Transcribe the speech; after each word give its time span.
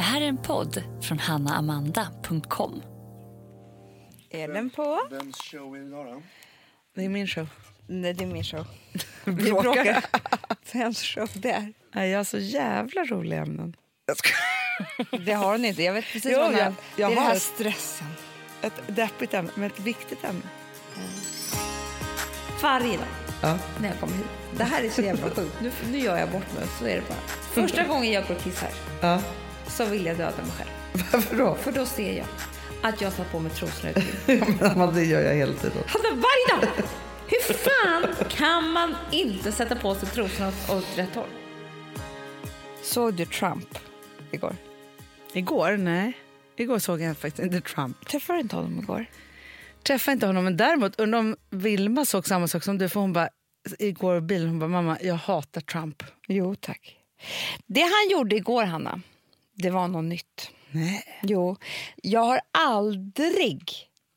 Det 0.00 0.04
här 0.04 0.20
är 0.20 0.26
en 0.28 0.36
podd 0.36 0.82
från 1.02 1.18
hannaamanda.com. 1.18 2.82
Är 4.30 4.48
den 4.48 4.70
på? 4.70 5.00
Vems 5.10 5.36
show 5.36 5.76
är 5.76 5.80
det 5.80 5.86
idag 5.86 6.06
då? 6.06 6.22
Det 6.94 7.04
är 7.04 7.08
min 7.08 7.26
show. 7.26 7.46
Nej, 7.86 8.14
det 8.14 8.24
är 8.24 8.28
min 8.28 8.44
show. 8.44 8.66
Vi 9.24 9.52
Bråkar. 9.52 10.04
Vems 10.72 11.02
show 11.02 11.28
det 11.34 11.50
är? 11.50 11.72
Nej, 11.94 12.10
jag 12.10 12.18
har 12.18 12.24
så 12.24 12.38
jävla 12.38 13.04
roliga 13.04 13.40
ämnen. 13.42 13.76
Jag 14.06 14.16
ska... 14.16 14.28
Det 15.24 15.32
har 15.32 15.52
hon 15.52 15.64
inte. 15.64 15.82
Jag 15.82 15.92
vet 15.92 16.04
precis 16.04 16.32
Jo, 16.32 16.38
vad 16.38 16.46
hon 16.50 16.56
jag- 16.58 16.64
har. 16.64 16.70
Det 16.96 17.02
jag 17.02 17.12
är 17.12 17.14
den 17.14 17.18
har 17.24 17.30
här 17.30 17.36
ett- 17.36 17.42
stressen. 17.42 18.06
Ett 18.62 18.82
deppigt 18.96 19.34
ämne, 19.34 19.50
men 19.54 19.64
ett 19.70 19.80
viktigt 19.80 20.24
ämne. 20.24 20.42
Varje 22.62 22.96
dag 22.96 23.06
Ja. 23.42 23.58
när 23.80 23.88
jag 23.88 24.00
kommer 24.00 24.16
hit. 24.16 24.26
Det 24.56 24.64
här 24.64 24.82
är 24.84 24.90
så 24.90 25.02
jävla 25.02 25.30
sjukt. 25.30 25.56
Nu, 25.62 25.70
nu 25.92 25.98
gör 25.98 26.18
jag 26.18 26.30
bort 26.30 26.54
mig. 26.58 26.66
Så 26.78 26.84
är 26.86 26.96
det 26.96 27.02
bara. 27.08 27.18
Första 27.62 27.84
gången 27.84 28.12
jag 28.12 28.26
går 28.26 28.34
och 28.34 28.40
kissar 28.42 28.68
ja. 29.00 29.20
Så 29.70 29.84
vill 29.84 30.06
jag 30.06 30.16
döda 30.16 30.36
mig 30.42 30.50
själv. 30.58 30.70
Varför 31.12 31.36
då? 31.36 31.54
För 31.54 31.72
då 31.72 31.86
ser 31.86 32.12
jag 32.18 32.26
att 32.82 33.00
jag 33.00 33.16
tar 33.16 33.24
på 33.24 33.38
mig 33.38 33.52
trosorna 33.52 33.90
ut. 33.96 34.04
Ja, 34.26 34.34
men 34.60 34.70
Amanda, 34.70 34.94
det 34.94 35.04
gör 35.04 35.20
jag 35.20 35.34
hela 35.34 35.52
tiden. 35.52 35.78
Alltså 35.82 35.98
varje 36.08 36.60
dag! 36.60 36.84
Hur 37.26 37.54
fan 37.54 38.14
kan 38.28 38.70
man 38.70 38.94
inte 39.10 39.52
sätta 39.52 39.76
på 39.76 39.94
sig 39.94 40.08
trosorna 40.08 40.48
åt, 40.48 40.86
rätt 40.98 41.14
håll? 41.14 41.28
Såg 42.82 43.14
du 43.14 43.26
Trump 43.26 43.78
igår? 44.30 44.56
Igår? 45.32 45.76
Nej. 45.76 46.12
Igår 46.56 46.78
såg 46.78 47.00
jag 47.00 47.16
faktiskt 47.16 47.38
inte 47.38 47.60
Trump. 47.60 48.06
Träffade 48.08 48.38
du 48.38 48.42
inte 48.42 48.56
honom 48.56 48.78
igår? 48.78 49.06
Träffade 49.86 50.12
inte 50.12 50.26
honom, 50.26 50.44
men 50.44 50.56
däremot 50.56 51.00
undrar 51.00 51.18
om 51.18 51.36
Vilma 51.50 52.04
såg 52.04 52.26
samma 52.26 52.48
sak 52.48 52.64
som 52.64 52.78
du. 52.78 52.88
För 52.88 53.00
hon 53.00 53.12
bara, 53.12 53.28
igår 53.78 54.16
i 54.16 54.20
bilen, 54.20 54.48
hon 54.48 54.58
bara, 54.58 54.68
mamma, 54.68 54.98
jag 55.00 55.14
hatar 55.14 55.60
Trump. 55.60 56.02
Jo, 56.28 56.54
tack. 56.54 56.96
Det 57.66 57.80
han 57.80 58.10
gjorde 58.10 58.36
igår, 58.36 58.64
Hanna, 58.64 59.00
det 59.62 59.70
var 59.70 59.88
något 59.88 60.04
nytt. 60.04 60.50
Nej. 60.70 61.04
Jo, 61.22 61.56
jag 62.02 62.20
har 62.20 62.40
aldrig 62.52 63.62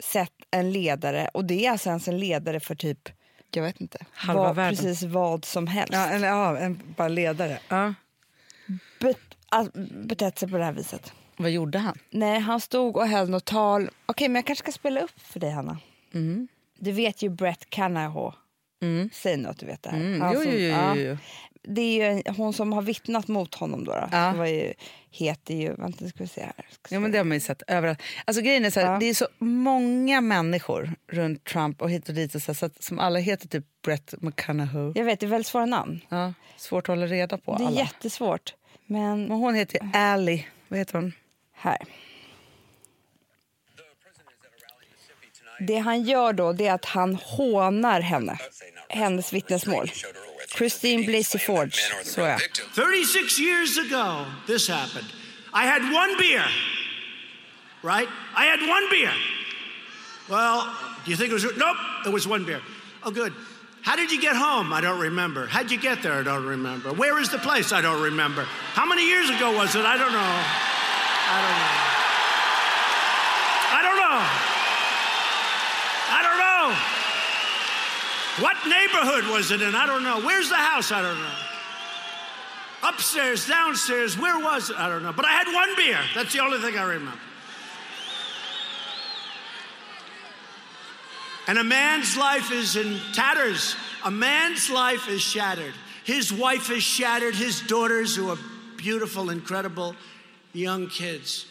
sett 0.03 0.33
en 0.51 0.71
ledare, 0.71 1.29
och 1.33 1.45
det 1.45 1.65
är 1.65 1.71
alltså 1.71 1.89
ens 1.89 2.07
en 2.07 2.19
ledare 2.19 2.59
för 2.59 2.75
typ, 2.75 3.09
jag 3.53 3.63
vet 3.63 3.81
inte, 3.81 4.05
Halva 4.13 4.43
vad, 4.43 4.55
världen. 4.55 4.77
precis 4.77 5.03
vad 5.03 5.45
som 5.45 5.67
helst, 5.67 5.93
Ja, 5.93 6.09
eller 6.09 6.27
ja, 6.27 6.57
en 6.57 6.79
bara 6.97 7.07
ledare. 7.07 7.59
Ja. 7.69 7.93
bet, 8.99 9.17
all, 9.49 9.71
betett 10.05 10.39
sig 10.39 10.49
på 10.49 10.57
det 10.57 10.63
här 10.63 10.71
viset. 10.71 11.13
Vad 11.37 11.51
gjorde 11.51 11.77
han? 11.79 11.97
Nej, 12.09 12.39
han 12.39 12.59
stod 12.61 12.97
och 12.97 13.07
höll 13.07 13.29
något 13.29 13.45
tal. 13.45 13.89
Okej, 14.05 14.27
men 14.27 14.35
jag 14.35 14.45
kanske 14.45 14.63
ska 14.63 14.71
spela 14.71 15.01
upp 15.01 15.19
för 15.19 15.39
dig, 15.39 15.51
Hanna. 15.51 15.77
Du 16.79 16.91
vet 16.91 17.21
ju 17.21 17.29
Brett 17.29 17.69
Kavanaugh. 17.69 18.35
Säg 19.13 19.37
nu 19.37 19.47
att 19.49 19.57
du 19.59 19.65
vet 19.65 19.83
det 19.83 19.89
här. 19.89 19.97
Mm. 19.97 20.21
Han 20.21 20.33
Jo, 20.33 20.41
jo, 20.45 20.51
jo, 20.51 20.59
ja. 20.59 20.95
jo, 20.95 21.01
jo. 21.01 21.17
Det 21.63 21.81
är 21.81 22.13
ju 22.13 22.23
hon 22.37 22.53
som 22.53 22.73
har 22.73 22.81
vittnat 22.81 23.27
mot 23.27 23.55
honom. 23.55 23.83
Då, 23.85 23.91
då. 23.91 24.07
Ja. 24.11 24.31
Det 24.31 24.37
var 24.37 24.45
ju, 24.45 24.73
heter 25.13 25.53
ju... 25.53 25.73
Vänta, 25.73 26.07
ska 26.07 26.17
vi 26.23 26.27
se 26.27 26.41
här. 26.41 26.53
Ska 26.71 26.95
Ja, 26.95 26.99
men 26.99 27.11
det 27.11 27.17
har 27.17 27.25
man 27.25 27.37
ju 27.37 27.41
sett 27.41 27.63
överallt. 27.67 28.01
Alltså, 28.25 28.41
grejen 28.43 28.65
är 28.65 28.69
så 28.69 28.79
här, 28.79 28.93
Ja. 28.93 28.99
Det 28.99 29.05
är 29.05 29.13
så 29.13 29.27
många 29.39 30.21
människor 30.21 30.91
runt 31.07 31.43
Trump 31.43 31.81
och 31.81 31.91
hit 31.91 32.09
och 32.09 32.15
dit 32.15 32.35
och 32.35 32.41
så, 32.41 32.51
här, 32.51 32.53
så 32.55 32.65
att, 32.65 32.83
som 32.83 32.99
alla 32.99 33.19
heter 33.19 33.47
typ 33.47 33.65
Brett 33.85 34.13
McConaughey. 34.21 34.91
Jag 34.95 35.05
vet, 35.05 35.19
det 35.19 35.25
är 35.25 35.27
väldigt 35.27 35.47
svåra 35.47 35.65
namn. 35.65 35.99
Ja, 36.09 36.33
svårt 36.57 36.83
att 36.83 36.87
hålla 36.87 37.05
reda 37.07 37.37
på 37.37 37.57
Det 37.57 37.63
är 37.63 37.67
alla. 37.67 37.79
jättesvårt. 37.79 38.53
Men 38.85 39.21
Men 39.27 39.37
hon 39.37 39.55
heter 39.55 39.89
Ally. 39.93 40.43
Vad 40.67 40.79
heter 40.79 40.93
hon? 40.93 41.13
här. 41.55 41.77
Det 45.59 45.77
han 45.77 46.03
gör 46.03 46.33
då 46.33 46.53
det 46.53 46.67
är 46.67 46.73
att 46.73 46.85
han 46.85 47.15
hånar 47.15 48.01
henne. 48.01 48.37
Hennes 48.93 49.31
vittnesmål. 49.31 49.87
Christine 50.55 51.03
Blasey 51.05 51.39
Ford. 51.39 51.73
Så 52.03 52.21
ja. 52.21 52.37
36 52.73 53.39
years 53.39 53.77
ago, 53.77 54.25
this 54.47 54.67
happened. 54.67 55.07
I 55.53 55.65
had 55.65 55.81
one 55.93 56.17
beer, 56.17 56.45
right? 57.83 58.07
I 58.35 58.45
had 58.45 58.59
one 58.61 58.89
beer. 58.89 59.11
Well, 60.29 60.73
do 61.05 61.11
you 61.11 61.17
think 61.17 61.29
it 61.29 61.33
was? 61.33 61.43
Nope, 61.57 61.77
it 62.05 62.13
was 62.13 62.27
one 62.27 62.45
beer. 62.45 62.61
Oh, 63.03 63.11
good. 63.11 63.33
How 63.81 63.95
did 63.97 64.11
you 64.11 64.21
get 64.21 64.35
home? 64.35 64.71
I 64.71 64.79
don't 64.79 64.99
remember. 64.99 65.45
How'd 65.47 65.69
you 65.69 65.77
get 65.77 66.01
there? 66.01 66.13
I 66.13 66.23
don't 66.23 66.45
remember. 66.45 66.93
Where 66.93 67.19
is 67.19 67.29
the 67.29 67.37
place? 67.37 67.73
I 67.73 67.81
don't 67.81 68.01
remember. 68.01 68.45
How 68.73 68.85
many 68.85 69.05
years 69.05 69.29
ago 69.29 69.51
was 69.57 69.75
it? 69.75 69.83
I 69.83 69.97
don't 69.97 70.13
know. 70.13 70.33
I 71.35 71.39
don't 71.43 71.57
know. 71.59 71.73
I 73.75 73.81
don't 73.83 73.97
know. 73.97 74.19
I 76.17 76.19
don't 76.23 76.37
know. 76.39 76.75
What 78.39 78.57
neighborhood 78.65 79.31
was 79.31 79.51
it 79.51 79.61
in? 79.61 79.75
I 79.75 79.85
don't 79.85 80.03
know. 80.03 80.21
Where's 80.21 80.49
the 80.49 80.55
house? 80.55 80.91
I 80.91 81.01
don't 81.01 81.19
know. 81.19 82.89
Upstairs, 82.89 83.47
downstairs, 83.47 84.17
where 84.17 84.39
was 84.39 84.69
it? 84.69 84.75
I 84.75 84.89
don't 84.89 85.03
know. 85.03 85.13
But 85.13 85.25
I 85.25 85.31
had 85.31 85.53
one 85.53 85.75
beer. 85.75 85.99
That's 86.15 86.33
the 86.33 86.39
only 86.39 86.59
thing 86.59 86.77
I 86.77 86.83
remember. 86.83 87.19
And 91.47 91.57
a 91.57 91.63
man's 91.63 92.17
life 92.17 92.51
is 92.51 92.75
in 92.75 92.99
tatters. 93.13 93.75
A 94.03 94.11
man's 94.11 94.69
life 94.69 95.07
is 95.09 95.21
shattered. 95.21 95.73
His 96.03 96.33
wife 96.33 96.71
is 96.71 96.83
shattered. 96.83 97.35
His 97.35 97.61
daughters, 97.61 98.15
who 98.15 98.29
are 98.29 98.37
beautiful, 98.77 99.29
incredible 99.29 99.95
young 100.53 100.87
kids, 100.87 101.45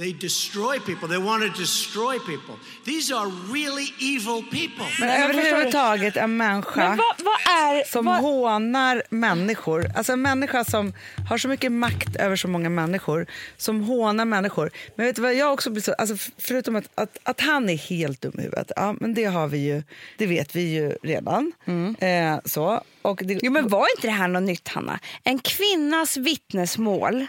they 0.00 0.12
destroy 0.12 0.78
people. 0.78 1.08
They 1.08 1.18
want 1.18 1.42
to 1.42 1.60
destroy 1.60 2.18
people. 2.18 2.54
These 2.84 3.14
are 3.14 3.28
really 3.52 3.88
evil 4.00 4.42
people. 4.42 4.86
Men 5.00 5.22
överhuvudtaget 5.22 6.16
en 6.16 6.36
människa 6.36 6.88
Men 6.88 6.96
vad, 6.96 7.14
vad 7.24 7.54
är... 7.56 7.84
som 7.92 8.04
vad, 8.04 8.16
hånar 8.16 9.02
människor. 9.10 9.86
Alltså 9.96 10.12
en 10.12 10.22
människa 10.22 10.64
som 10.64 10.92
har 11.28 11.38
så 11.38 11.48
mycket 11.48 11.72
makt 11.72 12.16
över 12.16 12.36
så 12.36 12.48
många 12.48 12.68
människor. 12.68 13.26
Som 13.56 13.80
hånar 13.80 14.24
människor. 14.24 14.70
Men 14.96 15.06
vet 15.06 15.16
du 15.16 15.22
vad 15.22 15.34
jag 15.34 15.52
också 15.52 15.70
blir 15.70 15.82
så, 15.82 15.92
alltså 15.92 16.30
förutom 16.38 16.76
att, 16.76 16.88
att, 16.94 17.18
att 17.22 17.40
han 17.40 17.68
är 17.68 17.76
helt 17.76 18.20
dum 18.20 18.34
i 18.38 18.42
huvudet. 18.42 18.72
Ja, 18.76 18.94
men 19.00 19.14
det 19.14 19.24
har 19.24 19.48
vi 19.48 19.58
ju, 19.58 19.82
det 20.18 20.26
vet 20.26 20.56
vi 20.56 20.62
ju 20.62 20.92
redan. 21.02 21.52
Eh, 21.98 22.38
så. 22.44 22.84
Och 23.02 23.20
det, 23.24 23.38
Jo, 23.42 23.52
men 23.52 23.68
var 23.68 23.86
inte 23.96 24.06
det 24.06 24.12
här 24.12 24.28
något 24.28 24.42
nytt, 24.42 24.68
Hanna? 24.68 24.98
En 25.24 25.38
kvinnas 25.38 26.16
vittnesmål 26.16 27.26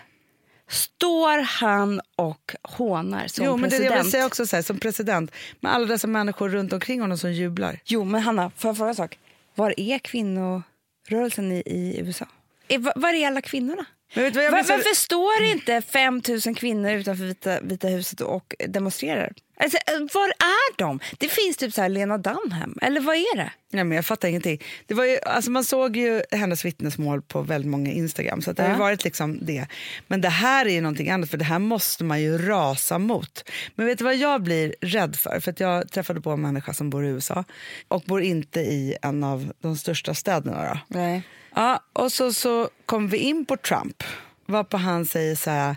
står 0.71 1.37
han 1.37 2.01
och 2.15 2.55
hånar 2.61 3.27
som 3.27 3.45
jo, 3.45 3.57
men 3.57 3.65
är 3.65 3.69
det 3.69 3.69
president. 3.69 3.95
jag 3.95 4.03
vill 4.03 4.11
säga 4.11 4.25
också 4.25 4.47
så 4.47 4.55
här, 4.55 4.63
som 4.63 4.79
president. 4.79 5.31
Med 5.59 5.73
alla 5.73 5.85
dessa 5.85 6.07
människor 6.07 6.49
runt 6.49 6.73
omkring 6.73 7.01
honom 7.01 7.17
som 7.17 7.33
jublar. 7.33 7.79
Jo, 7.85 8.03
men 8.03 8.21
Hanna, 8.21 8.51
får 8.57 8.69
jag 8.69 8.77
fråga 8.77 8.89
en 8.89 8.95
sak? 8.95 9.19
Var 9.55 9.73
är 9.77 9.99
kvinnorörelsen 9.99 11.51
i, 11.51 11.63
i 11.65 11.99
USA? 11.99 12.25
Var, 12.95 13.13
är 13.13 13.27
alla 13.27 13.41
kvinnorna? 13.41 13.85
Men 14.13 14.33
varför 14.33 14.95
står 14.95 15.43
inte 15.43 15.81
5 15.81 16.21
000 16.45 16.55
kvinnor 16.55 16.91
utanför 16.91 17.23
Vita, 17.23 17.61
Vita 17.61 17.87
huset 17.87 18.21
och 18.21 18.55
demonstrerar? 18.67 19.33
Alltså, 19.63 19.77
eh, 19.77 19.99
var 20.13 20.27
är 20.27 20.77
de? 20.77 20.99
Det 21.17 21.27
finns 21.29 21.57
typ 21.57 21.73
så 21.73 21.87
Lena 21.87 22.17
Dunham, 22.17 22.77
eller 22.81 23.01
vad 23.01 23.15
är 23.15 23.37
det? 23.37 23.51
Nej, 23.73 23.83
men 23.83 23.95
jag 23.95 24.05
fattar 24.05 24.27
ingenting. 24.27 24.61
Det 24.87 24.93
var 24.93 25.05
ju, 25.05 25.19
alltså 25.25 25.51
man 25.51 25.63
såg 25.63 25.97
ju 25.97 26.21
hennes 26.31 26.65
vittnesmål 26.65 27.21
på 27.21 27.41
väldigt 27.41 27.71
många 27.71 27.91
Instagram. 27.91 28.41
Så 28.41 28.51
det 28.53 28.63
har 28.63 28.69
Ja. 28.69 28.75
varit 28.77 29.03
liksom 29.03 29.39
det. 29.45 29.67
Men 30.07 30.21
det 30.21 30.29
här 30.29 30.65
är 30.65 30.69
ju 30.69 30.81
någonting 30.81 31.09
annat, 31.09 31.29
för 31.29 31.37
det 31.37 31.45
här 31.45 31.59
måste 31.59 32.03
man 32.03 32.21
ju 32.21 32.37
rasa 32.37 32.99
mot. 32.99 33.49
Men 33.75 33.85
vet 33.85 33.97
du 33.97 34.03
vad 34.03 34.15
jag 34.15 34.43
blir 34.43 34.75
rädd 34.81 35.15
för? 35.15 35.39
För 35.39 35.51
att 35.51 35.59
jag 35.59 35.91
träffade 35.91 36.21
på 36.21 36.31
en 36.31 36.41
människa 36.41 36.73
som 36.73 36.89
bor 36.89 37.05
i 37.05 37.07
USA 37.09 37.43
och 37.87 38.01
bor 38.01 38.21
inte 38.21 38.59
i 38.59 38.95
en 39.01 39.23
av 39.23 39.51
de 39.61 39.77
största 39.77 40.13
städerna. 40.13 40.65
Då. 40.73 40.79
Nej. 40.99 41.21
Ja, 41.55 41.79
och 41.93 42.11
så, 42.11 42.33
så 42.33 42.69
kom 42.85 43.07
vi 43.07 43.17
in 43.17 43.45
på 43.45 43.57
Trump, 43.57 44.03
varpå 44.45 44.77
han 44.77 45.05
säger 45.05 45.35
så 45.35 45.49
här, 45.49 45.75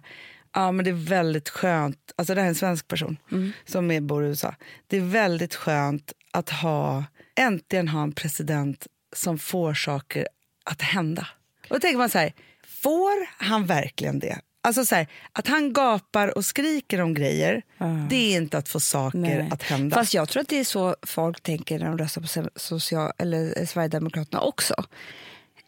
ja 0.54 0.72
men 0.72 0.84
det 0.84 0.90
är 0.90 1.08
väldigt 1.08 1.48
skönt, 1.48 2.12
alltså 2.16 2.34
det 2.34 2.40
här 2.40 2.46
är 2.46 2.48
en 2.48 2.54
svensk 2.54 2.88
person 2.88 3.16
som 3.64 3.90
är, 3.90 4.00
bor 4.00 4.24
i 4.24 4.28
USA, 4.28 4.54
det 4.86 4.96
är 4.96 5.00
väldigt 5.00 5.54
skönt 5.54 6.12
att 6.30 6.50
ha, 6.50 7.04
äntligen 7.36 7.88
ha 7.88 8.02
en 8.02 8.12
president 8.12 8.86
som 9.16 9.38
får 9.38 9.74
saker 9.74 10.28
att 10.64 10.82
hända. 10.82 11.26
Och 11.68 11.76
då 11.76 11.80
tänker 11.80 11.98
man 11.98 12.10
så 12.10 12.18
här, 12.18 12.32
får 12.66 13.44
han 13.44 13.66
verkligen 13.66 14.18
det? 14.18 14.38
Alltså 14.62 14.84
så 14.84 14.94
här, 14.94 15.06
att 15.32 15.46
han 15.46 15.72
gapar 15.72 16.38
och 16.38 16.44
skriker 16.44 17.00
om 17.00 17.14
grejer, 17.14 17.62
det 18.10 18.16
är 18.16 18.36
inte 18.36 18.58
att 18.58 18.68
få 18.68 18.80
saker 18.80 19.18
Nej. 19.18 19.48
att 19.50 19.62
hända. 19.62 19.94
Fast 19.96 20.14
jag 20.14 20.28
tror 20.28 20.40
att 20.40 20.48
det 20.48 20.60
är 20.60 20.64
så 20.64 20.96
folk 21.02 21.40
tänker 21.40 21.78
när 21.78 21.86
de 21.86 21.98
röstar 21.98 22.20
på 22.20 22.48
social, 22.56 23.12
eller 23.18 23.66
Sverigedemokraterna 23.66 24.40
också 24.40 24.74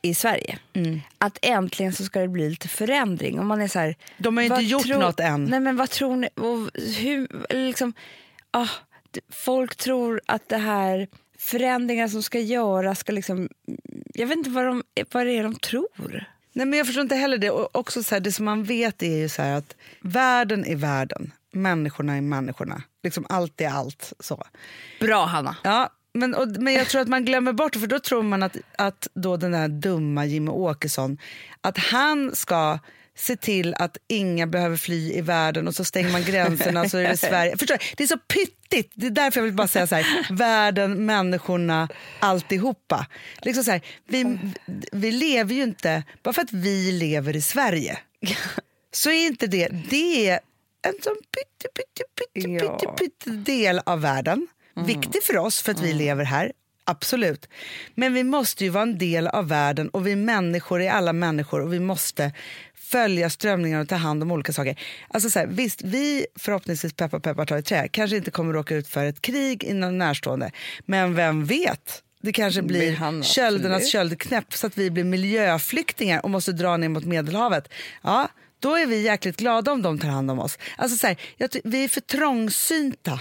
i 0.09 0.15
Sverige. 0.15 0.59
Mm. 0.73 1.01
Att 1.19 1.39
äntligen 1.43 1.93
så 1.93 2.05
ska 2.05 2.21
det 2.21 2.29
bli 2.29 2.51
lite 2.51 2.69
förändring. 2.69 3.39
Och 3.39 3.47
man 3.47 3.61
är 3.61 3.69
så 3.69 3.79
här, 3.79 3.97
De 4.19 4.37
har 4.37 4.45
ju 4.45 4.51
inte 4.51 4.63
gjort 4.63 4.83
tror- 4.83 4.99
något 4.99 5.21
än. 5.21 5.45
Nej, 5.45 5.61
men 5.61 5.77
vad 5.77 5.91
tror 5.91 6.17
ni? 6.17 6.29
Och 6.35 6.83
hur, 6.97 7.29
liksom, 7.67 7.93
ah, 8.51 8.69
folk 9.31 9.77
tror 9.77 10.21
att 10.27 10.49
det 10.49 10.57
här 10.57 11.09
förändringar 11.39 12.09
som 12.09 12.23
ska 12.23 12.41
göras 12.41 12.99
ska 12.99 13.13
liksom... 13.13 13.49
Jag 14.15 14.27
vet 14.27 14.37
inte 14.39 14.51
vad, 14.51 14.65
de, 14.65 14.83
vad 15.13 15.27
det 15.27 15.33
är 15.33 15.43
de 15.43 15.55
tror. 15.55 16.25
Nej, 16.53 16.67
men 16.67 16.79
jag 16.79 16.87
förstår 16.87 17.03
inte 17.03 17.17
heller 17.17 17.39
det. 17.39 17.51
Och 17.51 17.77
också 17.77 18.03
så 18.03 18.15
här, 18.15 18.21
det 18.21 18.33
som 18.33 18.45
man 18.45 18.65
vet 18.65 19.03
är 19.03 19.17
ju 19.17 19.29
så 19.29 19.43
att 19.43 19.77
världen 20.01 20.65
är 20.67 20.77
världen, 20.77 21.33
människorna 21.53 22.17
är 22.17 22.21
människorna. 22.21 22.83
Liksom 23.03 23.27
allt 23.29 23.61
är 23.61 23.69
allt. 23.69 24.13
Så. 24.21 24.45
Bra, 25.01 25.25
Hanna. 25.27 25.57
Ja, 25.65 25.91
men, 26.17 26.35
och, 26.35 26.49
men 26.49 26.75
jag 26.75 26.89
tror 26.89 27.01
att 27.01 27.09
man 27.09 27.25
glömmer 27.25 27.53
bort 27.53 27.73
det, 27.73 27.79
för 27.79 27.87
då 27.87 27.99
tror 27.99 28.23
man 28.23 28.43
att, 28.43 28.57
att 28.79 29.09
då 29.15 29.37
den 29.37 29.53
där 29.53 29.69
dumma 29.69 30.27
Jimmy 30.27 30.51
Åkesson, 30.51 31.19
att 31.61 31.79
han 31.79 32.35
ska 32.35 32.79
se 33.19 33.37
till 33.37 33.75
att 33.75 33.97
inga 34.09 34.47
behöver 34.47 34.77
fly 34.77 35.13
i 35.13 35.21
världen 35.21 35.69
och 35.69 35.75
så 35.75 35.85
stänger 35.85 36.13
man 36.13 36.23
gränserna 36.23 36.89
så 36.89 36.99
är 36.99 37.09
det 37.09 37.17
Sverige. 37.17 37.57
Förstår? 37.59 37.79
Det 37.97 38.03
är 38.03 38.07
så 38.09 38.19
pyttigt. 38.19 38.93
Det 38.95 39.07
är 39.07 39.11
därför 39.11 39.41
jag 39.41 39.45
vill 39.45 39.55
bara 39.55 39.69
säga 39.69 39.87
så 39.87 39.95
här, 39.95 40.35
världen, 40.35 41.07
människorna, 41.07 41.89
alltihopa. 42.21 43.07
Liksom 43.43 43.65
så 43.65 43.71
här, 43.71 43.81
vi, 44.09 44.39
vi 44.93 45.13
lever 45.13 45.55
ju 45.55 45.63
inte, 45.63 46.03
bara 46.23 46.33
för 46.33 46.43
att 46.43 46.53
vi 46.53 46.93
lever 46.93 47.37
i 47.37 47.43
Sverige 47.43 47.99
så 48.93 49.11
är 49.11 49.27
inte 49.27 49.47
det, 49.47 49.69
det 49.91 50.29
är 50.29 50.41
en 50.83 50.95
sån 51.03 51.17
pytte, 51.17 51.69
pytte, 51.75 52.05
pytte, 52.15 52.49
pytte, 52.49 53.05
pytte 53.05 53.31
del 53.31 53.81
av 53.87 54.01
världen. 54.01 54.49
Viktig 54.77 55.23
för 55.23 55.37
oss 55.37 55.63
för 55.63 55.73
att 55.73 55.81
vi 55.81 55.93
lever 55.93 56.25
här, 56.25 56.53
absolut. 56.85 57.49
Men 57.95 58.15
vi 58.15 58.25
måste 58.25 58.65
ju 58.65 58.71
vara 58.71 58.83
en 58.83 58.99
del 58.99 59.27
av 59.27 59.49
världen 59.49 59.89
och 59.89 60.07
vi 60.07 60.17
människor 60.17 60.83
är 60.83 60.91
alla 60.91 61.13
människor 61.13 61.61
och 61.61 61.73
vi 61.73 61.81
måste 61.81 62.33
följa 62.75 63.31
strömningar 63.31 63.81
och 63.81 63.89
ta 63.89 63.95
hand 63.95 64.23
om 64.23 64.31
olika 64.31 64.53
saker. 64.53 64.81
Alltså 65.09 65.31
så 65.31 65.39
här, 65.39 65.47
visst, 65.47 65.83
vi 65.83 66.27
förhoppningsvis 66.39 66.93
peppar 66.93 67.21
peppar 67.21 67.47
tar 67.47 67.59
i 67.59 67.63
trä 67.63 67.89
kanske 67.89 68.17
inte 68.17 68.31
kommer 68.31 68.53
råka 68.53 68.75
ut 68.75 68.89
för 68.89 69.05
ett 69.05 69.23
krig 69.23 69.65
inom 69.65 69.99
närstående. 69.99 70.51
Men 70.85 71.15
vem 71.15 71.45
vet? 71.45 72.03
Det 72.23 72.33
kanske 72.33 72.63
blir 72.63 72.97
han 72.97 73.19
absolut. 73.19 73.27
köldernas 73.27 73.89
köldknäpp 73.91 74.55
så 74.55 74.67
att 74.67 74.79
vi 74.79 74.91
blir 74.91 75.05
miljöflyktingar 75.05 76.25
och 76.25 76.31
måste 76.31 76.53
dra 76.53 76.77
ner 76.77 76.89
mot 76.89 77.05
Medelhavet. 77.05 77.69
Ja, 78.03 78.29
då 78.61 78.75
är 78.75 78.87
vi 78.87 79.03
jäkligt 79.03 79.37
glada 79.37 79.73
om 79.73 79.83
de 79.83 79.99
tar 79.99 80.09
hand 80.09 80.31
om 80.31 80.39
oss. 80.39 80.59
Alltså 80.77 80.97
så 80.97 81.07
här, 81.07 81.17
vi 81.65 81.85
är 81.85 81.89
för 81.89 82.01
trångsynta. 82.01 83.21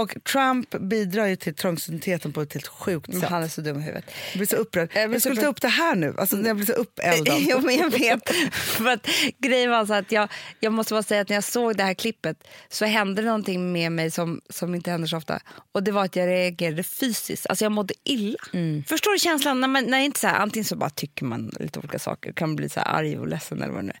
Och 0.00 0.16
Trump 0.24 0.70
bidrar 0.70 1.26
ju 1.26 1.36
till 1.36 1.54
trångsyntheten 1.54 2.32
på 2.32 2.42
ett 2.42 2.52
helt 2.54 2.66
sjukt 2.66 3.08
Men 3.08 3.20
sätt. 3.20 3.30
han 3.30 3.42
är 3.42 3.48
så 3.48 3.60
dum 3.60 3.78
i 3.78 3.82
huvudet. 3.82 4.04
Jag 4.32 4.38
blir 4.38 4.46
så 4.46 4.56
upprörd. 4.56 4.90
Jag 4.94 5.14
Jag 5.14 5.20
skulle 5.20 5.40
ta 5.40 5.46
upp 5.46 5.60
det 5.60 5.68
här 5.68 5.94
nu. 5.94 6.14
Alltså, 6.18 6.36
jag 6.36 6.56
blir 6.56 6.66
så 6.66 6.72
uppeldad. 6.84 7.36
Jo, 7.40 7.60
men 7.60 7.76
jag 7.76 7.90
vet. 7.90 8.30
För 8.54 8.86
att, 8.86 9.06
grejen 9.38 9.70
var 9.70 9.86
så 9.86 9.94
att 9.94 10.12
jag, 10.12 10.28
jag 10.60 10.72
måste 10.72 10.94
bara 10.94 11.02
säga 11.02 11.20
att 11.20 11.28
när 11.28 11.36
jag 11.36 11.44
såg 11.44 11.76
det 11.76 11.82
här 11.84 11.94
klippet 11.94 12.48
så 12.68 12.84
hände 12.84 13.22
någonting 13.22 13.72
med 13.72 13.92
mig 13.92 14.10
som, 14.10 14.40
som 14.48 14.74
inte 14.74 14.90
händer 14.90 15.08
så 15.08 15.16
ofta. 15.16 15.40
Och 15.72 15.82
det 15.82 15.92
var 15.92 16.04
att 16.04 16.16
jag 16.16 16.26
reagerade 16.26 16.82
fysiskt. 16.82 17.46
Alltså 17.46 17.64
jag 17.64 17.72
mådde 17.72 17.94
illa. 18.04 18.38
Förstår 18.86 19.12
du 19.12 19.18
känslan? 19.18 19.60
När 19.60 19.68
man, 19.68 19.84
när 19.84 19.98
inte 19.98 20.20
så 20.20 20.26
här, 20.26 20.38
antingen 20.38 20.64
så 20.64 20.76
bara 20.76 20.90
tycker 20.90 21.24
man 21.24 21.52
lite 21.60 21.78
olika 21.78 21.98
saker, 21.98 22.32
kan 22.32 22.56
bli 22.56 22.68
så 22.68 22.80
här 22.80 22.86
arg 22.86 23.18
och 23.18 23.28
ledsen 23.28 23.62
eller 23.62 23.72
vad 23.72 23.82
det 23.82 23.86
nu 23.86 23.92
är. 23.92 24.00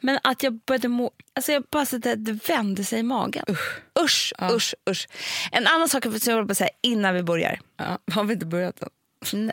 Men 0.00 0.18
att 0.22 0.42
jag 0.42 0.60
började 0.66 0.88
må, 0.88 1.10
alltså 1.40 1.52
jag 1.52 1.62
bara 1.70 1.82
att 1.82 2.24
det, 2.24 2.32
vände 2.48 2.84
sig 2.84 2.98
i 3.00 3.02
magen. 3.02 3.44
Usch, 3.48 3.82
usch, 4.00 4.32
usch, 4.42 4.74
usch. 4.90 5.08
En 5.52 5.66
annan 5.66 5.88
sak 5.88 6.06
jag 6.06 6.36
vill 6.36 6.44
bara 6.44 6.54
säga 6.54 6.70
innan 6.82 7.14
vi 7.14 7.22
börjar. 7.22 7.60
Ja, 7.76 7.98
har 8.12 8.24
vi 8.24 8.34
inte 8.34 8.46
börjat 8.46 8.82
än? 8.82 8.88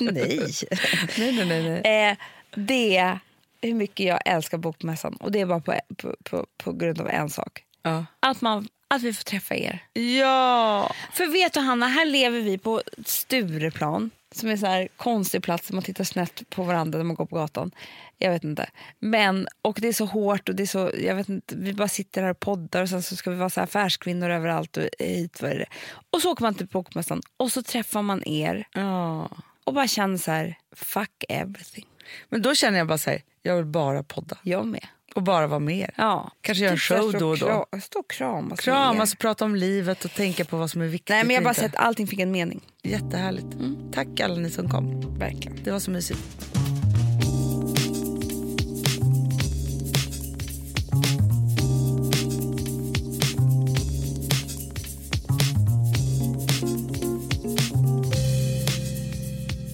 nej. 0.00 0.52
Nej, 1.18 1.44
nej, 1.46 1.80
nej. 1.82 2.10
Eh, 2.10 2.16
det 2.54 2.96
är 2.96 3.18
hur 3.62 3.74
mycket 3.74 4.06
jag 4.06 4.20
älskar 4.24 4.58
Bokmässan. 4.58 5.16
Och 5.16 5.32
det 5.32 5.40
är 5.40 5.46
bara 5.46 5.60
på, 5.60 5.80
på, 5.96 6.16
på, 6.24 6.46
på 6.56 6.72
grund 6.72 7.00
av 7.00 7.08
en 7.08 7.30
sak. 7.30 7.64
Ja. 7.82 8.06
Att, 8.20 8.40
man, 8.40 8.68
att 8.88 9.02
vi 9.02 9.14
får 9.14 9.24
träffa 9.24 9.54
er. 9.54 9.84
ja. 9.92 10.92
För 11.12 11.26
vet 11.26 11.52
du 11.52 11.60
Hanna, 11.60 11.86
här 11.86 12.06
lever 12.06 12.40
vi 12.40 12.58
på 12.58 12.82
Stureplan. 13.06 14.10
Som 14.34 14.48
är 14.48 14.66
en 14.66 14.88
konstig 14.96 15.42
plats 15.42 15.66
där 15.66 15.74
man 15.74 15.82
tittar 15.82 16.04
snett 16.04 16.42
på 16.50 16.62
varandra 16.62 16.98
när 16.98 17.04
man 17.04 17.16
går 17.16 17.26
på 17.26 17.36
gatan. 17.36 17.70
Jag 18.18 18.30
vet 18.30 18.44
inte. 18.44 18.70
Men, 18.98 19.48
och 19.62 19.78
det 19.80 19.88
är 19.88 19.92
så 19.92 20.04
hårt 20.04 20.48
och 20.48 20.54
det 20.54 20.62
är 20.62 20.66
så, 20.66 20.90
jag 20.98 21.14
vet 21.14 21.28
inte, 21.28 21.56
vi 21.56 21.72
bara 21.74 21.88
sitter 21.88 22.22
här 22.22 22.30
och 22.30 22.40
poddar 22.40 22.82
och 22.82 22.88
sen 22.88 23.02
så 23.02 23.16
ska 23.16 23.30
vi 23.30 23.36
vara 23.36 23.50
så 23.50 23.60
affärskvinnor 23.60 24.30
överallt 24.30 24.76
och 24.76 24.84
hit 24.98 25.42
vad 25.42 25.50
är 25.50 25.58
det. 25.58 25.66
Och 26.10 26.22
så 26.22 26.32
åker 26.32 26.42
man 26.42 26.54
till 26.54 26.66
Bokmässan 26.66 27.22
och 27.36 27.52
så 27.52 27.62
träffar 27.62 28.02
man 28.02 28.28
er 28.28 28.68
ja. 28.72 29.30
och 29.64 29.74
bara 29.74 29.86
känner 29.86 30.16
så 30.16 30.30
här, 30.30 30.58
fuck 30.72 31.24
everything. 31.28 31.86
Men 32.28 32.42
då 32.42 32.54
känner 32.54 32.78
jag 32.78 32.86
bara 32.86 32.98
så 32.98 33.10
här, 33.10 33.22
jag 33.42 33.56
vill 33.56 33.64
bara 33.64 34.02
podda. 34.02 34.38
Jag 34.42 34.66
med. 34.66 34.86
Och 35.14 35.22
bara 35.22 35.46
vara 35.46 35.60
med 35.60 35.78
er. 35.78 35.90
Ja. 35.96 36.30
Kanske 36.40 36.64
göra 36.64 36.72
en 36.72 36.78
show 36.78 37.12
då 37.12 37.28
och 37.28 37.38
då. 37.38 37.66
Stå 37.82 37.98
och 37.98 38.10
kramas. 38.10 38.60
Kramas 38.60 39.12
och 39.12 39.18
prata 39.18 39.44
om 39.44 39.54
livet 39.54 40.04
och 40.04 40.10
tänka 40.10 40.44
på 40.44 40.56
vad 40.56 40.70
som 40.70 40.80
är 40.80 40.86
viktigt. 40.86 41.08
Nej, 41.08 41.24
men 41.24 41.34
jag 41.34 41.44
bara 41.44 41.54
sett 41.54 41.74
att 41.74 41.84
allting 41.84 42.06
fick 42.06 42.20
en 42.20 42.30
mening. 42.30 42.60
Jättehärligt. 42.82 43.46
Tack 43.92 44.20
alla 44.20 44.36
ni 44.36 44.50
som 44.50 44.70
kom. 44.70 45.18
Verkligen. 45.18 45.62
Det 45.64 45.70
var 45.70 45.78
så 45.78 45.90
mysigt. 45.90 46.65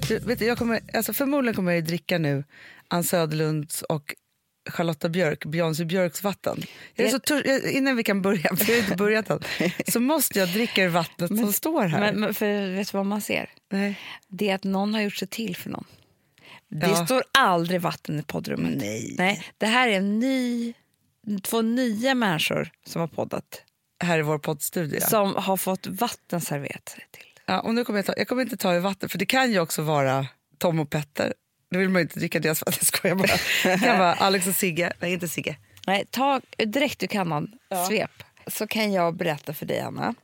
Du, 0.08 0.19
vet 0.19 0.38
du, 0.38 0.44
jag 0.44 0.58
kommer, 0.58 0.81
alltså 0.94 1.12
förmodligen 1.12 1.54
kommer 1.54 1.72
jag 1.72 1.76
ju 1.81 1.87
dricka 1.87 2.19
nu 2.19 2.44
Ann 2.88 3.04
Söderlunds 3.04 3.82
och 3.82 4.14
Charlotta 4.70 5.08
Björk, 5.08 5.44
Beyoncé 5.44 5.84
Björks 5.84 6.22
vatten. 6.22 6.62
Jag 6.94 7.06
är 7.06 7.10
så 7.10 7.20
jag- 7.49 7.72
innan 7.72 7.96
vi 7.96 8.02
kan 8.04 8.22
börja, 8.22 8.56
för 8.56 8.70
jag 8.72 8.76
har 8.78 8.82
inte 8.84 8.96
börjat 8.96 9.31
än, 9.31 9.40
så 9.88 10.00
måste 10.00 10.38
jag 10.38 10.49
dricka 10.49 10.84
ur 10.84 10.88
vattnet 10.88 11.28
som 11.28 11.52
står 11.52 11.82
här. 11.84 12.00
Men, 12.00 12.20
men 12.20 12.34
för 12.34 12.75
vet 12.75 12.93
du 12.93 12.96
vad 12.99 13.06
man 13.06 13.20
ser? 13.20 13.50
Nej. 13.70 13.99
Det 14.28 14.49
är 14.50 14.54
att 14.54 14.64
någon 14.64 14.94
har 14.94 15.00
gjort 15.00 15.16
sig 15.16 15.28
till 15.28 15.56
för 15.56 15.70
någon. 15.70 15.84
Det 16.69 16.87
Ja. 16.87 17.06
står 17.06 17.22
aldrig 17.32 17.81
vatten 17.81 18.19
i 18.19 18.22
poddrummet. 18.22 18.75
Nej. 18.76 19.14
Nej. 19.19 19.43
Det 19.58 19.66
här 19.66 19.88
är 19.88 19.96
en 19.96 20.19
ny, 20.19 20.75
två 21.43 21.62
nya 21.62 22.14
människor 22.14 22.70
som 22.87 23.00
har 23.00 23.08
poddat. 23.08 23.62
Här 24.05 24.19
i 24.19 24.22
vår 24.22 24.38
poddstudio. 24.38 25.00
Som 25.00 25.34
har 25.37 25.56
fått 25.56 25.87
vatten 25.87 26.40
serverat 26.40 26.88
sig 26.88 27.06
till. 27.10 27.31
Ja, 27.47 27.61
och 27.61 27.75
nu 27.75 27.85
kommer 27.85 27.99
jag, 27.99 28.06
ta, 28.06 28.15
jag 28.17 28.29
kommer 28.29 28.43
inte 28.43 28.56
ta 28.56 28.75
i 28.75 28.79
vatten, 28.79 29.09
för 29.09 29.19
det 29.19 29.27
kan 29.27 29.53
ju 29.53 29.61
också 29.61 29.83
vara 29.83 30.27
Tom 30.59 30.81
och 30.81 30.91
Petter. 30.91 31.35
Då 31.71 31.79
vill 31.79 31.89
man 31.89 32.00
ju 32.00 32.03
inte 32.03 32.19
dricka 32.19 32.41
deras 32.41 32.61
vatten, 32.61 32.75
jag 32.81 32.87
skojar 32.87 33.15
bara. 33.15 33.33
Det 33.65 33.79
kan 33.79 33.99
vara 33.99 34.15
Alex 34.15 34.47
och 34.47 34.55
Sigge. 34.55 34.93
Nej, 35.00 35.12
inte 35.12 35.29
Sigge. 35.29 35.56
Nej, 35.87 36.05
ta 36.11 36.41
direkt 36.67 37.03
ur 37.03 37.06
kannan, 37.06 37.53
svep. 37.89 38.11
Så 38.47 38.67
kan 38.67 38.93
jag 38.93 39.17
berätta 39.17 39.55
för 39.55 39.67
dig, 39.67 39.81
Anna. 39.81 40.15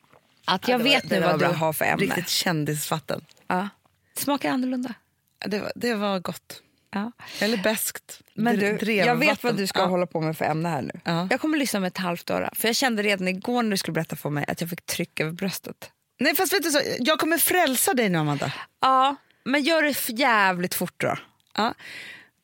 Att 0.45 0.69
jag 0.69 0.79
var- 0.79 0.85
vet 0.85 1.09
det 1.09 1.15
nu 1.21 1.27
var 1.27 1.31
vad 1.31 1.41
du 1.41 1.47
har 1.47 1.73
för 1.73 1.85
ämne. 1.85 2.05
Riktigt 2.05 2.29
kändisvatten. 2.29 3.25
Ja. 3.47 3.69
Smakar 4.17 4.51
annorlunda. 4.51 4.95
Ja, 5.41 5.49
Det 5.49 5.61
var, 5.61 5.73
det 5.75 5.95
var 5.95 6.19
gott. 6.19 6.63
Ja. 6.91 7.13
Eller 7.41 7.57
beskt. 7.57 8.21
Men 8.35 8.59
du, 8.59 8.93
jag 8.93 9.17
vet 9.17 9.43
vad 9.43 9.57
du 9.57 9.67
ska 9.67 9.81
ja. 9.81 9.87
hålla 9.87 10.07
på 10.07 10.21
med 10.21 10.37
för 10.37 10.45
ämne 10.45 10.69
här 10.69 10.83
nu. 10.83 11.01
Ja. 11.05 11.29
Jag 11.31 11.41
kommer 11.41 11.59
lyssna 11.59 11.81
med 11.81 11.89
ett 11.89 11.99
halvt 11.99 12.31
öra. 12.31 12.51
För 12.57 12.69
jag 12.69 12.77
kände 12.77 13.03
redan 13.03 13.29
igår 13.29 13.63
när 13.63 13.71
du 13.71 13.77
skulle 13.77 13.93
berätta 13.93 14.17
för 14.17 14.31
mig 14.31 14.45
att 14.49 14.61
jag 14.61 14.71
fick 14.71 14.87
tryck 14.87 15.21
över 15.21 15.33
bröstet. 15.33 15.91
Nej, 16.19 16.35
fast 16.37 16.53
vet 16.53 16.63
du 16.63 16.71
så, 16.71 16.81
jag 16.99 17.19
kommer 17.19 17.39
frälsa 17.39 17.95
dig 17.95 18.09
nu, 18.09 18.19
Amanda. 18.19 18.53
Ja, 18.81 19.17
men 19.45 19.63
gör 19.63 19.83
det 19.83 20.09
jävligt 20.19 20.75
fort 20.75 20.95
då. 21.01 21.17
Ja. 21.57 21.75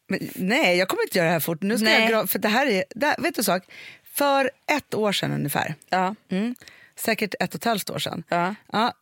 Men, 0.09 0.29
nej, 0.35 0.77
jag 0.79 0.89
kommer 0.89 1.03
inte 1.03 1.19
göra 1.19 1.27
det 1.27 1.33
här 1.33 1.41
fort. 1.41 1.63
Nu 1.63 1.77
ska 1.79 1.85
Nej. 1.85 2.11
jag, 2.11 2.31
för 2.31 2.39
det 2.39 2.49
här 2.49 2.67
är, 2.67 2.85
det 2.95 3.15
vet 3.19 3.35
du 3.35 3.43
sak? 3.43 3.63
För 4.05 4.51
ett 4.67 4.95
år 4.95 5.13
sedan 5.13 5.33
ungefär, 5.33 5.75
Ja. 5.89 6.15
mm, 6.31 6.55
säkert 6.97 7.35
ett 7.41 7.55
och 7.55 7.61
ett 7.61 7.65
halvt 7.65 7.91
år 7.91 7.99
sedan, 7.99 8.23
Ja. 8.29 8.55
Ja, 8.73 8.93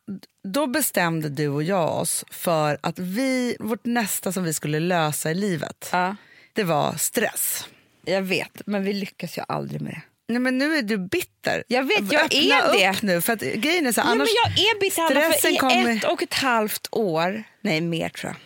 då 0.44 0.66
bestämde 0.66 1.28
du 1.28 1.48
och 1.48 1.62
jag 1.62 2.00
oss 2.00 2.24
för 2.30 2.78
att 2.80 2.98
vi, 2.98 3.56
vårt 3.60 3.84
nästa 3.84 4.32
som 4.32 4.44
vi 4.44 4.54
skulle 4.54 4.80
lösa 4.80 5.30
i 5.30 5.34
livet, 5.34 5.88
ja. 5.92 6.16
det 6.52 6.64
var 6.64 6.94
stress. 6.96 7.68
Jag 8.04 8.22
vet, 8.22 8.66
men 8.66 8.84
vi 8.84 8.92
lyckas 8.92 9.38
ju 9.38 9.42
aldrig 9.48 9.80
med 9.80 9.92
det. 9.92 10.02
Nej, 10.32 10.40
men 10.40 10.58
nu 10.58 10.76
är 10.76 10.82
du 10.82 10.98
bitter. 10.98 11.64
Jag 11.68 11.82
vet, 11.84 12.12
jag 12.12 12.24
Öppna 12.24 12.38
är 12.38 12.72
det. 12.78 12.90
upp 12.90 13.02
nu. 13.02 13.20
För 13.20 13.32
att 13.32 13.40
grejen 13.40 13.86
är 13.86 13.92
så, 13.92 14.00
annars, 14.00 14.16
men 14.16 14.54
jag 14.56 14.64
är 14.66 14.80
bitter 14.80 15.02
Hanna, 15.02 15.32
för 15.32 15.54
i 15.54 15.56
kommer- 15.56 15.96
ett 15.96 16.04
och 16.04 16.22
ett 16.22 16.34
halvt 16.34 16.88
år, 16.90 17.42
nej 17.60 17.80
mer 17.80 18.08
tror 18.08 18.32
jag, 18.32 18.36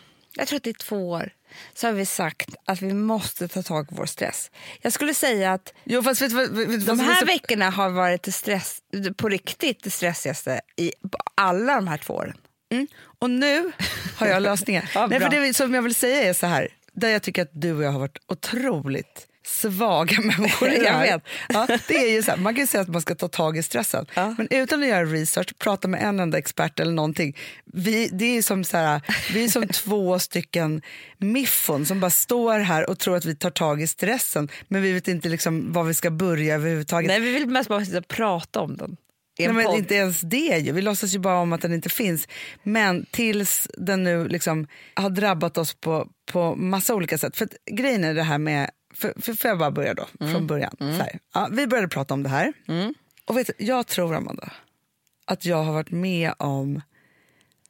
jag 0.40 0.49
tror 0.49 0.57
att 0.57 0.62
det 0.62 0.71
är 0.71 0.75
två 0.75 1.11
år, 1.11 1.31
så 1.75 1.87
har 1.87 1.93
vi 1.93 2.07
sagt 2.07 2.49
att 2.64 2.83
vi 2.83 2.95
måste 2.95 3.49
ta 3.49 3.62
tag 3.62 3.85
i 3.93 3.95
vår 3.95 4.07
stress. 4.07 4.50
Jag 4.83 4.93
skulle 4.93 5.14
säga 5.14 5.52
att 5.52 5.75
Jo, 5.85 6.02
fast 6.02 6.23
vet, 6.23 6.33
vet, 6.33 6.50
vad 6.50 6.81
de 6.87 7.00
här 7.00 7.21
så- 7.21 7.26
veckorna 7.26 7.71
har 7.71 7.90
varit 7.90 8.23
det 8.23 8.33
stress, 8.33 8.78
på 9.16 9.28
riktigt 9.28 9.83
det 9.83 9.90
stressigaste 9.90 10.61
i 10.76 10.93
alla 11.35 11.75
de 11.75 11.88
här 11.88 11.99
två 11.99 12.14
åren. 12.14 12.37
Mm. 12.73 12.87
Och 13.19 13.31
nu 13.31 13.73
har 14.16 14.26
jag 14.26 14.43
lösningen. 14.43 14.83
Ja, 14.95 15.07
Nej, 15.07 15.21
för 15.21 15.28
det 15.28 15.55
som 15.55 15.75
jag 15.75 15.83
vill 15.83 15.95
säga 15.95 16.23
är 16.28 16.33
så 16.33 16.47
här, 16.47 16.69
där 16.93 17.09
jag 17.09 17.23
tycker 17.23 17.43
att 17.43 17.50
du 17.52 17.73
och 17.73 17.83
jag 17.83 17.93
har 17.93 18.00
varit 18.00 18.19
otroligt 18.28 19.26
svaga 19.46 20.20
människor 20.38 20.68
Jag 20.68 21.00
vet. 21.00 21.22
Ja, 21.48 21.66
det 21.88 21.94
är 21.94 22.12
ju 22.12 22.22
så 22.22 22.30
här, 22.30 22.38
man 22.38 22.54
kan 22.54 22.60
ju 22.60 22.66
säga 22.66 22.80
att 22.82 22.88
man 22.88 23.02
ska 23.02 23.14
ta 23.14 23.28
tag 23.28 23.58
i 23.58 23.62
stressen, 23.62 24.06
Ja. 24.14 24.34
men 24.38 24.48
utan 24.50 24.82
att 24.82 24.88
göra 24.88 25.04
research, 25.04 25.58
prata 25.58 25.88
med 25.88 26.02
en 26.02 26.20
enda 26.20 26.38
expert 26.38 26.80
eller 26.80 26.92
någonting. 26.92 27.36
Vi, 27.72 28.08
det 28.12 28.36
är 28.38 28.42
som, 28.42 28.64
så 28.64 28.76
här, 28.76 29.00
vi 29.32 29.44
är 29.44 29.48
som 29.48 29.68
två 29.72 30.18
stycken 30.18 30.82
miffon 31.18 31.86
som 31.86 32.00
bara 32.00 32.10
står 32.10 32.58
här 32.58 32.90
och 32.90 32.98
tror 32.98 33.16
att 33.16 33.24
vi 33.24 33.36
tar 33.36 33.50
tag 33.50 33.82
i 33.82 33.86
stressen, 33.86 34.48
men 34.68 34.82
vi 34.82 34.92
vet 34.92 35.08
inte 35.08 35.28
liksom 35.28 35.72
var 35.72 35.84
vi 35.84 35.94
ska 35.94 36.10
börja 36.10 36.54
överhuvudtaget. 36.54 37.08
Nej, 37.08 37.20
vi 37.20 37.30
vill 37.32 37.46
mest 37.46 37.68
bara 37.68 37.84
sitta 37.84 37.98
och 37.98 38.08
prata 38.08 38.60
om 38.60 38.76
den. 38.76 38.96
Nej, 39.38 39.52
men 39.52 39.74
inte 39.74 39.94
ens 39.94 40.20
det 40.20 40.58
ju. 40.58 40.72
Vi 40.72 40.82
låtsas 40.82 41.14
ju 41.14 41.18
bara 41.18 41.38
om 41.38 41.52
att 41.52 41.60
den 41.60 41.72
inte 41.74 41.88
finns. 41.88 42.28
Men 42.62 43.06
tills 43.10 43.68
den 43.78 44.02
nu 44.02 44.28
liksom 44.28 44.66
har 44.94 45.10
drabbat 45.10 45.58
oss 45.58 45.74
på, 45.74 46.08
på 46.32 46.54
massa 46.54 46.94
olika 46.94 47.18
sätt. 47.18 47.36
För 47.36 47.48
grejen 47.72 48.04
är 48.04 48.14
det 48.14 48.22
här 48.22 48.38
med, 48.38 48.70
för, 48.96 49.12
för, 49.20 49.32
får 49.34 49.48
jag 49.48 49.58
bara 49.58 49.70
börja 49.70 49.94
då 49.94 50.06
från 50.18 50.46
början. 50.46 50.76
Så 50.78 50.84
här. 50.84 51.18
Ja, 51.34 51.48
vi 51.52 51.66
började 51.66 51.88
prata 51.88 52.14
om 52.14 52.22
det 52.22 52.28
här. 52.28 52.52
Och 53.24 53.36
vet 53.36 53.46
du, 53.46 53.52
jag 53.64 53.86
tror 53.86 54.14
Amanda, 54.14 54.52
att 55.24 55.44
jag 55.44 55.62
har 55.62 55.72
varit 55.72 55.90
med 55.90 56.32
om 56.38 56.82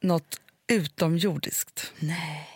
något 0.01 0.41
utomjordiskt. 0.67 1.93
Nej. 1.99 2.49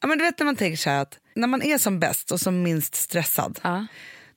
Ja, 0.00 0.06
men 0.08 0.18
du 0.18 0.24
vet 0.24 0.38
när 0.38 0.44
man 0.46 0.56
tänker 0.56 0.76
så 0.76 0.90
att 0.90 1.18
när 1.34 1.46
man 1.48 1.62
är 1.62 1.78
som 1.78 2.00
bäst 2.00 2.30
och 2.30 2.40
som 2.40 2.62
minst 2.62 2.94
stressad, 2.94 3.58
Ja. 3.62 3.86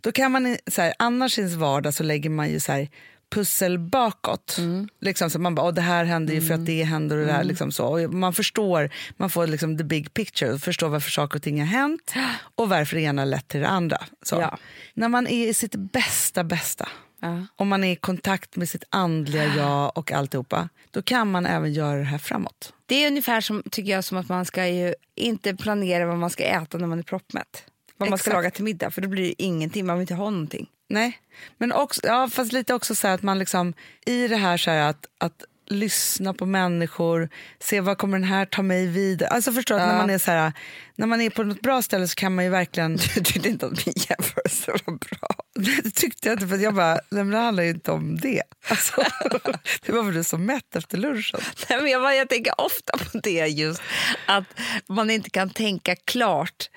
då 0.02 0.12
kan 0.12 0.32
man, 0.32 0.58
så 0.68 0.82
här, 0.82 0.94
annars 1.00 1.38
i 1.38 1.42
ens 1.42 1.56
vardag 1.56 1.94
så 1.94 2.04
lägger 2.04 2.30
man 2.30 2.50
ju 2.50 2.60
så 2.60 2.72
här, 2.72 2.90
pussel 3.32 3.80
bakåt. 3.80 4.56
Mm. 4.58 4.88
Liksom, 5.02 5.30
så 5.30 5.40
man 5.40 5.56
bara, 5.56 5.72
det 5.72 5.82
här 5.82 6.06
händer 6.06 6.34
ju 6.34 6.42
för 6.42 6.54
att 6.54 6.66
det 6.66 6.84
händer 6.84 7.18
och 7.18 7.26
det 7.26 7.32
där. 7.32 7.44
Liksom 7.44 7.72
så. 7.72 7.86
Och 7.86 8.14
man 8.14 8.34
förstår, 8.34 8.90
man 9.18 9.30
får 9.30 9.48
liksom 9.48 9.78
the 9.78 9.84
big 9.84 10.14
picture 10.14 10.60
förstår 10.60 10.90
varför 10.90 11.12
saker 11.12 11.36
och 11.40 11.44
ting 11.44 11.60
har 11.60 11.68
hänt 11.68 12.14
och 12.56 12.70
varför 12.70 12.96
det 12.96 13.02
ena 13.02 13.26
lett 13.26 13.48
till 13.48 13.60
det 13.60 13.68
andra. 13.68 13.98
Så. 14.24 14.36
Ja. 14.36 14.58
När 14.94 15.10
man 15.10 15.28
är 15.28 15.48
i 15.48 15.54
sitt 15.54 15.76
bästa, 15.76 16.44
bästa, 16.44 16.88
Ja. 17.24 17.46
om 17.56 17.68
man 17.68 17.84
är 17.84 17.92
i 17.92 17.96
kontakt 17.96 18.56
med 18.56 18.70
sitt 18.70 18.84
andliga 18.90 19.46
jag 19.58 19.98
och 19.98 20.12
alltihopa, 20.12 20.70
då 20.92 21.02
kan 21.02 21.32
man 21.32 21.46
även 21.46 21.74
göra 21.74 21.98
det 21.98 22.04
här 22.06 22.18
framåt. 22.18 22.74
Det 22.86 23.04
är 23.04 23.08
ungefär 23.08 23.42
som, 23.42 23.64
tycker 23.72 23.92
jag, 23.92 24.04
som 24.04 24.18
att 24.18 24.30
man 24.30 24.46
ska 24.46 24.68
ju 24.68 24.94
inte 25.16 25.56
planera 25.56 26.06
vad 26.06 26.18
man 26.18 26.30
ska 26.30 26.44
äta 26.44 26.78
när 26.78 26.88
man 26.88 27.00
är 27.00 27.04
proppmätt. 27.04 27.64
Vad 27.98 28.10
man 28.10 28.18
ska 28.18 28.30
Exakt. 28.30 28.34
laga 28.36 28.52
till 28.52 28.64
middag, 28.64 28.92
för 28.92 29.02
då 29.02 29.08
blir 29.08 29.24
det 29.24 29.42
ingenting. 29.44 29.86
Man 29.86 29.96
vill 29.98 30.02
inte 30.04 30.14
ha 30.14 30.30
någonting. 30.30 30.68
Nej, 30.92 31.20
men 31.58 31.72
också, 31.72 32.02
ja, 32.04 32.30
fast 32.32 32.52
lite 32.52 32.74
också 32.74 32.96
så 32.96 33.08
att 33.08 33.24
man 33.24 33.40
liksom 33.40 33.74
i 34.06 34.28
det 34.28 34.38
här, 34.38 34.58
så 34.58 34.72
här 34.72 34.90
att, 34.90 35.06
att 35.18 35.44
lyssna 35.72 36.34
på 36.34 36.46
människor, 36.46 37.30
se 37.60 37.82
vad 37.82 37.98
kommer 37.98 38.18
den 38.20 38.28
här 38.28 38.46
ta 38.46 38.62
mig 38.62 38.88
vidare. 38.88 39.30
Alltså 39.30 39.54
förstår 39.54 39.76
att 39.76 39.88
när 39.88 39.98
man 39.98 40.10
är 40.10 40.18
så 40.18 40.32
här, 40.32 40.54
när 40.96 41.08
man 41.08 41.22
är 41.22 41.30
på 41.30 41.44
något 41.44 41.62
bra 41.62 41.82
ställe 41.82 42.08
så 42.08 42.16
kan 42.16 42.36
man 42.36 42.44
ju 42.44 42.50
verkligen... 42.50 42.98
Du 43.16 43.22
tyckte 43.22 43.50
inte 43.50 43.66
att 43.66 43.86
min 43.86 43.96
jämförelse 44.10 44.72
var 44.72 44.98
bra. 44.98 45.30
Nej, 45.56 45.80
det 45.84 45.92
tyckte 45.92 46.30
jag 46.30 46.36
inte, 46.36 46.48
för 46.48 46.58
jag 46.58 46.76
bara, 46.76 46.94
nej, 46.94 47.24
men 47.24 47.30
det 47.30 47.38
handlar 47.38 47.64
ju 47.64 47.70
inte 47.70 47.92
om 47.92 48.20
det. 48.20 48.42
Alltså, 48.68 49.04
det 49.86 49.92
var 49.92 50.04
väl 50.04 50.14
du 50.14 50.24
så 50.24 50.38
mätt 50.38 50.76
efter 50.76 50.98
lunchen. 50.98 51.40
Nej, 51.70 51.82
men 51.82 51.92
jag, 51.92 52.02
bara, 52.02 52.16
jag 52.16 52.30
tänker 52.30 52.62
ofta 52.62 52.98
på 52.98 53.20
det 53.24 53.48
just, 53.48 53.82
att 54.26 54.46
man 54.88 55.10
inte 55.10 55.30
kan 55.30 55.50
tänka 55.50 55.96
klart 55.96 56.70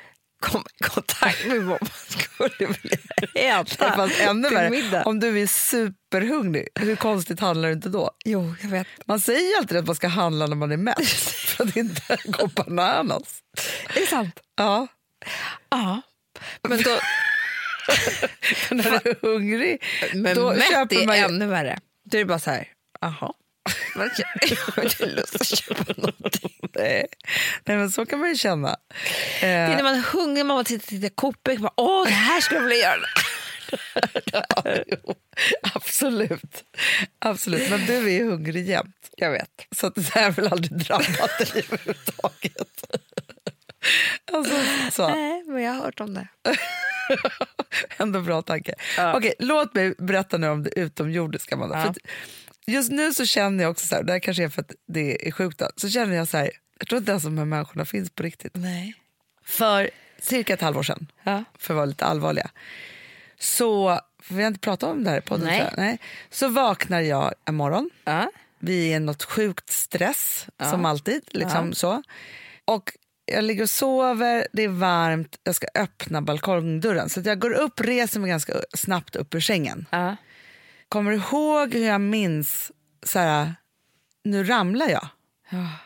komma 0.44 0.64
i 0.80 0.84
kontakt 0.84 1.46
med 1.46 1.62
vad 1.62 1.82
man 1.82 1.90
skulle 2.08 2.66
vilja 2.82 2.98
äta 3.34 3.92
Fast 3.96 4.20
ännu 4.20 4.48
till 4.48 4.70
middag. 4.70 5.02
om 5.02 5.20
du 5.20 5.40
är 5.42 5.46
superhungrig, 5.46 6.68
hur 6.74 6.96
konstigt 6.96 7.40
handlar 7.40 7.68
det 7.68 7.74
inte 7.74 7.88
då? 7.88 8.10
Jo, 8.24 8.54
jag 8.62 8.68
vet. 8.68 8.86
Man 9.06 9.20
säger 9.20 9.50
ju 9.50 9.56
alltid 9.56 9.76
att 9.76 9.86
man 9.86 9.96
ska 9.96 10.08
handla 10.08 10.46
när 10.46 10.56
man 10.56 10.72
är 10.72 10.76
mätt 10.76 11.08
för 11.08 11.64
att 11.64 11.76
inte 11.76 12.18
gå 12.24 12.46
bananas. 12.46 13.42
Är 13.94 14.00
det 14.00 14.06
sant? 14.06 14.40
Ja. 14.56 14.86
Ja. 15.70 16.02
Men, 16.68 16.82
då, 16.82 16.90
När 18.70 19.00
du 19.04 19.10
är 19.10 19.16
hungrig, 19.22 19.82
men 20.14 20.34
då 20.36 20.54
köper 20.54 21.02
är 21.02 21.06
man 21.06 21.16
ju... 21.16 21.24
ännu 21.24 21.46
värre. 21.46 21.78
Då 22.04 22.16
är 22.16 22.18
det 22.18 22.26
bara 22.26 22.38
så 22.38 22.50
här, 22.50 22.68
jaha. 23.00 23.32
Men 23.94 24.10
Jag 24.18 24.50
jag 24.50 24.56
har 24.74 24.82
inte 24.82 25.06
lust 25.06 25.34
att 25.34 25.58
köpa 25.58 25.92
någonting. 25.96 26.50
Nej. 26.74 27.06
Nej, 27.64 27.76
men 27.76 27.90
så 27.90 28.06
kan 28.06 28.18
man 28.18 28.28
ju 28.28 28.36
känna. 28.36 28.76
Det 29.40 29.46
är 29.46 29.70
Eh, 29.70 29.76
när 29.76 29.82
man 29.82 29.94
är 29.94 30.00
hungrig, 30.00 30.46
man 30.46 30.64
tittar 30.64 30.86
tittar 30.86 31.08
Coopek, 31.08 31.58
bara, 31.58 31.72
åh 31.76 32.06
det 32.06 32.12
här 32.12 32.40
skulle 32.40 32.60
jag 32.60 32.68
vilja 32.68 32.84
göra. 32.84 33.06
jo, 34.86 35.14
absolut. 35.74 36.64
absolut. 37.18 37.70
Men 37.70 37.86
du 37.86 37.96
är 37.96 38.10
ju 38.10 38.30
hungrig 38.30 38.68
jämt. 38.68 39.10
Jag 39.16 39.30
vet. 39.30 39.66
Så 39.76 39.88
det 39.88 40.08
här 40.14 40.22
har 40.22 40.30
väl 40.30 40.48
aldrig 40.52 40.78
drabbat 40.78 41.38
dig 41.38 41.64
överhuvudtaget. 41.68 42.84
alltså, 44.32 44.54
så. 44.92 45.08
Nej, 45.08 45.42
men 45.46 45.62
jag 45.62 45.72
har 45.72 45.84
hört 45.84 46.00
om 46.00 46.14
det. 46.14 46.28
Ändå 47.96 48.20
bra 48.20 48.42
tanke. 48.42 48.74
Ja. 48.96 49.16
Okej, 49.16 49.34
låt 49.38 49.74
mig 49.74 49.94
berätta 49.98 50.36
nu 50.38 50.48
om 50.48 50.62
det 50.62 50.78
utomjordiska. 50.78 51.54
Amanda. 51.54 51.78
Ja. 51.78 51.84
För 51.84 51.94
just 52.66 52.90
nu 52.92 53.14
så 53.14 53.26
känner 53.26 53.64
jag 53.64 53.70
också, 53.70 53.86
så 53.86 53.94
här, 53.94 54.02
det 54.02 54.12
här 54.12 54.18
kanske 54.18 54.44
är 54.44 54.48
för 54.48 54.60
att 54.60 54.72
det 54.88 55.28
är 55.28 55.32
sjukt, 55.32 55.58
då, 55.58 55.68
så 55.76 55.88
känner 55.88 56.16
jag 56.16 56.28
så 56.28 56.36
här, 56.36 56.50
jag 56.78 56.88
tror 56.88 56.98
inte 56.98 57.10
ens 57.10 57.24
de 57.24 57.38
här 57.38 57.44
människorna 57.44 57.84
finns 57.84 58.10
på 58.10 58.22
riktigt. 58.22 58.52
Nej. 58.54 58.94
För 59.44 59.90
cirka 60.18 60.54
ett 60.54 60.60
halvår 60.60 60.82
sedan, 60.82 61.06
Ja. 61.24 61.44
för 61.58 61.74
att 61.74 61.76
vara 61.76 61.86
lite 61.86 62.04
allvarliga, 62.04 62.50
så, 63.38 64.00
för 64.22 64.34
vi 64.34 64.42
har 64.42 64.48
inte 64.48 64.60
pratat 64.60 64.90
om 64.90 65.04
det 65.04 65.10
här 65.10 65.18
i 65.18 65.20
podden, 65.20 65.46
Nej. 65.46 65.70
Nej, 65.76 65.98
så 66.30 66.48
vaknar 66.48 67.00
jag 67.00 67.34
en 67.44 67.54
morgon, 67.54 67.90
Ja. 68.04 68.30
vi 68.58 68.92
är 68.92 68.96
i 68.96 69.00
något 69.00 69.24
sjukt 69.24 69.70
stress, 69.72 70.46
som 70.70 70.84
alltid. 70.84 71.22
Liksom 71.30 71.72
så. 71.74 72.02
Och 72.64 72.92
jag 73.26 73.44
ligger 73.44 73.62
och 73.62 73.70
sover, 73.70 74.46
det 74.52 74.62
är 74.62 74.68
varmt, 74.68 75.38
jag 75.42 75.54
ska 75.54 75.66
öppna 75.74 76.22
balkongdörren. 76.22 77.08
Så 77.08 77.20
jag 77.24 77.38
går 77.38 77.52
upp, 77.52 77.80
reser 77.80 78.20
mig 78.20 78.30
ganska 78.30 78.52
snabbt 78.76 79.16
upp 79.16 79.34
ur 79.34 79.40
sängen. 79.40 79.86
Ja. 80.84 80.88
Kommer 80.88 81.12
ihåg 81.12 81.74
hur 81.74 81.86
jag 81.86 82.00
minns, 82.00 82.72
så 83.02 83.18
här, 83.18 83.54
nu 84.24 84.44
ramlar 84.44 84.88
jag. 84.88 85.08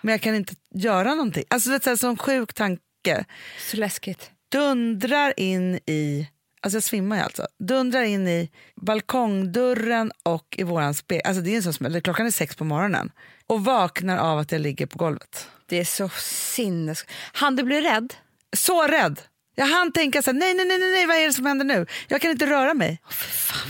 Men 0.01 0.13
jag 0.13 0.21
kan 0.21 0.35
inte 0.35 0.55
göra 0.75 1.15
någonting. 1.15 1.45
Alltså 1.51 1.71
det 1.71 1.87
är 1.87 1.91
här, 1.91 1.97
sån 1.97 2.17
sjuk 2.17 2.55
tanke. 2.55 3.25
Så 3.71 3.77
läskigt. 3.77 4.31
Dundrar 4.53 5.41
in 5.41 5.75
i, 5.87 6.29
alltså 6.61 6.77
jag 6.77 6.83
svimmar 6.83 7.17
ju 7.17 7.23
alltså, 7.23 7.47
dundrar 7.59 8.03
in 8.03 8.29
i 8.29 8.51
balkongdörren 8.77 10.13
och 10.23 10.55
i 10.59 10.63
våran 10.63 10.95
spegel. 10.95 11.23
Alltså 11.27 11.43
det 11.43 11.51
är 11.51 11.57
en 11.57 11.63
sån 11.63 11.73
smäll, 11.73 12.01
klockan 12.03 12.27
är 12.27 12.31
sex 12.31 12.57
på 12.57 12.65
morgonen. 12.65 13.13
Och 13.47 13.65
vaknar 13.65 14.19
av 14.19 14.39
att 14.39 14.53
jag 14.53 14.61
ligger 14.61 14.87
på 14.87 14.99
golvet. 14.99 15.49
Det 15.67 15.81
är 15.81 15.85
så 15.85 16.09
sinnes... 16.55 17.05
Han 17.33 17.57
du 17.57 17.63
bli 17.63 17.81
rädd? 17.81 18.15
Så 18.57 18.87
rädd! 18.87 19.21
Jag 19.59 19.67
hann 19.67 19.93
tänka 19.93 20.23
så 20.23 20.31
här, 20.31 20.39
nej, 20.39 20.55
nej, 20.55 20.67
nej, 20.67 20.79
nej, 20.79 21.07
vad 21.07 21.17
är 21.17 21.27
det 21.27 21.33
som 21.33 21.47
händer 21.47 21.65
nu? 21.65 21.87
Jag 22.09 22.21
kan 22.21 22.31
inte 22.31 22.47
röra 22.47 22.75
mig. 22.75 23.01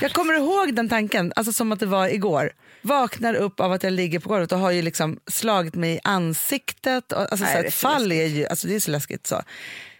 Jag 0.01 0.13
kommer 0.13 0.35
ihåg 0.35 0.75
den 0.75 0.89
tanken, 0.89 1.33
alltså 1.37 1.53
som 1.53 1.73
att 1.73 1.81
det 1.81 1.87
var 1.87 2.09
igår. 2.09 2.53
Vaknar 2.83 3.35
upp 3.35 3.61
av 3.61 3.73
att 3.73 3.83
jag 3.83 3.93
ligger 3.93 4.19
på 4.19 4.29
golvet 4.29 4.53
och 4.53 4.59
har 4.59 4.71
ju 4.71 4.83
liksom 4.83 5.21
slagit 5.27 5.75
mig 5.75 5.95
i 5.95 6.01
ansiktet. 6.05 7.13
Och, 7.13 7.21
alltså, 7.21 7.45
Nej, 7.45 7.55
så 7.57 7.63
det 7.63 7.69
ett 7.69 7.75
så 7.75 7.89
fall 7.89 8.13
är 8.13 8.27
ju, 8.27 8.47
alltså 8.47 8.67
det 8.67 8.75
är 8.75 8.81
så 8.81 8.91
läskigt. 8.91 9.27
Så. 9.27 9.43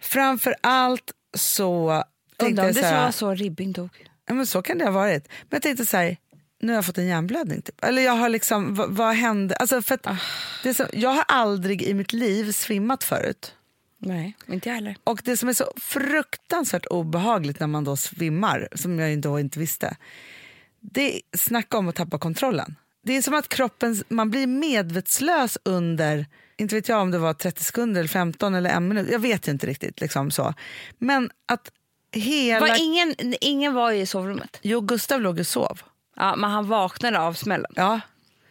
Framför 0.01 0.55
allt 0.61 1.11
så 1.37 2.03
Undrar 2.37 2.63
om 2.63 2.73
det 2.73 2.79
så 2.79 2.85
här, 2.85 3.03
var 3.03 3.11
så 3.11 3.33
Ribbing 3.33 3.71
dog. 3.71 3.89
Ja, 4.27 4.33
men 4.33 4.47
så 4.47 4.61
kan 4.61 4.77
det 4.77 4.85
ha 4.85 4.91
varit. 4.91 5.27
Men 5.27 5.47
jag 5.49 5.61
tänkte 5.61 5.85
så 5.85 5.97
här, 5.97 6.17
nu 6.61 6.71
har 6.71 6.77
jag 6.77 6.85
fått 6.85 6.97
en 6.97 7.07
hjärnblödning. 7.07 7.61
Typ. 7.61 7.83
Eller 7.83 8.01
jag 8.01 8.13
har 8.13 8.29
liksom, 8.29 8.75
vad, 8.75 8.89
vad 8.89 9.15
hände? 9.15 9.55
Alltså 9.55 9.81
för 9.81 9.95
att 9.95 10.07
det 10.63 10.69
är 10.69 10.73
så, 10.73 10.85
jag 10.93 11.09
har 11.09 11.25
aldrig 11.27 11.81
i 11.81 11.93
mitt 11.93 12.13
liv 12.13 12.51
svimmat 12.51 13.03
förut. 13.03 13.55
Nej, 14.01 14.35
inte 14.47 14.69
jag 14.69 14.75
heller. 14.75 14.95
Och 15.03 15.21
det 15.23 15.37
som 15.37 15.49
är 15.49 15.53
så 15.53 15.71
fruktansvärt 15.75 16.85
obehagligt 16.85 17.59
när 17.59 17.67
man 17.67 17.83
då 17.83 17.97
svimmar, 17.97 18.67
som 18.75 18.99
jag 18.99 19.21
då 19.21 19.39
inte 19.39 19.59
visste, 19.59 19.97
det 20.79 21.15
är 21.15 21.21
snacka 21.37 21.77
om 21.77 21.87
att 21.87 21.95
tappa 21.95 22.19
kontrollen. 22.19 22.75
Det 23.03 23.17
är 23.17 23.21
som 23.21 23.33
att 23.33 23.49
kroppen, 23.49 24.03
man 24.09 24.31
blir 24.31 24.47
medvetslös 24.47 25.57
under, 25.63 26.25
inte 26.57 26.75
vet 26.75 26.89
jag 26.89 27.01
om 27.01 27.11
det 27.11 27.17
var 27.17 27.33
30 27.33 27.63
sekunder, 27.63 27.99
eller 27.99 28.09
15 28.09 28.55
eller 28.55 28.69
en 28.69 28.87
minut, 28.87 29.07
jag 29.11 29.19
vet 29.19 29.47
inte 29.47 29.67
riktigt. 29.67 30.01
Liksom 30.01 30.31
så. 30.31 30.53
Men 30.97 31.31
att 31.45 31.71
hela... 32.11 32.59
Var 32.59 32.79
ingen, 32.79 33.15
ingen 33.41 33.73
var 33.73 33.91
i 33.91 34.05
sovrummet. 34.05 34.59
Jo, 34.61 34.81
Gustav 34.81 35.21
låg 35.21 35.39
och 35.39 35.47
sov. 35.47 35.81
Ja, 36.15 36.35
men 36.35 36.49
han 36.49 36.67
vaknade 36.67 37.19
av 37.19 37.33
smällen. 37.33 37.71
Ja, 37.75 38.01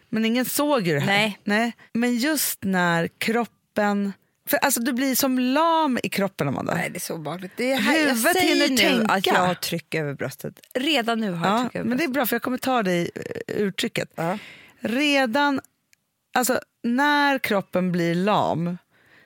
men 0.09 0.25
ingen 0.25 0.45
såg 0.45 0.87
ju 0.87 0.93
det 0.93 0.99
här. 0.99 1.33
Nej. 1.43 1.73
Men 1.93 2.17
just 2.17 2.63
när 2.63 3.07
kroppen... 3.07 4.13
För 4.49 4.57
alltså 4.57 4.79
Du 4.79 4.93
blir 4.93 5.15
som 5.15 5.39
lam 5.39 5.99
i 6.03 6.09
kroppen, 6.09 6.47
Amanda. 6.47 6.73
Nej, 6.75 6.89
det 6.89 6.97
är 6.97 6.99
så 6.99 7.13
obehagligt. 7.15 7.51
Det 7.55 7.71
är 7.71 7.77
här, 7.77 7.97
jag 7.97 8.07
Huvudet 8.09 8.33
säger 8.37 8.53
hinner 8.67 8.69
nu 8.69 8.77
tänka. 8.97 9.13
att 9.13 9.25
jag 9.25 9.33
har 9.47 9.53
tryck 9.53 9.95
över 9.95 10.13
bröstet. 10.13 10.59
Redan 10.73 11.19
nu 11.19 11.31
har 11.31 11.47
jag 11.47 11.57
Ja, 11.59 11.61
tryck 11.63 11.75
över 11.75 11.89
men 11.89 11.97
det 11.97 12.03
är 12.03 12.07
bröstet. 12.07 12.13
bra, 12.13 12.25
för 12.25 12.35
jag 12.35 12.41
kommer 12.41 12.57
ta 12.57 12.83
dig 12.83 13.09
eh, 13.15 13.61
ur 13.61 13.71
trycket. 13.71 14.09
Ja. 14.15 14.37
Redan... 14.79 15.61
Alltså, 16.33 16.59
när 16.83 17.37
kroppen 17.39 17.91
blir 17.91 18.15
lam 18.15 18.77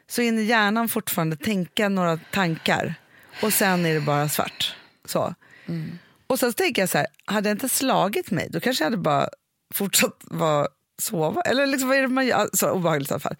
så 0.07 0.21
hinner 0.21 0.41
hjärnan 0.41 0.89
fortfarande 0.89 1.35
tänka 1.35 1.89
några 1.89 2.17
tankar 2.17 2.95
och 3.41 3.53
sen 3.53 3.85
är 3.85 3.93
det 3.93 3.99
bara 4.01 4.29
svart. 4.29 4.75
Så. 5.05 5.35
Mm. 5.67 5.99
Och 6.27 6.39
sen 6.39 6.51
så 6.51 6.55
tänker 6.55 6.81
jag 6.81 6.89
så 6.89 6.97
här, 6.97 7.07
hade 7.25 7.49
jag 7.49 7.55
inte 7.55 7.69
slagit 7.69 8.31
mig 8.31 8.47
då 8.51 8.59
kanske 8.59 8.83
jag 8.83 8.85
hade 8.91 9.01
bara 9.01 9.29
fortsatt 9.73 10.17
vara 10.21 10.67
sova. 11.01 11.41
Eller 11.41 11.67
liksom, 11.67 11.89
vad 11.89 11.97
är 11.97 12.01
det 12.01 12.07
man 12.07 12.25
gör? 12.25 12.49
Så 12.53 12.69
obehagligt 12.71 13.09
i 13.11 13.13
alla 13.13 13.19
fall. 13.19 13.35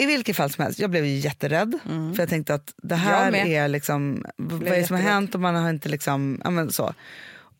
I 0.00 0.06
vilket 0.06 0.36
fall 0.36 0.50
som 0.50 0.64
helst, 0.64 0.78
jag 0.78 0.90
blev 0.90 1.06
ju 1.06 1.16
jätterädd. 1.16 1.78
För 1.84 2.22
jag 2.22 2.28
tänkte 2.28 2.54
att 2.54 2.74
det 2.76 2.94
här 2.94 3.28
Mm. 3.28 3.52
Är 3.52 3.68
liksom, 3.68 4.26
vad 4.36 4.66
är 4.66 4.76
det 4.76 4.86
som 4.86 4.96
har 4.96 5.02
hänt 5.02 5.34
och 5.34 5.40
man 5.40 5.54
har 5.54 5.70
inte 5.70 5.88
liksom, 5.88 6.40
ja 6.44 6.50
men 6.50 6.72
så. 6.72 6.94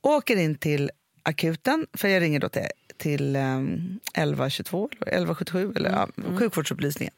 Åker 0.00 0.36
in 0.36 0.54
till 0.54 0.90
akuten, 1.22 1.86
för 1.92 2.08
jag 2.08 2.20
ringer 2.22 2.40
då 2.40 2.48
till, 2.48 2.62
till 2.96 3.36
um, 3.36 4.00
1122, 4.14 4.88
eller 5.00 5.12
1177, 5.12 5.72
eller 5.76 5.90
ja, 5.90 6.08
sjukvårdsupplysningen. 6.38 7.14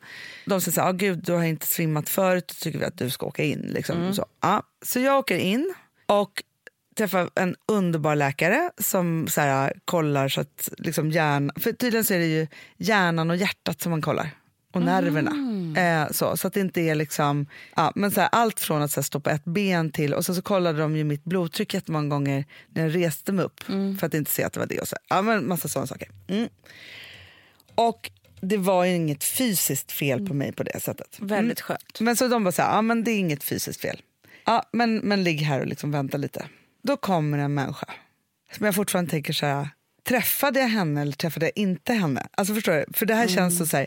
De 0.46 0.60
säger 0.60 0.74
så 0.74 0.80
här, 0.80 0.88
ah, 0.88 0.92
gud 0.92 1.24
du 1.24 1.32
har 1.32 1.44
inte 1.44 1.66
svimmat 1.66 2.08
förut, 2.08 2.48
då 2.48 2.54
tycker 2.54 2.78
vi 2.78 2.84
att 2.84 2.98
du 2.98 3.10
ska 3.10 3.26
åka 3.26 3.42
in. 3.42 3.60
Liksom. 3.60 4.14
Så, 4.14 4.26
ja. 4.40 4.62
så 4.82 5.00
jag 5.00 5.18
åker 5.18 5.38
in 5.38 5.74
och 6.06 6.42
träffar 6.96 7.30
en 7.34 7.56
underbar 7.66 8.14
läkare 8.16 8.70
som 8.78 9.28
så 9.28 9.40
här, 9.40 9.72
kollar 9.84 10.28
så 10.28 10.40
att 10.40 10.68
liksom 10.78 11.10
hjärnan, 11.10 11.50
för 11.56 11.72
tydligen 11.72 12.04
så 12.04 12.14
är 12.14 12.18
det 12.18 12.26
ju 12.26 12.46
hjärnan 12.76 13.30
och 13.30 13.36
hjärtat 13.36 13.80
som 13.80 13.90
man 13.90 14.02
kollar. 14.02 14.30
Och 14.72 14.82
nerverna. 14.82 15.32
Eh, 15.76 16.12
så, 16.12 16.36
så 16.36 16.46
att 16.46 16.54
det 16.54 16.60
inte 16.60 16.80
är 16.80 16.94
liksom, 16.94 17.46
ja, 17.76 17.92
men 17.94 18.10
så 18.10 18.20
här, 18.20 18.28
allt 18.32 18.60
från 18.60 18.82
att 18.82 18.90
så 18.90 19.00
här, 19.00 19.02
stå 19.02 19.20
på 19.20 19.30
ett 19.30 19.44
ben 19.44 19.90
till, 19.90 20.14
och 20.14 20.24
så, 20.24 20.34
så 20.34 20.42
kollade 20.42 20.78
de 20.78 20.96
ju 20.96 21.04
mitt 21.04 21.24
blodtryck 21.24 21.74
jättemånga 21.74 22.08
gånger 22.08 22.44
när 22.68 22.82
jag 22.82 22.96
reste 22.96 23.32
mig 23.32 23.44
upp 23.44 23.62
för 24.00 24.06
att 24.06 24.14
inte 24.14 24.30
se 24.30 24.44
att 24.44 24.52
det 24.52 24.60
var 24.60 24.66
det. 24.66 24.80
Och 24.80 24.88
så, 24.88 24.96
ja, 25.08 25.22
men 25.22 25.48
massa 25.48 25.68
sådana 25.68 25.86
saker. 25.86 26.08
Mm. 26.28 26.48
Och 27.74 28.10
det 28.40 28.56
var 28.56 28.84
ju 28.84 28.94
inget 28.94 29.24
fysiskt 29.24 29.92
fel 29.92 30.26
på 30.26 30.34
mig 30.34 30.52
på 30.52 30.62
det 30.62 30.80
sättet. 30.80 31.18
Väldigt 31.20 31.60
skönt. 31.60 32.00
Men 32.00 32.16
så 32.16 32.28
de 32.28 32.44
bara 32.44 32.52
så 32.52 32.62
här, 32.62 32.74
ja 32.74 32.82
men 32.82 33.04
det 33.04 33.10
är 33.10 33.18
inget 33.18 33.44
fysiskt 33.44 33.80
fel. 33.80 34.00
Ja, 34.44 34.68
men, 34.72 34.96
men 34.96 35.24
ligg 35.24 35.40
här 35.40 35.60
och 35.60 35.66
liksom 35.66 35.90
vänta 35.90 36.16
lite. 36.16 36.44
Då 36.82 36.96
kommer 36.96 37.38
en 37.38 37.54
människa 37.54 37.86
som 38.56 38.66
jag 38.66 38.74
fortfarande 38.74 39.10
tänker 39.10 39.32
så 39.32 39.46
här, 39.46 39.68
träffade 40.08 40.60
jag 40.60 40.68
henne 40.68 41.00
eller 41.02 41.12
träffade 41.12 41.46
jag 41.46 41.52
inte 41.56 41.92
henne? 41.92 42.26
Alltså 42.30 42.54
förstår 42.54 42.72
du? 42.72 42.84
För 42.92 43.06
det 43.06 43.14
här 43.14 43.28
känns 43.28 43.58
så, 43.58 43.66
så 43.66 43.76
här, 43.76 43.86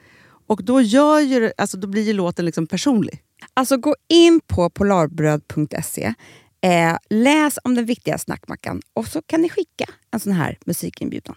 Och 0.51 0.63
då, 0.63 0.81
gör 0.81 1.19
ju, 1.19 1.39
det- 1.39 1.53
alltså, 1.57 1.77
då 1.77 1.87
blir 1.87 2.03
ju 2.03 2.13
låten 2.13 2.45
liksom 2.45 2.67
personlig. 2.67 3.23
Alltså 3.53 3.77
gå 3.77 3.95
in 4.07 4.39
på 4.47 4.69
polarbröd.se, 4.69 6.13
eh, 6.61 6.97
läs 7.09 7.59
om 7.63 7.75
den 7.75 7.85
viktiga 7.85 8.17
snackmackan 8.17 8.81
och 8.93 9.07
så 9.07 9.21
kan 9.21 9.41
ni 9.41 9.49
skicka 9.49 9.85
en 10.11 10.19
sån 10.19 10.33
här 10.33 10.57
musikinbjudan. 10.65 11.35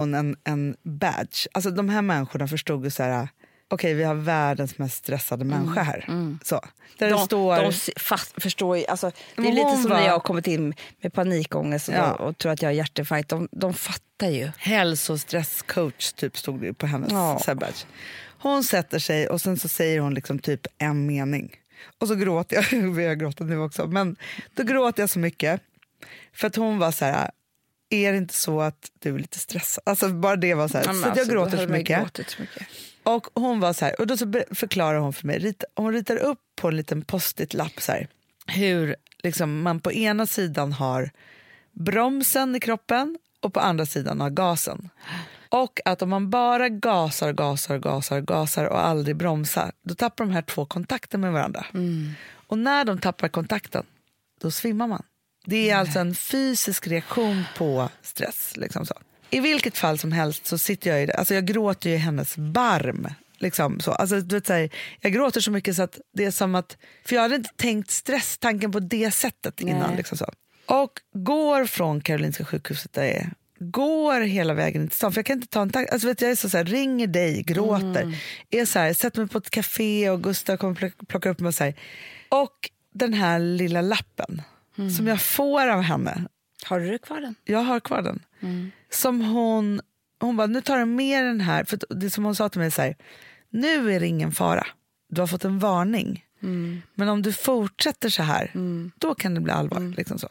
en, 0.00 0.36
en 0.44 0.76
badge. 0.82 1.46
Alltså 1.52 1.70
de 1.70 1.88
här 1.88 2.02
människorna 2.02 2.48
förstod 2.48 2.84
ju 2.84 2.90
så 2.90 3.02
här, 3.02 3.28
okej 3.70 3.94
vi 3.94 4.02
har 4.04 4.14
världens 4.14 4.78
mest 4.78 4.96
stressade 4.96 5.44
människa 5.44 5.82
här. 5.82 6.04
Så. 6.44 6.54
Där 6.98 7.06
det 7.06 7.06
Mm. 7.06 7.18
de, 7.18 7.26
står... 7.26 7.56
de 7.56 7.72
fast, 8.00 8.42
förstår 8.42 8.76
ju, 8.78 8.86
alltså, 8.86 9.10
det 9.36 9.48
är 9.48 9.52
lite 9.52 9.70
som 9.70 9.82
var- 9.90 9.96
när 9.96 10.04
jag 10.06 10.12
har 10.12 10.20
kommit 10.20 10.46
in 10.46 10.74
med 11.00 11.12
panikångest 11.12 11.88
och, 11.88 11.94
Ja. 11.94 12.12
och 12.12 12.38
tror 12.38 12.52
att 12.52 12.62
jag 12.62 12.68
har 12.68 12.74
hjärtinfarkt. 12.74 13.28
De, 13.28 13.48
de 13.52 13.74
fattar 13.74 14.28
ju. 14.28 14.50
hälsostresscoach 14.58 16.12
typ 16.12 16.36
stod 16.36 16.60
det 16.60 16.72
på 16.74 16.86
hennes 16.86 17.12
Ja. 17.12 17.54
badge. 17.54 17.84
Hon 18.42 18.64
sätter 18.64 18.98
sig 18.98 19.28
och 19.28 19.40
sen 19.40 19.58
så 19.58 19.68
säger 19.68 20.00
hon 20.00 20.14
liksom 20.14 20.38
typ 20.38 20.66
en 20.78 21.06
mening. 21.06 21.56
Och 21.98 22.08
så 22.08 22.14
gråter 22.14 22.56
jag, 22.56 22.64
jag 23.02 23.08
har 23.08 23.14
gråtit 23.14 23.46
nu 23.46 23.58
också, 23.58 23.86
men 23.86 24.16
då 24.54 24.62
gråter 24.62 25.02
jag 25.02 25.10
så 25.10 25.18
mycket. 25.18 25.60
För 26.34 26.46
att 26.46 26.56
hon 26.56 26.78
var 26.78 26.92
så 26.92 27.04
här, 27.04 27.30
är 27.90 28.12
det 28.12 28.18
inte 28.18 28.34
så 28.34 28.60
att 28.60 28.90
du 28.98 29.14
är 29.14 29.18
lite 29.18 29.38
stressad? 29.38 29.82
Alltså 29.86 30.08
bara 30.08 30.36
det 30.36 30.54
var 30.54 30.68
så 30.68 30.76
här, 30.78 30.84
så 30.84 30.90
jag 30.90 31.04
alltså, 31.04 31.24
då 31.24 31.32
gråter 31.32 31.56
så 31.56 31.66
mycket. 31.72 32.16
så 32.30 32.40
mycket. 32.42 32.62
Och 33.02 33.26
hon 33.34 33.60
var 33.60 33.72
så 33.72 33.84
här, 33.84 34.00
och 34.00 34.06
då 34.06 34.16
så 34.16 34.32
förklarar 34.50 34.98
hon 34.98 35.12
för 35.12 35.26
mig, 35.26 35.38
rit, 35.38 35.64
hon 35.74 35.92
ritar 35.92 36.16
upp 36.16 36.38
på 36.56 36.68
en 36.68 36.76
liten 36.76 37.02
post-it-lapp 37.02 37.80
så 37.80 37.92
här, 37.92 38.08
hur 38.46 38.96
liksom, 39.22 39.62
man 39.62 39.80
på 39.80 39.92
ena 39.92 40.26
sidan 40.26 40.72
har 40.72 41.10
bromsen 41.72 42.56
i 42.56 42.60
kroppen 42.60 43.18
och 43.40 43.54
på 43.54 43.60
andra 43.60 43.86
sidan 43.86 44.20
har 44.20 44.30
gasen. 44.30 44.88
Och 45.48 45.80
att 45.84 46.02
om 46.02 46.08
man 46.08 46.30
bara 46.30 46.68
gasar, 46.68 47.32
gasar, 47.32 47.78
gasar, 47.78 48.20
gasar 48.20 48.64
och 48.64 48.86
aldrig 48.86 49.16
bromsar, 49.16 49.72
då 49.82 49.94
tappar 49.94 50.24
de 50.24 50.30
här 50.30 50.42
två 50.42 50.66
kontakten 50.66 51.20
med 51.20 51.32
varandra. 51.32 51.66
Och 52.46 52.58
när 52.58 52.84
de 52.84 52.98
tappar 52.98 53.28
kontakten, 53.28 53.84
då 54.40 54.50
svimmar 54.50 54.86
man. 54.86 55.02
Det 55.44 55.70
är 55.70 55.76
alltså 55.76 55.98
en 55.98 56.14
fysisk 56.14 56.86
reaktion 56.86 57.44
på 57.58 57.88
stress. 58.02 58.56
Liksom 58.56 58.86
så. 58.86 58.94
I 59.30 59.40
vilket 59.40 59.78
fall 59.78 59.98
som 59.98 60.12
helst 60.12 60.46
så 60.46 60.58
sitter 60.58 60.90
jag 60.90 61.02
i 61.02 61.06
det. 61.06 61.14
Alltså 61.14 61.34
jag 61.34 61.46
gråter 61.46 61.90
ju 61.90 61.96
i 61.96 61.98
hennes 61.98 62.36
barm. 62.36 63.06
Liksom 63.38 63.80
så. 63.80 63.92
Alltså, 63.92 64.20
du 64.20 64.36
vet, 64.36 64.46
så 64.46 64.52
här, 64.52 64.70
jag 65.00 65.12
gråter 65.12 65.40
så 65.40 65.50
mycket 65.50 65.76
så 65.76 65.82
att 65.82 65.98
det 66.14 66.24
är 66.24 66.30
som 66.30 66.54
att... 66.54 66.76
För 67.04 67.14
jag 67.16 67.22
hade 67.22 67.34
inte 67.36 67.50
tänkt 67.56 67.90
stresstanken 67.90 68.72
på 68.72 68.80
det 68.80 69.10
sättet 69.10 69.60
innan. 69.60 69.88
Nej. 69.88 69.96
Liksom 69.96 70.18
så. 70.18 70.32
Och 70.66 70.92
går 71.14 71.64
från 71.66 72.00
Karolinska 72.00 72.44
sjukhuset 72.44 72.92
där 72.92 73.04
jag 73.04 73.12
är. 73.14 73.30
Går 73.58 74.20
hela 74.20 74.54
vägen 74.54 74.88
till 74.88 74.96
stan. 74.96 75.12
För 75.12 75.18
jag 75.18 75.26
kan 75.26 75.36
inte 75.36 75.48
ta 75.48 75.62
en 75.62 75.70
taxi. 75.70 75.92
Alltså, 75.92 76.08
vet 76.08 76.20
jag 76.20 76.30
är 76.30 76.34
så, 76.36 76.50
så 76.50 76.56
här, 76.56 76.64
ringer 76.64 77.06
dig, 77.06 77.42
gråter. 77.42 78.18
Är 78.50 78.64
så 78.64 78.78
här, 78.78 78.92
sätter 78.92 79.20
mig 79.20 79.28
på 79.28 79.38
ett 79.38 79.50
café 79.50 80.10
och 80.10 80.22
Gustav 80.22 80.56
kommer 80.56 80.74
plock- 80.74 81.06
plocka 81.08 81.30
upp 81.30 81.40
mig. 81.40 81.48
Och, 81.48 81.54
så 81.54 81.64
här. 81.64 81.74
och 82.28 82.70
den 82.94 83.14
här 83.14 83.38
lilla 83.38 83.80
lappen 83.80 84.42
som 84.96 85.06
jag 85.06 85.20
får 85.22 85.68
av 85.68 85.80
henne 85.82 86.24
Har 86.64 86.80
du 86.80 86.98
kvar 86.98 87.20
den? 87.20 87.34
jag 87.44 87.58
har 87.58 87.80
kvar 87.80 88.02
den. 88.02 88.22
Som 88.90 89.20
hon, 89.20 89.80
hon 90.20 90.36
bara, 90.36 90.46
nu 90.46 90.60
tar 90.60 90.78
du 90.78 90.84
med 90.84 91.24
den 91.24 91.40
här. 91.40 91.64
För 91.64 91.78
det 91.90 92.10
som 92.10 92.24
hon 92.24 92.34
sa 92.34 92.48
till 92.48 92.60
mig 92.60 92.70
så 92.70 92.82
här, 92.82 92.96
nu 93.50 93.92
är 93.92 94.00
det 94.00 94.06
ingen 94.06 94.32
fara. 94.32 94.66
Du 95.08 95.20
har 95.20 95.26
fått 95.26 95.44
en 95.44 95.58
varning. 95.58 96.24
Men 96.94 97.08
om 97.08 97.22
du 97.22 97.32
fortsätter 97.32 98.08
så 98.08 98.22
här, 98.22 98.50
då 98.98 99.14
kan 99.14 99.34
det 99.34 99.40
bli 99.40 99.52
allvar. 99.52 99.94
Liksom 99.96 100.18
så. 100.18 100.28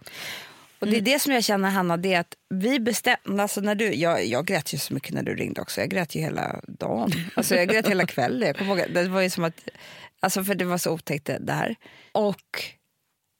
Och 0.79 0.87
det 0.87 0.97
är 0.97 1.01
det 1.01 1.19
som 1.19 1.33
jag 1.33 1.43
känner 1.43 1.69
Hanna, 1.69 1.97
det 1.97 2.13
är 2.13 2.19
att 2.19 2.35
vi 2.49 2.79
bestämde, 2.79 3.41
alltså 3.41 3.61
när 3.61 3.75
du, 3.75 3.93
jag, 3.93 4.25
jag 4.25 4.45
grät 4.45 4.73
ju 4.73 4.77
så 4.77 4.93
mycket 4.93 5.13
när 5.13 5.23
du 5.23 5.35
ringde 5.35 5.61
också, 5.61 5.81
jag 5.81 5.89
grät 5.89 6.15
ju 6.15 6.19
hela 6.19 6.61
dagen. 6.67 7.11
Alltså 7.35 7.55
jag 7.55 7.69
grät 7.69 7.87
hela 7.87 8.05
kvällen, 8.05 8.47
jag 8.47 8.57
kommer 8.57 8.77
ihåg, 8.77 8.93
det 8.93 9.07
var 9.07 9.21
ju 9.21 9.29
som 9.29 9.43
att, 9.43 9.69
alltså 10.19 10.43
för 10.43 10.55
det 10.55 10.65
var 10.65 10.77
så 10.77 10.91
otäckt 10.91 11.29
det 11.39 11.53
här. 11.53 11.75
Och 12.11 12.63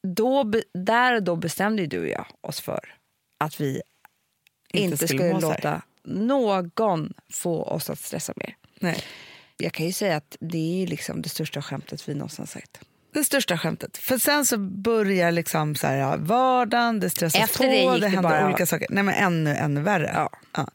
då, 0.06 0.52
där 0.74 1.14
och 1.14 1.22
då 1.22 1.36
bestämde 1.36 1.82
ju 1.82 1.88
du 1.88 2.00
och 2.00 2.08
jag 2.08 2.26
oss 2.40 2.60
för 2.60 2.94
att 3.44 3.60
vi 3.60 3.82
inte, 4.72 4.96
skulle 4.96 5.08
skulle, 5.08 5.40
låta 5.40 5.82
någon 6.04 7.12
få 7.32 7.62
oss 7.62 7.90
att 7.90 7.98
stressa 7.98 8.32
mer. 8.36 8.56
Nej. 8.80 9.02
Jag 9.56 9.72
kan 9.72 9.86
ju 9.86 9.92
säga 9.92 10.16
att 10.16 10.36
det 10.40 10.82
är 10.82 10.86
liksom 10.86 11.22
det 11.22 11.28
största 11.28 11.62
skämtet 11.62 12.08
vi 12.08 12.14
någonsin 12.14 12.46
sagt. 12.46 12.80
Det 13.12 13.24
största 13.24 13.58
skämtet. 13.58 13.96
För 13.96 14.18
sen 14.18 14.46
så 14.46 14.58
börjar 14.58 15.32
liksom 15.32 15.74
så 15.74 15.86
här, 15.86 15.96
ja, 15.96 16.16
vardagen, 16.18 17.00
det 17.00 17.10
stressas 17.10 17.42
Efter 17.42 17.58
på, 17.58 17.64
det 17.64 17.76
gick 17.76 17.92
det 17.92 17.98
det 17.98 18.08
händer 18.08 18.30
bara- 18.30 18.46
olika 18.46 18.66
saker. 18.66 18.86
Nej 18.90 19.04
men 19.04 19.14
ännu, 19.14 19.50
ännu 19.50 19.80
värre. 19.80 20.28
Ja. 20.54 20.66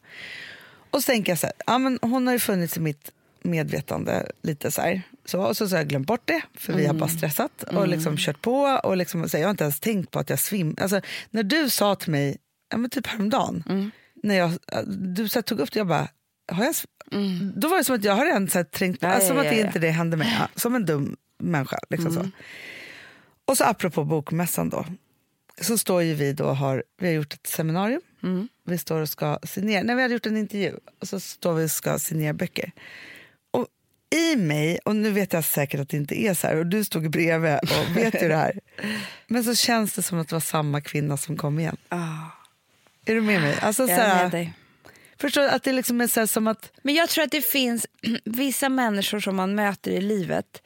Och 0.90 1.02
så 1.02 1.06
tänker 1.12 1.32
jag 1.32 1.38
så 1.38 1.46
här, 1.46 1.54
ja, 1.66 1.78
men 1.78 1.98
hon 2.02 2.26
har 2.26 2.34
ju 2.34 2.38
funnits 2.38 2.76
i 2.76 2.80
mitt 2.80 3.10
medvetande 3.42 4.26
lite 4.42 4.70
så 4.70 4.80
här. 4.80 5.02
Så, 5.24 5.40
och 5.42 5.56
så, 5.56 5.68
så 5.68 5.74
har 5.74 5.80
jag 5.80 5.88
glömt 5.88 6.06
bort 6.06 6.22
det, 6.24 6.42
för 6.54 6.72
vi 6.72 6.86
har 6.86 6.94
bara 6.94 7.08
stressat 7.10 7.62
och 7.62 7.88
liksom 7.88 8.16
kört 8.16 8.42
på. 8.42 8.80
Och 8.84 8.96
liksom, 8.96 9.28
så 9.28 9.36
här, 9.36 9.42
jag 9.42 9.48
har 9.48 9.50
inte 9.50 9.64
ens 9.64 9.80
tänkt 9.80 10.10
på 10.10 10.18
att 10.18 10.30
jag 10.30 10.38
svim. 10.38 10.76
Alltså, 10.80 11.00
när 11.30 11.42
du 11.42 11.70
sa 11.70 11.94
till 11.94 12.10
mig, 12.10 12.36
ja, 12.70 12.76
men 12.76 12.90
typ 12.90 13.06
häromdagen, 13.06 13.92
när 14.22 14.34
jag, 14.34 14.52
du 14.86 15.28
så 15.28 15.38
här, 15.38 15.42
tog 15.42 15.60
upp 15.60 15.72
det, 15.72 15.78
jag 15.78 15.86
bara, 15.86 16.08
har 16.52 16.64
jag, 16.64 16.72
sv- 16.74 16.86
då 17.56 17.68
var 17.68 17.78
det 17.78 17.84
som 17.84 17.96
att 17.96 18.04
jag 18.04 18.14
har 18.14 18.24
redan 18.26 18.48
så 18.48 18.58
här, 18.58 18.64
trängt 18.64 19.00
på, 19.00 19.06
alltså, 19.06 19.28
som 19.28 19.38
att 19.38 19.44
det 19.44 19.60
inte 19.66 19.78
det 19.78 19.90
hände 19.90 20.16
mig. 20.16 20.36
Ja, 20.40 20.48
som 20.60 20.74
en 20.74 20.86
dum 20.86 21.16
människa. 21.38 21.78
Liksom 21.90 22.12
så. 22.12 22.30
Och 23.44 23.56
så 23.56 23.64
apropå 23.64 24.04
bokmässan 24.04 24.68
då, 24.68 24.86
så 25.60 25.78
står 25.78 26.02
ju 26.02 26.14
vi 26.14 26.32
då 26.32 26.44
och 26.44 26.56
har, 26.56 26.84
vi 27.00 27.06
har 27.06 27.14
gjort 27.14 27.34
ett 27.34 27.46
seminarium. 27.46 28.00
Vi 28.66 28.78
står 28.78 29.00
och 29.00 29.08
ska 29.08 29.38
signera, 29.42 29.82
nej 29.82 29.96
vi 29.96 30.02
hade 30.02 30.14
gjort 30.14 30.26
en 30.26 30.36
intervju 30.36 30.72
och 31.00 31.08
så 31.08 31.20
står 31.20 31.54
vi 31.54 31.66
och 31.66 31.70
ska 31.70 31.98
signera 31.98 32.32
böcker. 32.34 32.72
Och 33.50 33.66
i 34.16 34.36
mig, 34.36 34.78
och 34.84 34.96
nu 34.96 35.10
vet 35.10 35.32
jag 35.32 35.44
säkert 35.44 35.80
att 35.80 35.88
det 35.88 35.96
inte 35.96 36.20
är 36.20 36.34
så 36.34 36.46
här 36.46 36.56
och 36.56 36.66
du 36.66 36.84
stod 36.84 37.10
bredvid 37.10 37.52
och 37.54 37.96
vet 37.96 38.22
ju 38.22 38.28
det 38.28 38.36
här. 38.36 38.60
Men 39.26 39.44
så 39.44 39.54
känns 39.54 39.92
det 39.92 40.02
som 40.02 40.18
att 40.18 40.28
det 40.28 40.34
var 40.34 40.40
samma 40.40 40.80
kvinna 40.80 41.16
som 41.16 41.36
kom 41.36 41.58
igen. 41.58 41.76
Är 43.06 43.14
du 43.14 43.20
med 43.20 43.40
mig? 43.40 43.58
Alltså, 43.62 43.86
så 43.86 43.92
Jag 43.92 44.00
är 44.00 44.22
med 44.22 44.30
dig. 44.30 44.52
förstår? 45.20 45.48
Att 45.48 45.62
det 45.62 45.72
liksom 45.72 46.00
är 46.00 46.06
så 46.06 46.26
som 46.26 46.46
att, 46.46 46.70
Men 46.82 46.94
jag 46.94 47.08
tror 47.08 47.24
att 47.24 47.30
det 47.30 47.46
finns 47.46 47.86
vissa 48.24 48.68
människor 48.68 49.20
som 49.20 49.36
man 49.36 49.54
möter 49.54 49.90
i 49.90 50.00
livet 50.00 50.62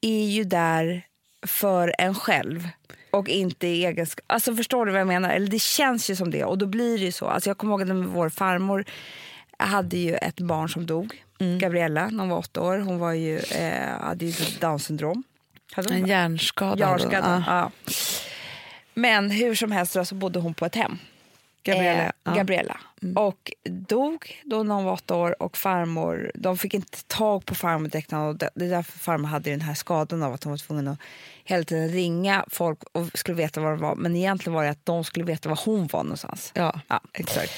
är 0.00 0.24
ju 0.24 0.44
där 0.44 1.02
för 1.46 1.94
en 1.98 2.14
själv 2.14 2.68
och 3.10 3.28
inte 3.28 3.66
i 3.66 3.86
egenskap. 3.86 4.24
Alltså 4.26 4.56
förstår 4.56 4.86
du 4.86 4.92
vad 4.92 5.00
jag 5.00 5.08
menar? 5.08 5.30
Eller 5.30 5.46
det 5.46 5.58
känns 5.62 6.10
ju 6.10 6.16
som 6.16 6.30
det 6.30 6.44
och 6.44 6.58
då 6.58 6.66
blir 6.66 6.98
det 6.98 7.04
ju 7.04 7.12
så. 7.12 7.26
Alltså 7.26 7.50
jag 7.50 7.58
kommer 7.58 7.72
ihåg 7.72 7.82
att 7.82 8.06
vår 8.14 8.28
farmor 8.28 8.84
hade 9.58 9.96
ju 9.96 10.14
ett 10.14 10.40
barn 10.40 10.68
som 10.68 10.86
dog. 10.86 11.24
Gabriella, 11.58 12.08
när 12.08 12.18
hon 12.18 12.28
var 12.28 12.38
åtta 12.38 12.60
år. 12.60 12.78
Hon 12.78 12.98
var 12.98 13.12
ju, 13.12 13.38
eh, 13.38 14.00
hade 14.00 14.24
ju 14.24 14.32
Downs 14.60 14.84
syndrom. 14.84 15.22
Hade 15.72 15.94
en 15.94 16.06
hjärnskada. 16.06 16.78
Hjärnskada. 16.78 17.44
Ja. 17.46 17.70
Ja. 17.86 17.92
Men 18.94 19.30
hur 19.30 19.54
som 19.54 19.72
helst 19.72 19.96
så 20.04 20.14
bodde 20.14 20.38
hon 20.38 20.54
på 20.54 20.66
ett 20.66 20.74
hem. 20.74 20.98
Gabriella, 21.62 22.12
Eh. 22.26 22.34
Gabriella. 22.34 22.80
Och 23.16 23.52
dog 23.64 24.40
då 24.44 24.62
när 24.62 24.74
hon 24.74 24.84
var 24.84 24.92
åtta 24.92 25.16
år 25.16 25.42
och 25.42 25.56
farmor, 25.56 26.30
de 26.34 26.58
fick 26.58 26.74
inte 26.74 27.04
tag 27.06 27.46
på 27.46 27.54
farmor 27.54 27.88
direkt. 27.88 28.12
Och 28.12 28.36
det 28.36 28.64
är 28.64 28.70
därför 28.70 28.98
farmor 28.98 29.28
hade 29.28 29.50
den 29.50 29.60
här 29.60 29.74
skadan 29.74 30.22
av 30.22 30.32
att 30.32 30.44
hon 30.44 30.50
var 30.50 30.58
tvungen 30.58 30.88
att 30.88 30.98
hela 31.44 31.64
tiden 31.64 31.88
ringa 31.88 32.44
folk 32.48 32.78
och 32.92 33.18
skulle 33.18 33.36
veta 33.36 33.60
var 33.60 33.70
de 33.70 33.80
var. 33.80 33.94
Men 33.94 34.16
egentligen 34.16 34.54
var 34.54 34.64
det 34.64 34.70
att 34.70 34.86
de 34.86 35.04
skulle 35.04 35.24
veta 35.24 35.48
var 35.48 35.60
hon 35.64 35.86
var 35.86 36.02
någonstans. 36.02 36.52
Ja, 36.54 36.80
Ja. 36.88 37.00
exakt. 37.12 37.52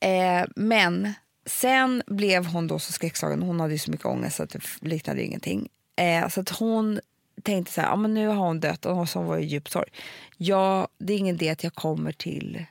Eh, 0.00 0.44
men 0.56 1.12
sen 1.46 2.02
blev 2.06 2.46
hon 2.46 2.66
då 2.66 2.78
så 2.78 2.92
skräckslagen. 2.92 3.42
Hon 3.42 3.60
hade 3.60 3.72
ju 3.72 3.78
så 3.78 3.90
mycket 3.90 4.06
ångest 4.06 4.36
så 4.36 4.42
att 4.42 4.50
det 4.50 4.60
liknade 4.80 5.22
ingenting. 5.24 5.68
Eh, 5.96 6.28
så 6.28 6.40
att 6.40 6.48
hon 6.50 7.00
tänkte 7.42 7.72
så 7.72 7.80
här, 7.80 7.88
ja, 7.88 7.96
men 7.96 8.14
nu 8.14 8.26
har 8.26 8.34
hon 8.46 8.60
dött 8.60 8.86
och 8.86 9.08
så 9.08 9.22
var 9.22 9.38
i 9.38 9.44
djup 9.44 9.68
sorg. 9.68 9.88
Ja, 10.36 10.88
det 10.98 11.12
är 11.12 11.16
ingen 11.18 11.34
idé 11.34 11.50
att 11.50 11.64
jag 11.64 11.74
kommer 11.74 12.12
till... 12.12 12.64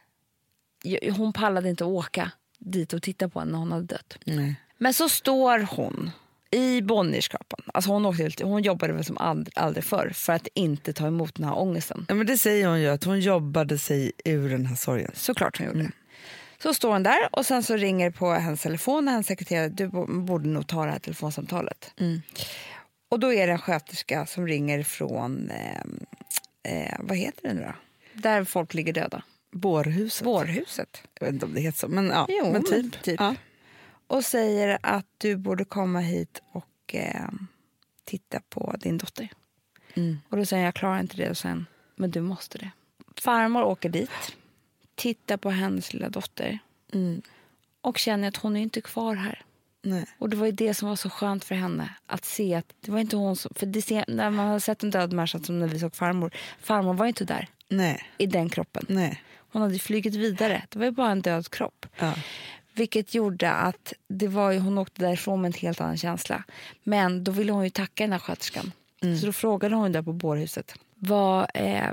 Hon 1.17 1.33
pallade 1.33 1.69
inte 1.69 1.83
åka 1.85 2.31
dit 2.59 2.93
och 2.93 3.01
titta 3.01 3.29
på 3.29 3.39
henne 3.39 3.51
när 3.51 3.59
hon 3.59 3.71
hade 3.71 3.85
dött. 3.85 4.17
Nej. 4.25 4.55
Men 4.77 4.93
så 4.93 5.09
står 5.09 5.59
hon 5.59 6.11
i 6.51 6.81
Bonnierskapan. 6.81 7.59
Alltså 7.73 7.91
hon, 7.91 8.05
åkte, 8.05 8.43
hon 8.45 8.61
jobbade 8.63 8.93
väl 8.93 9.05
som 9.05 9.17
ald- 9.17 9.49
aldrig 9.55 9.83
förr 9.83 10.11
för 10.13 10.33
att 10.33 10.47
inte 10.53 10.93
ta 10.93 11.07
emot 11.07 11.35
den 11.35 11.45
här 11.45 11.57
ångesten. 11.57 12.05
Ja, 12.09 12.15
men 12.15 12.27
det 12.27 12.37
säger 12.37 12.67
hon 12.67 12.81
ju, 12.81 12.87
att 12.87 13.03
hon 13.03 13.19
jobbade 13.19 13.77
sig 13.77 14.11
ur 14.25 14.49
den 14.49 14.65
här 14.65 14.75
sorgen. 14.75 15.11
Såklart 15.13 15.57
hon 15.57 15.67
gjorde. 15.67 15.91
Så 16.63 16.73
står 16.73 16.91
hon 16.91 17.03
där 17.03 17.29
och 17.31 17.45
sen 17.45 17.63
så 17.63 17.75
ringer 17.75 18.11
på 18.11 18.31
hennes 18.31 18.61
telefon 18.61 19.07
och 19.07 19.11
hennes 19.11 19.27
sekreterare 19.27 19.69
du 19.69 19.87
bo- 19.87 20.21
borde 20.21 20.47
nog 20.49 20.67
ta 20.67 20.85
det 20.85 20.91
här 20.91 20.99
telefonsamtalet. 20.99 21.91
Och 23.09 23.19
då 23.19 23.33
är 23.33 23.47
det 23.47 23.53
en 23.53 23.59
sköterska 23.59 24.25
som 24.25 24.47
ringer 24.47 24.83
från, 24.83 25.49
eh, 25.49 26.83
eh, 26.87 26.95
vad 26.99 27.17
heter 27.17 27.47
det 27.47 27.53
nu 27.53 27.61
då? 27.61 27.73
Där 28.21 28.43
folk 28.43 28.73
ligger 28.73 28.93
döda. 28.93 29.23
Bårhuset. 29.53 30.25
Bårhuset. 30.25 31.03
Jag 31.19 31.25
vet 31.25 31.33
inte 31.33 31.45
om 31.45 31.53
det 31.53 31.61
heter 31.61 31.79
så, 31.79 31.87
men, 31.87 32.05
ja, 32.07 32.25
Jo, 32.29 32.43
men 32.43 32.51
men 32.51 32.63
typ. 32.63 33.03
typ. 33.03 33.19
Ja. 33.19 33.35
Och 34.07 34.25
säger 34.25 34.77
att 34.83 35.05
du 35.17 35.37
borde 35.37 35.65
komma 35.65 35.99
hit 35.99 36.41
och 36.51 36.95
eh, 36.95 37.29
titta 38.03 38.39
på 38.49 38.75
din 38.79 38.97
dotter. 38.97 39.29
Och 40.29 40.37
då 40.37 40.45
säger 40.45 40.63
jag, 40.63 40.67
jag 40.67 40.75
klarar 40.75 40.99
inte 40.99 41.17
det. 41.17 41.29
Och 41.29 41.37
sen, 41.37 41.65
men 41.95 42.11
du 42.11 42.21
måste 42.21 42.57
det. 42.57 42.71
Farmor 43.17 43.63
åker 43.63 43.89
dit, 43.89 44.35
tittar 44.95 45.37
på 45.37 45.49
hennes 45.49 45.93
lilla 45.93 46.09
dotter 46.09 46.59
och 47.81 47.97
känner 47.97 48.27
att 48.27 48.37
hon 48.37 48.55
är 48.55 48.61
inte 48.61 48.81
kvar 48.81 49.15
här. 49.15 49.41
Nej. 49.81 50.05
Och 50.19 50.29
det 50.29 50.35
var 50.37 50.45
ju 50.45 50.51
det 50.51 50.73
som 50.73 50.89
var 50.89 50.95
så 50.95 51.09
skönt 51.09 51.43
för 51.43 51.55
henne. 51.55 51.89
Att 52.05 52.25
se 52.25 52.55
att 52.55 52.73
det 52.81 52.91
var 52.91 52.99
inte 52.99 53.15
hon 53.15 53.35
som... 53.35 53.53
För 53.55 53.81
ser, 53.81 54.05
när 54.07 54.29
man 54.29 54.47
har 54.47 54.59
sett 54.59 54.83
en 54.83 54.89
död 54.89 55.13
människa 55.13 55.39
som 55.39 55.59
när 55.59 55.67
vi 55.67 55.79
såg 55.79 55.95
farmor. 55.95 56.33
Farmor 56.59 56.93
var 56.93 57.05
inte 57.05 57.25
där 57.25 57.47
Nej. 57.67 58.03
i 58.17 58.25
den 58.25 58.49
kroppen. 58.49 58.85
Nej. 58.89 59.23
Hon 59.53 59.61
hade 59.61 59.79
flugit 59.79 60.15
vidare. 60.15 60.63
Det 60.69 60.79
var 60.79 60.85
ju 60.85 60.91
bara 60.91 61.11
en 61.11 61.21
död 61.21 61.49
kropp. 61.49 61.85
Ja. 61.99 62.13
Vilket 62.73 63.13
gjorde 63.13 63.51
att 63.51 63.93
det 64.07 64.27
var 64.27 64.51
ju, 64.51 64.59
hon 64.59 64.77
åkte 64.77 65.01
därifrån 65.01 65.41
med 65.41 65.49
en 65.49 65.53
helt 65.53 65.81
annan 65.81 65.97
känsla. 65.97 66.43
Men 66.83 67.23
då 67.23 67.31
ville 67.31 67.51
hon 67.51 67.63
ju 67.63 67.69
tacka 67.69 68.03
den 68.03 68.11
här 68.11 68.19
sköterskan. 68.19 68.71
Mm. 69.01 69.17
Så 69.17 69.25
då 69.25 69.31
frågade 69.31 69.75
hon 69.75 69.91
där 69.91 70.01
på 70.01 70.13
bårhuset. 70.13 70.75
Vad, 70.95 71.47
eh, 71.53 71.91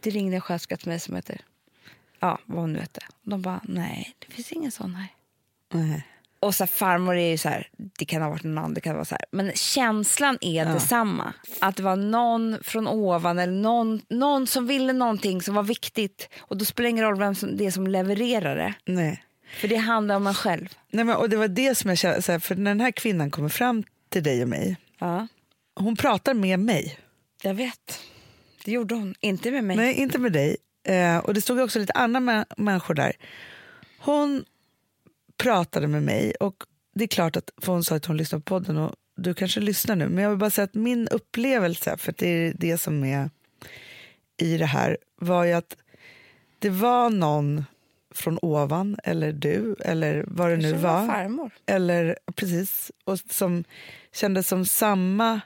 det 0.00 0.10
ringde 0.10 0.36
en 0.36 0.40
sköterska 0.40 0.76
till 0.76 0.88
mig 0.88 1.00
som 1.00 1.16
heter... 1.16 1.40
Ja, 2.20 2.38
vad 2.46 2.60
hon 2.60 2.72
nu 2.72 2.78
hette. 2.78 3.00
De 3.22 3.42
bara, 3.42 3.60
nej, 3.64 4.14
det 4.18 4.34
finns 4.34 4.52
ingen 4.52 4.72
sån 4.72 4.94
här. 4.94 5.08
Nej. 5.72 6.06
Och 6.42 6.54
så 6.54 6.62
här, 6.64 6.68
farmor 6.68 7.16
är 7.16 7.30
ju 7.30 7.38
så 7.38 7.48
här, 7.48 7.68
det 7.98 8.04
kan 8.04 8.22
ha 8.22 8.30
varit 8.30 8.42
någon 8.44 8.58
annan, 8.58 8.74
det 8.74 8.80
kan 8.80 8.94
vara 8.94 9.04
så 9.04 9.14
här. 9.14 9.24
Men 9.30 9.52
känslan 9.54 10.38
är 10.40 10.64
detsamma. 10.64 11.32
Att 11.60 11.76
det 11.76 11.82
var 11.82 11.96
någon 11.96 12.58
från 12.62 12.88
ovan 12.88 13.38
eller 13.38 13.52
någon, 13.52 14.00
någon 14.08 14.46
som 14.46 14.66
ville 14.66 14.92
någonting 14.92 15.42
som 15.42 15.54
var 15.54 15.62
viktigt. 15.62 16.28
Och 16.40 16.56
då 16.56 16.64
spelar 16.64 16.84
det 16.84 16.90
ingen 16.90 17.04
roll 17.04 17.18
vem 17.18 17.34
som, 17.34 17.56
det 17.56 17.66
är 17.66 17.70
som 17.70 17.86
levererar 17.86 18.56
det. 18.56 18.74
Nej. 18.84 19.24
För 19.60 19.68
det 19.68 19.76
handlar 19.76 20.16
om 20.16 20.26
en 20.26 20.34
själv. 20.34 20.68
Nej, 20.90 21.04
men, 21.04 21.16
och 21.16 21.28
det 21.30 21.36
var 21.36 21.48
det 21.48 21.74
som 21.74 21.88
jag 21.90 21.98
kände, 21.98 22.22
så 22.22 22.32
här, 22.32 22.38
för 22.38 22.54
när 22.56 22.70
den 22.70 22.80
här 22.80 22.90
kvinnan 22.90 23.30
kommer 23.30 23.48
fram 23.48 23.84
till 24.08 24.22
dig 24.22 24.42
och 24.42 24.48
mig, 24.48 24.76
Ja, 24.98 25.26
hon 25.74 25.96
pratar 25.96 26.34
med 26.34 26.58
mig. 26.60 26.98
jag 27.42 27.54
vet. 27.54 28.00
Det 28.64 28.70
gjorde 28.72 28.94
hon. 28.94 29.14
Inte 29.20 29.50
med 29.50 29.64
mig. 29.64 29.76
Nej, 29.76 29.94
inte 29.94 30.18
med 30.18 30.32
dig. 30.32 30.56
Eh, 30.88 31.18
och 31.18 31.34
det 31.34 31.40
stod 31.40 31.60
också 31.60 31.78
lite 31.78 31.92
andra 31.92 32.20
mä- 32.20 32.44
människor 32.56 32.94
där. 32.94 33.12
Hon 33.98 34.44
pratade 35.42 35.86
med 35.88 36.02
mig 36.02 36.34
och 36.40 36.54
det 36.94 37.04
är 37.04 37.08
klart 37.08 37.36
att, 37.36 37.50
för 37.62 37.72
hon 37.72 37.84
sa 37.84 37.96
att 37.96 38.06
hon 38.06 38.16
lyssnar 38.16 38.38
på 38.38 38.44
podden 38.44 38.76
och 38.76 38.94
du 39.16 39.34
kanske 39.34 39.60
lyssnar 39.60 39.96
nu, 39.96 40.08
men 40.08 40.22
jag 40.24 40.30
vill 40.30 40.38
bara 40.38 40.50
säga 40.50 40.64
att 40.64 40.74
min 40.74 41.08
upplevelse, 41.08 41.96
för 41.96 42.14
det 42.18 42.28
är 42.28 42.54
det 42.58 42.78
som 42.78 43.04
är 43.04 43.30
i 44.40 44.56
det 44.56 44.66
här, 44.66 44.98
var 45.20 45.44
ju 45.44 45.52
att 45.52 45.76
det 46.58 46.70
var 46.70 47.10
någon 47.10 47.64
från 48.14 48.38
ovan, 48.42 48.96
eller 49.04 49.32
du, 49.32 49.76
eller 49.80 50.24
vad 50.26 50.50
det 50.50 50.56
nu 50.56 50.72
var. 50.72 51.06
farmor. 51.06 51.50
Eller 51.66 52.18
precis, 52.34 52.92
och 53.04 53.18
som 53.18 53.64
kändes 54.12 54.48
som 54.48 54.66
samma 54.66 55.40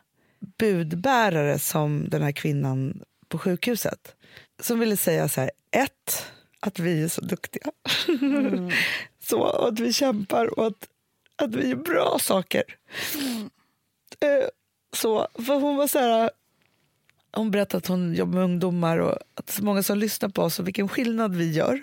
budbärare 0.59 1.59
som 1.59 2.09
den 2.09 2.23
här 2.23 2.33
kvinnan 2.33 3.03
på 3.29 3.39
sjukhuset. 3.39 4.15
Som 4.63 4.81
ville 4.81 4.97
säga 4.97 5.29
så 5.29 5.41
här, 5.41 5.51
ett, 5.71 6.27
att 6.61 6.79
vi 6.79 7.03
är 7.03 7.09
så 7.09 7.21
duktiga. 7.21 7.71
så 9.29 9.41
och 9.41 9.69
att 9.69 9.81
vi 9.81 9.93
kämpar 9.93 10.59
och 10.59 10.67
att, 10.67 10.89
att 11.37 11.55
vi 11.55 11.69
gör 11.69 11.77
bra 11.77 12.19
saker. 12.21 12.63
Eh, 14.21 14.49
så, 14.93 15.29
för 15.47 15.61
hon 15.61 15.77
var 15.77 15.87
så 15.87 15.99
här, 15.99 16.31
hon 17.33 17.51
berättade 17.51 17.79
att 17.79 17.87
hon 17.87 18.15
jobbar 18.15 18.35
med 18.35 18.45
ungdomar 18.45 18.99
och 18.99 19.19
att 19.35 19.47
det 19.47 19.51
är 19.51 19.57
så 19.57 19.65
många 19.65 19.83
som 19.83 19.99
lyssnar 19.99 20.29
på 20.29 20.43
oss 20.43 20.59
och 20.59 20.67
vilken 20.67 20.89
skillnad 20.89 21.35
vi 21.35 21.53
gör. 21.53 21.81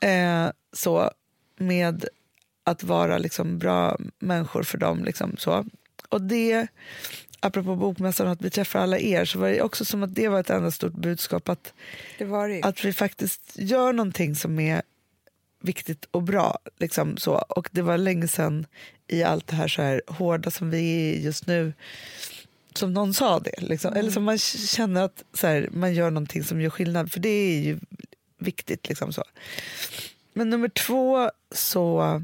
Eh, 0.00 0.50
så 0.72 1.10
med 1.56 2.04
att 2.64 2.82
vara 2.82 3.18
liksom 3.18 3.58
bra 3.58 3.98
människor 4.18 4.62
för 4.62 4.78
dem. 4.78 5.04
Liksom, 5.04 5.36
så. 5.38 5.64
Och 6.08 6.22
det, 6.22 6.66
apropå 7.40 7.76
bokmässan 7.76 8.26
och 8.26 8.32
att 8.32 8.42
vi 8.42 8.50
träffar 8.50 8.80
alla 8.80 8.98
er, 8.98 9.24
så 9.24 9.38
var 9.38 9.48
det 9.48 9.62
också 9.62 9.84
som 9.84 10.02
att 10.02 10.14
det 10.14 10.28
var 10.28 10.40
ett 10.40 10.50
enda 10.50 10.70
stort 10.70 10.92
budskap 10.92 11.48
att, 11.48 11.72
Det 12.18 12.24
det 12.24 12.62
att 12.62 12.84
vi 12.84 12.92
faktiskt 12.92 13.52
gör 13.54 13.92
någonting 13.92 14.34
som 14.34 14.58
är 14.58 14.82
viktigt 15.62 16.08
och 16.10 16.22
bra. 16.22 16.58
Liksom, 16.78 17.16
så. 17.16 17.34
Och 17.34 17.68
det 17.72 17.82
var 17.82 17.98
länge 17.98 18.28
sedan 18.28 18.66
i 19.08 19.22
allt 19.22 19.46
det 19.46 19.56
här, 19.56 19.68
så 19.68 19.82
här 19.82 20.02
hårda 20.06 20.50
som 20.50 20.70
vi 20.70 21.12
är 21.12 21.20
just 21.20 21.46
nu 21.46 21.72
som 22.74 22.92
någon 22.92 23.14
sa 23.14 23.38
det. 23.38 23.60
Liksom. 23.60 23.94
Eller 23.94 24.10
som 24.10 24.24
man 24.24 24.38
känner 24.38 25.02
att 25.02 25.24
så 25.34 25.46
här, 25.46 25.68
man 25.72 25.94
gör 25.94 26.10
någonting 26.10 26.44
som 26.44 26.60
gör 26.60 26.70
skillnad. 26.70 27.12
För 27.12 27.20
det 27.20 27.28
är 27.28 27.60
ju 27.60 27.78
viktigt. 28.38 28.88
Liksom 28.88 29.12
så. 29.12 29.24
Men 30.32 30.50
nummer 30.50 30.68
två 30.68 31.30
så 31.50 32.22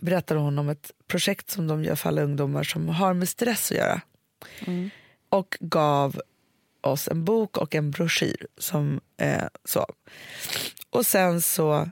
berättade 0.00 0.40
hon 0.40 0.58
om 0.58 0.68
ett 0.68 0.92
projekt 1.06 1.50
som 1.50 1.66
de 1.66 1.84
gör 1.84 1.94
för 1.94 2.08
alla 2.08 2.22
ungdomar 2.22 2.62
som 2.62 2.88
har 2.88 3.14
med 3.14 3.28
stress 3.28 3.70
att 3.70 3.76
göra. 3.76 4.00
Och 5.28 5.56
gav 5.60 6.20
oss 6.80 7.08
en 7.08 7.24
bok 7.24 7.56
och 7.56 7.74
en 7.74 7.90
broschyr. 7.90 8.46
Som, 8.58 9.00
eh, 9.16 9.44
så. 9.64 9.86
Och 10.90 11.06
sen 11.06 11.42
så 11.42 11.88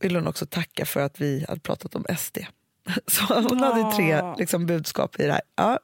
vill 0.00 0.16
hon 0.16 0.26
också 0.26 0.46
tacka 0.46 0.86
för 0.86 1.00
att 1.00 1.20
vi 1.20 1.44
hade 1.48 1.60
pratat 1.60 1.94
om 1.94 2.04
SD. 2.18 2.38
Så 3.06 3.34
hon 3.34 3.60
hade 3.60 3.96
tre 3.96 4.34
liksom, 4.38 4.66
budskap 4.66 5.20
i 5.20 5.26
det 5.26 5.32
här. 5.32 5.42
Ja. 5.56 5.78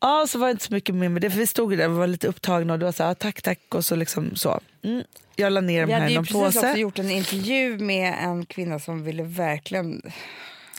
Ja, 0.00 0.26
så 0.28 0.38
var 0.38 0.46
det 0.46 0.50
inte 0.50 0.64
så 0.64 0.74
mycket 0.74 0.94
mer 0.94 1.08
med 1.08 1.22
det, 1.22 1.30
för 1.30 1.38
vi 1.38 1.46
stod 1.46 1.72
ju 1.72 1.76
där 1.76 1.88
och 1.88 1.96
var 1.96 2.06
lite 2.06 2.28
upptagna 2.28 2.72
och 2.72 2.78
det 2.78 2.84
var 2.84 2.92
så 2.92 3.04
här, 3.04 3.14
tack, 3.14 3.42
tack 3.42 3.74
och 3.74 3.84
så 3.84 3.96
liksom 3.96 4.36
så. 4.36 4.60
Mm. 4.82 5.02
Jag 5.36 5.52
la 5.52 5.60
ner 5.60 5.74
Vi 5.74 5.80
dem 5.80 5.90
här 5.90 6.00
hade 6.00 6.10
i 6.10 6.12
ju 6.12 6.18
någon 6.18 6.24
precis 6.24 6.42
påse, 6.42 6.68
också 6.68 6.80
gjort 6.80 6.98
en 6.98 7.10
intervju 7.10 7.78
med 7.78 8.14
en 8.20 8.46
kvinna 8.46 8.78
som 8.78 9.04
ville 9.04 9.22
verkligen... 9.22 10.02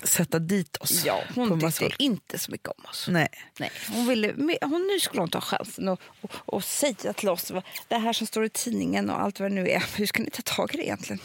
sätta 0.03 0.39
dit 0.39 0.77
oss. 0.77 1.05
Ja, 1.05 1.21
hon 1.35 1.59
massor. 1.61 1.85
tyckte 1.87 2.03
inte 2.03 2.37
så 2.37 2.51
mycket 2.51 2.67
om 2.67 2.85
oss. 2.89 3.07
Nej. 3.11 3.27
Nej, 3.59 3.71
hon 3.91 4.07
ville, 4.07 4.33
men 4.33 4.57
hon, 4.61 4.87
nu 4.93 4.99
skulle 4.99 5.21
hon 5.21 5.29
ta 5.29 5.41
chansen 5.41 5.87
och, 5.87 6.01
och, 6.21 6.31
och 6.45 6.63
säga 6.63 7.13
till 7.13 7.29
oss 7.29 7.51
det 7.87 7.97
här 7.97 8.13
som 8.13 8.27
står 8.27 8.45
i 8.45 8.49
tidningen 8.49 9.09
och 9.09 9.21
allt 9.21 9.39
vad 9.39 9.51
det 9.51 9.55
nu 9.55 9.69
är. 9.69 9.83
Hur 9.97 10.05
ska 10.05 10.23
ni 10.23 10.29
ta 10.29 10.41
tag 10.41 10.73
i 10.75 10.77
det 10.77 10.83
egentligen? 10.83 11.19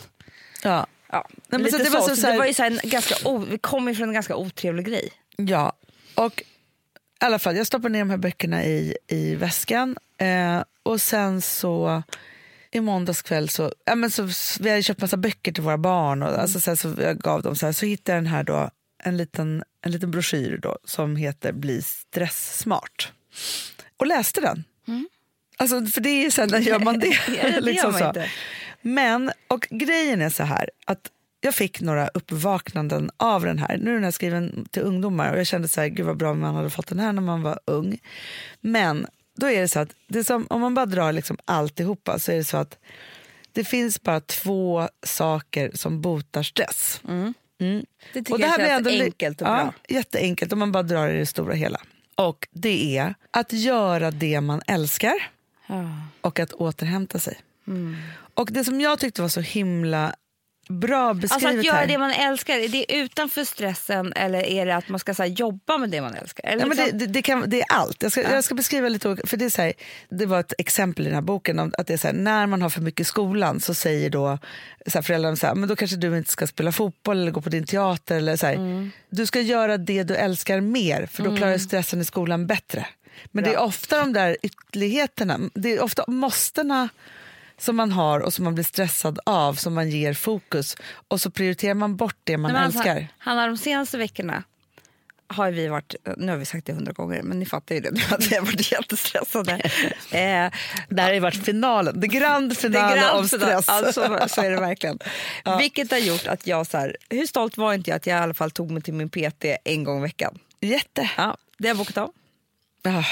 Ja. 0.62 0.86
Ja, 1.08 1.28
men 1.48 1.62
lite 1.62 1.78
så 1.78 1.84
det 1.84 1.90
var 1.90 2.08
så- 2.08 2.16
så 2.16 2.26
här- 2.26 2.32
det 2.32 2.38
var 2.38 2.46
ju 2.46 2.54
så 2.54 2.62
en 2.64 2.80
ganska 2.82 3.28
o, 3.28 3.38
vi 3.50 3.58
kom 3.58 3.88
ju 3.88 3.94
från 3.94 4.08
en 4.08 4.14
ganska 4.14 4.36
otrevlig 4.36 4.86
grej. 4.86 5.12
Ja, 5.36 5.72
och 6.14 6.42
i 6.42 7.24
alla 7.24 7.38
fall, 7.38 7.56
jag 7.56 7.66
stoppar 7.66 7.88
ner 7.88 7.98
de 7.98 8.10
här 8.10 8.16
böckerna 8.16 8.64
i, 8.64 8.96
i 9.08 9.34
väskan 9.34 9.96
eh, 10.18 10.62
och 10.82 11.00
sen 11.00 11.42
så 11.42 12.02
i 12.72 12.80
måndags 12.80 13.22
kväll 13.22 13.48
så, 13.48 13.72
ja, 13.84 13.94
men 13.94 14.10
så 14.10 14.28
vi 14.60 14.70
hade 14.70 14.82
köpt 14.82 15.00
massa 15.00 15.16
böcker 15.16 15.52
till 15.52 15.62
våra 15.62 15.78
barn 15.78 16.22
och 16.22 16.28
alltså, 16.28 16.60
så, 16.60 16.70
här, 16.70 16.76
så 16.76 16.94
jag 16.98 17.18
gav 17.18 17.42
dem 17.42 17.56
så 17.56 17.66
här, 17.66 17.72
så 17.72 17.86
hittade 17.86 18.16
jag 18.16 18.24
den 18.24 18.32
här 18.32 18.44
då, 18.44 18.70
en 19.02 19.16
liten, 19.16 19.64
en 19.84 19.92
liten 19.92 20.10
broschyr 20.10 20.58
då, 20.62 20.78
som 20.84 21.16
heter 21.16 21.52
Bli 21.52 21.82
stresssmart 21.82 23.12
och 23.96 24.06
läste 24.06 24.40
den. 24.40 24.64
Alltså, 25.56 25.86
för 25.86 26.00
det 26.00 26.08
är 26.08 26.22
ju 26.22 26.30
här, 26.36 26.46
när 26.46 26.58
gör 26.58 26.78
man 26.78 26.98
det? 26.98 27.06
Gör 27.42 27.60
liksom 27.60 27.92
man 27.92 28.08
inte. 28.08 28.30
Men, 28.82 29.32
och 29.48 29.66
grejen 29.70 30.22
är 30.22 30.30
så 30.30 30.42
här 30.42 30.70
att 30.86 31.10
jag 31.40 31.54
fick 31.54 31.80
några 31.80 32.08
uppvaknanden 32.08 33.10
av 33.16 33.44
den 33.44 33.58
här. 33.58 33.78
Nu 33.78 33.90
är 33.90 33.94
den 33.94 34.04
här 34.04 34.10
skriven 34.10 34.66
till 34.70 34.82
ungdomar 34.82 35.32
och 35.32 35.38
jag 35.38 35.46
kände 35.46 35.68
så 35.68 35.80
här, 35.80 35.88
gud 35.88 36.06
vad 36.06 36.16
bra 36.16 36.30
om 36.30 36.40
man 36.40 36.54
hade 36.54 36.70
fått 36.70 36.86
den 36.86 36.98
här 36.98 37.12
när 37.12 37.22
man 37.22 37.42
var 37.42 37.60
ung. 37.64 37.98
Men 38.60 39.06
då 39.34 39.50
är 39.50 39.60
det 39.60 39.68
så 39.68 39.80
att 39.80 39.94
det 40.06 40.24
som, 40.24 40.46
om 40.50 40.60
man 40.60 40.74
bara 40.74 40.86
drar 40.86 41.12
liksom 41.12 41.36
alltihopa 41.44 42.18
så 42.18 42.32
är 42.32 42.36
det 42.36 42.44
så 42.44 42.56
att 42.56 42.78
det 43.52 43.64
finns 43.64 44.02
bara 44.02 44.20
två 44.20 44.88
saker 45.02 45.70
som 45.74 46.00
botar 46.00 46.42
stress. 46.42 47.00
Det 48.12 48.22
tycker 48.22 48.32
Och 48.32 48.38
det 48.38 48.44
jag 48.44 48.50
här 48.50 48.58
blir 48.58 48.66
känns 48.66 48.86
ändå 48.86 49.04
enkelt 49.04 49.40
och 49.42 49.48
ja, 49.48 49.54
bra. 49.54 49.74
Jätteenkelt 49.88 50.52
om 50.52 50.58
man 50.58 50.72
bara 50.72 50.82
drar 50.82 51.08
i 51.08 51.18
det 51.18 51.26
stora 51.26 51.54
hela. 51.54 51.80
Och 52.14 52.48
det 52.50 52.96
är 52.98 53.14
att 53.30 53.52
göra 53.52 54.10
det 54.10 54.40
man 54.40 54.62
älskar 54.66 55.30
och 56.20 56.40
att 56.40 56.52
återhämta 56.52 57.18
sig. 57.18 57.40
Mm. 57.66 57.96
Och 58.34 58.48
det 58.52 58.64
som 58.64 58.80
jag 58.80 58.98
tyckte 58.98 59.22
var 59.22 59.28
så 59.28 59.40
himla 59.40 60.14
bra 60.68 61.14
beskrivet 61.14 61.32
Alltså 61.32 61.58
att 61.58 61.64
göra 61.64 61.76
här. 61.76 61.86
det 61.86 61.98
man 61.98 62.10
älskar, 62.10 62.58
är 62.58 62.68
det 62.68 62.94
utanför 62.96 63.44
stressen 63.44 64.12
eller 64.12 64.42
är 64.42 64.66
det 64.66 64.76
att 64.76 64.88
man 64.88 65.00
ska 65.00 65.14
så 65.14 65.22
här, 65.22 65.30
jobba 65.30 65.78
med 65.78 65.90
det 65.90 66.00
man 66.00 66.14
älskar? 66.14 66.48
Eller 66.48 66.62
Ja, 66.62 66.66
men 66.66 66.76
det, 66.76 66.82
liksom- 66.82 66.98
det, 66.98 67.06
det, 67.06 67.22
kan, 67.22 67.44
det 67.46 67.60
är 67.60 67.66
allt. 67.68 68.02
Jag 68.02 68.12
ska, 68.12 68.22
jag 68.22 68.44
ska 68.44 68.54
beskriva 68.54 68.88
lite, 68.88 69.16
för 69.24 69.36
det, 69.36 69.44
är 69.44 69.50
så 69.50 69.62
här, 69.62 69.72
det 70.08 70.26
var 70.26 70.40
ett 70.40 70.52
exempel 70.58 71.04
i 71.04 71.08
den 71.08 71.14
här 71.14 71.22
boken 71.22 71.58
om 71.58 71.72
att 71.78 71.86
det 71.86 71.92
är 71.92 71.98
så 71.98 72.06
här, 72.06 72.14
när 72.14 72.46
man 72.46 72.62
har 72.62 72.70
för 72.70 72.80
mycket 72.80 73.00
i 73.00 73.04
skolan 73.04 73.60
så 73.60 73.74
säger 73.74 74.10
då 74.10 74.38
så 74.86 74.98
här, 74.98 75.02
föräldrarna 75.02 75.36
så 75.36 75.46
här, 75.46 75.54
men 75.54 75.68
då 75.68 75.76
kanske 75.76 75.96
du 75.96 76.18
inte 76.18 76.30
ska 76.30 76.46
spela 76.46 76.72
fotboll 76.72 77.20
eller 77.20 77.30
gå 77.30 77.40
på 77.40 77.50
din 77.50 77.66
teater. 77.66 78.16
Eller 78.16 78.36
så. 78.36 78.46
Mm. 78.46 78.90
Du 79.10 79.26
ska 79.26 79.40
göra 79.40 79.78
det 79.78 80.02
du 80.02 80.14
älskar 80.14 80.60
mer 80.60 81.06
för 81.06 81.22
då 81.22 81.36
klarar 81.36 81.52
du 81.52 81.58
stressen 81.58 82.00
i 82.00 82.04
skolan 82.04 82.46
bättre. 82.46 82.86
Men 83.30 83.44
det 83.44 83.50
är 83.50 83.58
ofta 83.58 84.00
de 84.00 84.12
där 84.12 84.36
ytterligheterna, 84.42 85.38
det 85.54 85.76
är 85.76 85.82
ofta 85.82 86.04
måstena 86.06 86.88
som 87.58 87.76
man 87.76 87.92
har 87.92 88.20
och 88.20 88.34
som 88.34 88.44
man 88.44 88.54
blir 88.54 88.64
stressad 88.64 89.18
av 89.26 89.54
som 89.54 89.74
man 89.74 89.90
ger 89.90 90.14
fokus 90.14 90.76
och 91.08 91.20
så 91.20 91.30
prioriterar 91.30 91.74
man 91.74 91.96
bort 91.96 92.16
det 92.24 92.36
man 92.36 92.52
Nej, 92.52 92.62
alltså, 92.62 92.78
älskar. 92.78 93.08
Hanna, 93.18 93.46
de 93.46 93.56
senaste 93.56 93.98
veckorna 93.98 94.42
har 95.26 95.50
vi 95.50 95.68
varit, 95.68 95.94
nu 96.16 96.32
har 96.32 96.38
vi 96.38 96.44
sagt 96.44 96.66
det 96.66 96.72
hundra 96.72 96.92
gånger, 96.92 97.22
men 97.22 97.38
ni 97.38 97.46
fattar 97.46 97.74
ju 97.74 97.80
det 97.80 97.90
nu 97.90 98.00
att 98.10 98.26
vi 98.26 98.36
har 98.36 98.42
varit 98.42 98.72
jättestressade. 98.72 99.52
eh, 100.10 100.52
Det 100.88 101.02
här 101.02 101.12
har 101.12 101.20
varit 101.20 101.44
finalen, 101.44 102.00
det 102.00 102.06
grand 102.06 102.58
finale 102.58 102.96
grand 103.00 103.18
av 103.18 103.24
stress. 103.24 103.68
Alltså, 103.68 104.18
så 104.28 104.40
är 104.42 104.50
det 104.50 104.60
verkligen. 104.60 104.98
Vilket 105.58 105.90
har 105.90 105.98
gjort 105.98 106.26
att 106.26 106.46
jag, 106.46 106.66
så 106.66 106.78
här, 106.78 106.96
hur 107.10 107.26
stolt 107.26 107.56
var 107.56 107.74
inte 107.74 107.90
jag 107.90 107.96
att 107.96 108.06
jag 108.06 108.18
i 108.18 108.22
alla 108.22 108.34
fall 108.34 108.50
tog 108.50 108.70
mig 108.70 108.82
till 108.82 108.94
min 108.94 109.08
PT 109.08 109.44
en 109.64 109.84
gång 109.84 109.98
i 109.98 110.02
veckan? 110.02 110.38
Jätte. 110.60 111.10
Ja, 111.16 111.36
det 111.58 111.68
har 111.68 111.70
jag 111.70 111.76
bokat 111.76 111.96
av. 111.96 112.10
Ah, 112.84 113.04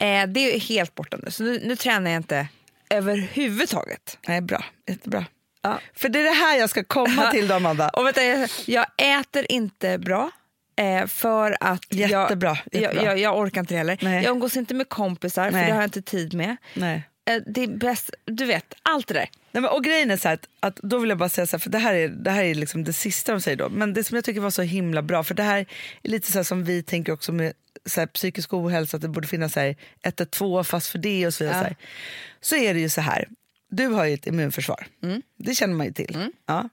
Eh, 0.00 0.26
det 0.26 0.54
är 0.54 0.60
helt 0.60 0.94
borta 0.94 1.16
nu, 1.22 1.30
så 1.30 1.42
nu, 1.42 1.60
nu 1.64 1.76
tränar 1.76 2.10
jag 2.10 2.18
inte 2.18 2.48
överhuvudtaget. 2.94 4.18
nej, 4.28 4.40
bra. 4.40 4.64
Jättebra. 4.88 5.24
Ja. 5.62 5.78
För 5.94 6.08
det 6.08 6.20
är 6.20 6.24
det 6.24 6.30
här 6.30 6.58
jag 6.58 6.70
ska 6.70 6.84
komma 6.84 7.30
till 7.30 7.48
då, 7.48 7.54
Amanda. 7.54 7.88
Och 7.88 8.06
vänta, 8.06 8.22
jag, 8.24 8.48
jag 8.66 8.86
äter 9.20 9.46
inte 9.48 9.98
bra. 9.98 10.30
Eh, 10.76 11.06
för 11.06 11.56
att 11.60 11.84
Jättebra, 11.88 12.08
jag, 12.10 12.22
jättebra. 12.22 12.56
Jag, 12.72 12.94
jag, 13.04 13.18
jag 13.18 13.38
orkar 13.38 13.60
inte 13.60 13.76
heller. 13.76 13.98
Nej. 14.00 14.24
Jag 14.24 14.30
umgås 14.30 14.56
inte 14.56 14.74
med 14.74 14.88
kompisar, 14.88 15.44
för 15.44 15.52
Nej. 15.52 15.66
det 15.66 15.72
har 15.72 15.80
jag 15.80 15.86
inte 15.86 16.02
tid 16.02 16.34
med. 16.34 16.56
Nej. 16.74 17.09
Eh, 17.28 17.42
det 17.46 17.62
är 17.62 17.68
bäst, 17.68 18.10
du 18.24 18.44
vet, 18.44 18.74
allt 18.82 19.06
det 19.06 19.14
där. 19.14 19.30
Nej, 19.52 19.62
men, 19.62 19.70
och 19.70 19.84
grejen 19.84 20.10
är 20.10 20.16
så 20.16 20.28
att, 20.28 20.48
att 20.60 20.76
då 20.76 20.98
vill 20.98 21.08
jag 21.08 21.18
bara 21.18 21.28
säga 21.28 21.46
så 21.46 21.56
här, 21.56 21.60
för 21.60 21.70
det 21.70 21.78
här 21.78 21.94
är, 21.94 22.08
det 22.08 22.30
här 22.30 22.44
är 22.44 22.54
liksom 22.54 22.84
det 22.84 22.92
sista 22.92 23.32
de 23.32 23.40
säger 23.40 23.56
då, 23.56 23.68
men 23.68 23.92
det 23.92 24.04
som 24.04 24.14
jag 24.14 24.24
tycker 24.24 24.40
var 24.40 24.50
så 24.50 24.62
himla 24.62 25.02
bra, 25.02 25.24
för 25.24 25.34
det 25.34 25.42
här 25.42 25.66
är 26.02 26.10
lite 26.10 26.32
så 26.32 26.44
som 26.44 26.64
vi 26.64 26.82
tänker 26.82 27.12
också 27.12 27.32
med 27.32 27.52
så 27.86 28.00
här, 28.00 28.06
psykisk 28.06 28.52
ohälsa, 28.52 28.96
att 28.96 29.02
det 29.02 29.08
borde 29.08 29.28
finnas 29.28 29.52
så 29.52 29.60
här, 29.60 29.76
112 30.02 30.64
fast 30.64 30.88
för 30.88 30.98
det 30.98 31.26
och 31.26 31.34
så 31.34 31.44
vidare. 31.44 31.58
Så, 31.58 31.64
här. 31.64 31.76
så 32.40 32.56
är 32.56 32.74
det 32.74 32.80
ju 32.80 32.88
så 32.88 33.00
här, 33.00 33.28
du 33.70 33.86
har 33.86 34.04
ju 34.04 34.14
ett 34.14 34.26
immunförsvar, 34.26 34.86
det 35.38 35.54
känner 35.54 35.74
man 35.74 35.86
ju 35.86 35.92
till. 35.92 36.32
Ja. 36.46 36.68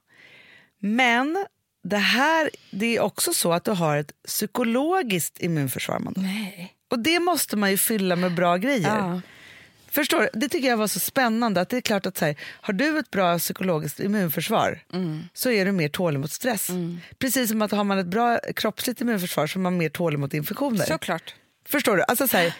Men 0.80 1.46
det 1.84 1.98
här, 1.98 2.50
det 2.72 2.98
är 2.98 3.02
också 3.02 3.34
så 3.34 3.54
att 3.54 3.64
du 3.64 3.72
har 3.72 3.98
ett 3.98 4.12
psykologiskt 4.28 5.42
immunförsvar. 5.42 5.96
Amanda. 5.96 6.22
Nej. 6.22 6.74
Och 6.90 7.00
det 7.00 7.20
måste 7.20 7.56
man 7.58 7.72
ju 7.72 7.78
fylla 7.78 8.16
med 8.16 8.36
bra 8.36 8.58
grejer. 8.58 8.98
Ja. 8.98 9.22
Förstår 9.98 10.22
du? 10.22 10.30
Det 10.40 10.50
tycker 10.50 10.68
jag 10.68 10.78
var 10.78 10.88
så 10.88 11.00
spännande. 11.00 11.62
Att 11.62 11.70
det 11.70 11.78
är 11.78 11.82
klart 11.82 12.06
att 12.06 12.18
så 12.18 12.26
här, 12.26 12.36
Har 12.62 12.74
du 12.74 13.00
ett 13.00 13.12
bra 13.12 13.40
psykologiskt 13.40 14.00
immunförsvar 14.00 14.80
så 15.34 15.52
är 15.52 15.66
du 15.66 15.72
mer 15.72 15.90
tålig 15.90 16.20
mot 16.20 16.32
stress. 16.32 16.70
Precis 17.20 17.50
som 17.50 17.62
att 17.62 17.72
har 17.72 17.84
man 17.84 17.98
ett 17.98 18.08
bra 18.08 18.40
kroppsligt 18.56 19.02
immunförsvar 19.02 19.48
så 19.48 19.60
är 19.60 19.62
man 19.62 19.78
mer 19.78 19.90
tålig 19.90 20.20
mot 20.20 20.34
infektioner. 20.34 20.86
Såklart. 20.86 21.36
Förstår 21.66 21.98
du? 21.98 22.04
Alltså 22.04 22.28
så 22.28 22.38
här, 22.38 22.54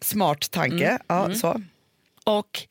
smart 0.00 0.50
tanke. 0.50 0.98
Ja, 1.06 1.34
Så. 1.34 1.62
Och 2.24 2.66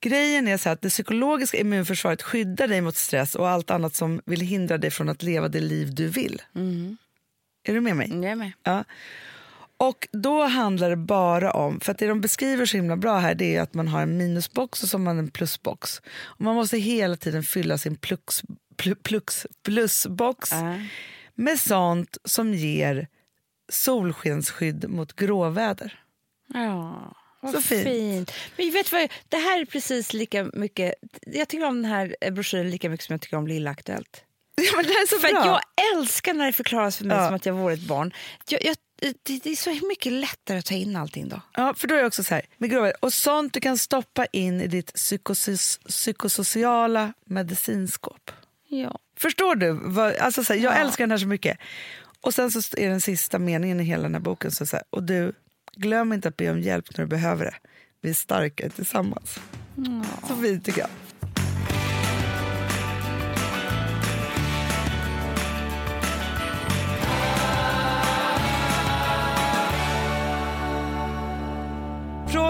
grejen 0.00 0.48
är 0.48 0.56
så 0.56 0.70
att 0.70 0.82
det 0.82 0.88
psykologiska 0.88 1.56
immunförsvaret 1.56 2.22
skyddar 2.22 2.68
dig 2.68 2.80
mot 2.80 2.96
stress 2.96 3.34
och 3.34 3.48
allt 3.48 3.70
annat 3.70 3.94
som 3.94 4.20
vill 4.24 4.40
hindra 4.40 4.78
dig 4.78 4.90
från 4.90 5.08
att 5.08 5.22
leva 5.22 5.48
det 5.48 5.60
liv 5.60 5.94
du 5.94 6.08
vill. 6.08 6.42
Är 7.64 7.74
du 7.74 7.80
med 7.80 7.96
mig? 7.96 8.08
Jag 8.10 8.24
är 8.24 8.36
med. 8.36 8.52
Ja. 8.62 8.84
Och 9.76 10.08
då 10.12 10.42
handlar 10.44 10.90
det 10.90 10.96
bara 10.96 11.52
om, 11.52 11.80
för 11.80 11.92
att 11.92 11.98
det 11.98 12.06
de 12.06 12.20
beskriver 12.20 12.66
så 12.66 12.76
himla 12.76 12.96
bra 12.96 13.18
här 13.18 13.34
det 13.34 13.56
är 13.56 13.60
att 13.60 13.74
man 13.74 13.88
har 13.88 14.02
en 14.02 14.16
minusbox 14.16 14.82
och 14.82 14.88
så 14.88 14.96
har 14.98 15.02
man 15.04 15.18
en 15.18 15.30
plusbox. 15.30 15.98
Och 16.24 16.40
man 16.40 16.54
måste 16.54 16.78
hela 16.78 17.16
tiden 17.16 17.42
fylla 17.42 17.78
sin 17.78 17.96
plux, 17.96 18.42
plu, 18.76 18.94
plux, 18.94 19.46
plusbox 19.64 20.50
med 21.34 21.60
sånt 21.60 22.16
som 22.24 22.54
ger 22.54 23.08
solskensskydd 23.72 24.88
mot 24.90 25.16
gråväder. 25.16 26.00
Ja, 26.54 27.14
vad 27.40 27.52
Så 27.52 27.60
fint. 27.62 27.82
fint. 27.84 28.32
Men 28.56 28.70
vet 28.70 28.92
vad, 28.92 29.08
det 29.28 29.36
här 29.36 29.60
är 29.60 29.64
precis 29.64 30.12
lika 30.12 30.44
mycket... 30.52 30.94
Jag 31.26 31.48
tycker 31.48 31.66
om 31.66 31.82
den 31.82 31.90
här 31.90 32.30
broschyren 32.30 32.70
lika 32.70 32.88
mycket 32.90 33.06
som 33.06 33.12
jag 33.12 33.20
tycker 33.20 33.36
om 33.36 33.46
Lilla 33.46 33.70
Aktuellt. 33.70 34.24
Ja, 34.56 34.76
men 34.76 34.84
det 34.84 34.90
är 34.92 35.06
så 35.06 35.18
För 35.18 35.28
bra. 35.32 35.46
jag 35.46 35.60
älskar 35.98 36.34
när 36.34 36.46
det 36.46 36.52
förklaras 36.52 36.96
för 36.98 37.04
mig 37.04 37.16
Ja. 37.16 37.26
som 37.26 37.34
att 37.36 37.46
jag 37.46 37.54
vore 37.54 37.74
ett 37.74 37.86
barn. 37.88 38.12
Jag, 38.48 38.64
jag, 38.64 38.76
det, 39.22 39.46
är 39.46 39.56
så 39.56 39.86
mycket 39.88 40.12
lättare 40.12 40.58
att 40.58 40.64
ta 40.64 40.74
in 40.74 40.96
allting 40.96 41.28
då. 41.28 41.40
Ja, 41.54 41.74
för 41.74 41.88
då 41.88 41.94
är 41.94 41.98
det 42.00 42.06
också 42.06 42.24
så 42.24 42.34
här. 42.34 42.94
Och 43.00 43.12
sånt 43.12 43.52
du 43.52 43.60
kan 43.60 43.78
stoppa 43.78 44.26
in 44.26 44.60
i 44.60 44.66
ditt 44.66 44.94
psykosos, 44.94 45.78
psykosociala 45.78 47.12
medicinskåp. 47.24 48.30
Ja. 48.68 48.98
Förstår 49.18 49.54
du? 49.54 49.72
Vad, 49.82 50.16
alltså 50.16 50.44
så 50.44 50.52
här, 50.52 50.60
jag 50.60 50.72
Ja. 50.72 50.76
älskar 50.76 51.04
den 51.04 51.10
här 51.10 51.18
så 51.18 51.26
mycket. 51.26 51.58
Och 52.20 52.34
sen 52.34 52.50
så 52.50 52.76
är 52.76 52.88
den 52.88 53.00
sista 53.00 53.38
meningen 53.38 53.80
i 53.80 53.84
hela 53.84 54.02
den 54.02 54.14
här 54.14 54.20
boken 54.20 54.50
så, 54.50 54.66
så 54.66 54.76
här, 54.76 54.84
och 54.90 55.02
du, 55.02 55.32
glöm 55.76 56.12
inte 56.12 56.28
att 56.28 56.36
be 56.36 56.50
om 56.50 56.60
hjälp 56.60 56.96
när 56.96 57.04
du 57.04 57.08
behöver 57.08 57.44
det. 57.44 57.54
Vi 58.00 58.10
är 58.10 58.14
starka 58.14 58.68
tillsammans. 58.70 59.38
Så 60.28 60.36
fint 60.36 60.64
tycker 60.64 60.80
jag. 60.80 60.90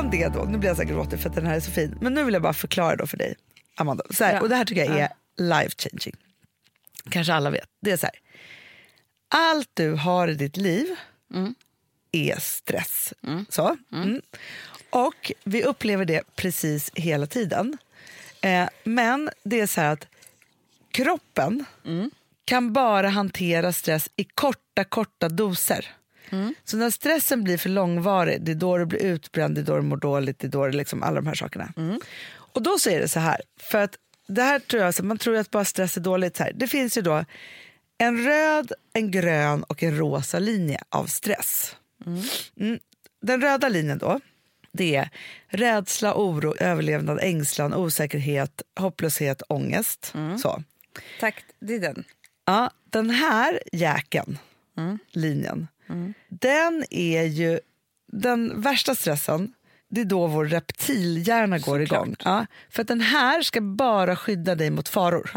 Från 0.04 0.10
det 0.10 0.28
då, 0.28 0.44
nu 0.44 0.58
blir 0.58 0.70
jag 0.70 0.76
så 0.76 0.82
här 0.82 0.90
gråtig 0.90 1.20
för 1.20 1.28
att 1.28 1.34
den 1.34 1.46
här 1.46 1.56
är 1.56 1.60
så 1.60 1.70
fin, 1.70 1.98
men 2.00 2.14
nu 2.14 2.24
vill 2.24 2.34
jag 2.34 2.42
bara 2.42 2.52
förklara 2.52 2.96
då 2.96 3.06
för 3.06 3.16
dig, 3.16 3.34
Amanda. 3.74 4.04
Så 4.10 4.24
här, 4.24 4.34
Ja. 4.34 4.40
Och 4.40 4.48
det 4.48 4.56
här 4.56 4.64
tycker 4.64 4.84
jag 4.84 4.98
är 4.98 5.08
life 5.36 5.74
changing. 5.78 6.16
Kanske 7.10 7.34
alla 7.34 7.50
vet. 7.50 7.68
Det 7.80 7.90
är 7.90 7.96
så 7.96 8.06
här, 8.06 8.14
allt 9.28 9.70
du 9.74 9.92
har 9.92 10.28
i 10.28 10.34
ditt 10.34 10.56
liv 10.56 10.86
är 12.12 12.38
stress. 12.40 13.14
Så. 13.48 13.76
Mm. 13.92 14.22
Och 14.90 15.32
vi 15.44 15.64
upplever 15.64 16.04
det 16.04 16.22
precis 16.36 16.90
hela 16.94 17.26
tiden. 17.26 17.78
Eh, 18.40 18.68
men 18.84 19.30
det 19.42 19.60
är 19.60 19.66
så 19.66 19.80
här 19.80 19.92
att 19.92 20.06
kroppen 20.90 21.64
kan 22.44 22.72
bara 22.72 23.08
hantera 23.08 23.72
stress 23.72 24.10
i 24.16 24.24
korta, 24.24 24.84
korta 24.84 25.28
doser. 25.28 25.86
Så 26.64 26.77
när 26.77 26.90
stressen 26.90 27.44
blir 27.44 27.59
för 27.59 27.68
långvarig, 27.68 28.42
det 28.42 28.53
är 28.53 28.57
då 28.57 28.79
du 28.79 28.87
blir 28.87 29.03
utbränd, 29.03 29.55
det 29.55 29.61
är 29.61 29.62
då 29.62 29.77
du 29.77 29.83
mår 29.83 29.97
dåligt, 29.97 30.38
det 30.38 30.47
är 30.47 30.51
då 30.51 30.66
det 30.66 30.77
liksom 30.77 31.03
alla 31.03 31.16
de 31.16 31.27
här 31.27 31.35
sakerna. 31.35 31.73
Och 32.35 32.62
då 32.62 32.79
så 32.79 32.90
är 32.90 33.01
det 33.01 33.09
så 33.09 33.20
här, 33.20 33.40
för 33.61 33.79
att 33.79 33.99
det 34.27 34.42
här 34.42 34.59
tror 34.59 34.83
jag, 34.83 35.05
man 35.05 35.18
tror 35.18 35.37
att 35.37 35.51
bara 35.51 35.64
stress 35.64 35.97
är 35.97 36.01
dåligt. 36.01 36.37
Så 36.37 36.42
här. 36.42 36.53
Det 36.55 36.66
finns 36.66 36.99
ju 36.99 37.03
då 37.03 37.25
en 37.99 38.25
röd, 38.25 38.73
en 38.92 39.11
grön 39.11 39.62
och 39.62 39.83
en 39.83 39.99
rosa 39.99 40.38
linje 40.38 40.79
av 40.88 41.07
stress. 41.07 41.77
Mm. 42.61 42.79
Den 43.23 43.40
röda 43.40 43.68
linjen 43.68 43.99
då, 43.99 44.20
det 44.73 44.97
är 44.97 45.11
rädsla, 45.47 46.14
oro, 46.14 46.55
överlevnad, 46.59 47.18
ängslan, 47.23 47.75
osäkerhet, 47.75 48.62
hopplöshet, 48.81 49.42
ångest. 49.49 50.12
Så. 50.42 50.62
Tack, 51.20 51.44
det 51.61 51.75
är 51.75 51.81
den. 51.81 52.05
Ja, 52.44 52.70
den 52.90 53.11
här 53.11 53.61
jäkeln, 53.73 54.38
linjen, 55.11 55.68
den 56.29 56.85
är 56.90 57.23
ju 57.23 57.61
den 58.12 58.61
värsta 58.61 58.94
stressen. 58.94 59.53
Det 59.88 60.01
är 60.01 60.05
då 60.05 60.27
vår 60.27 60.44
reptilhjärna 60.44 61.59
går 61.59 61.83
igång. 61.83 62.16
Ja, 62.25 62.47
för 62.70 62.83
att 62.83 62.88
den 62.88 63.01
här 63.01 63.42
ska 63.42 63.61
bara 63.61 64.16
skydda 64.16 64.55
dig 64.55 64.70
mot 64.70 64.88
faror. 64.88 65.31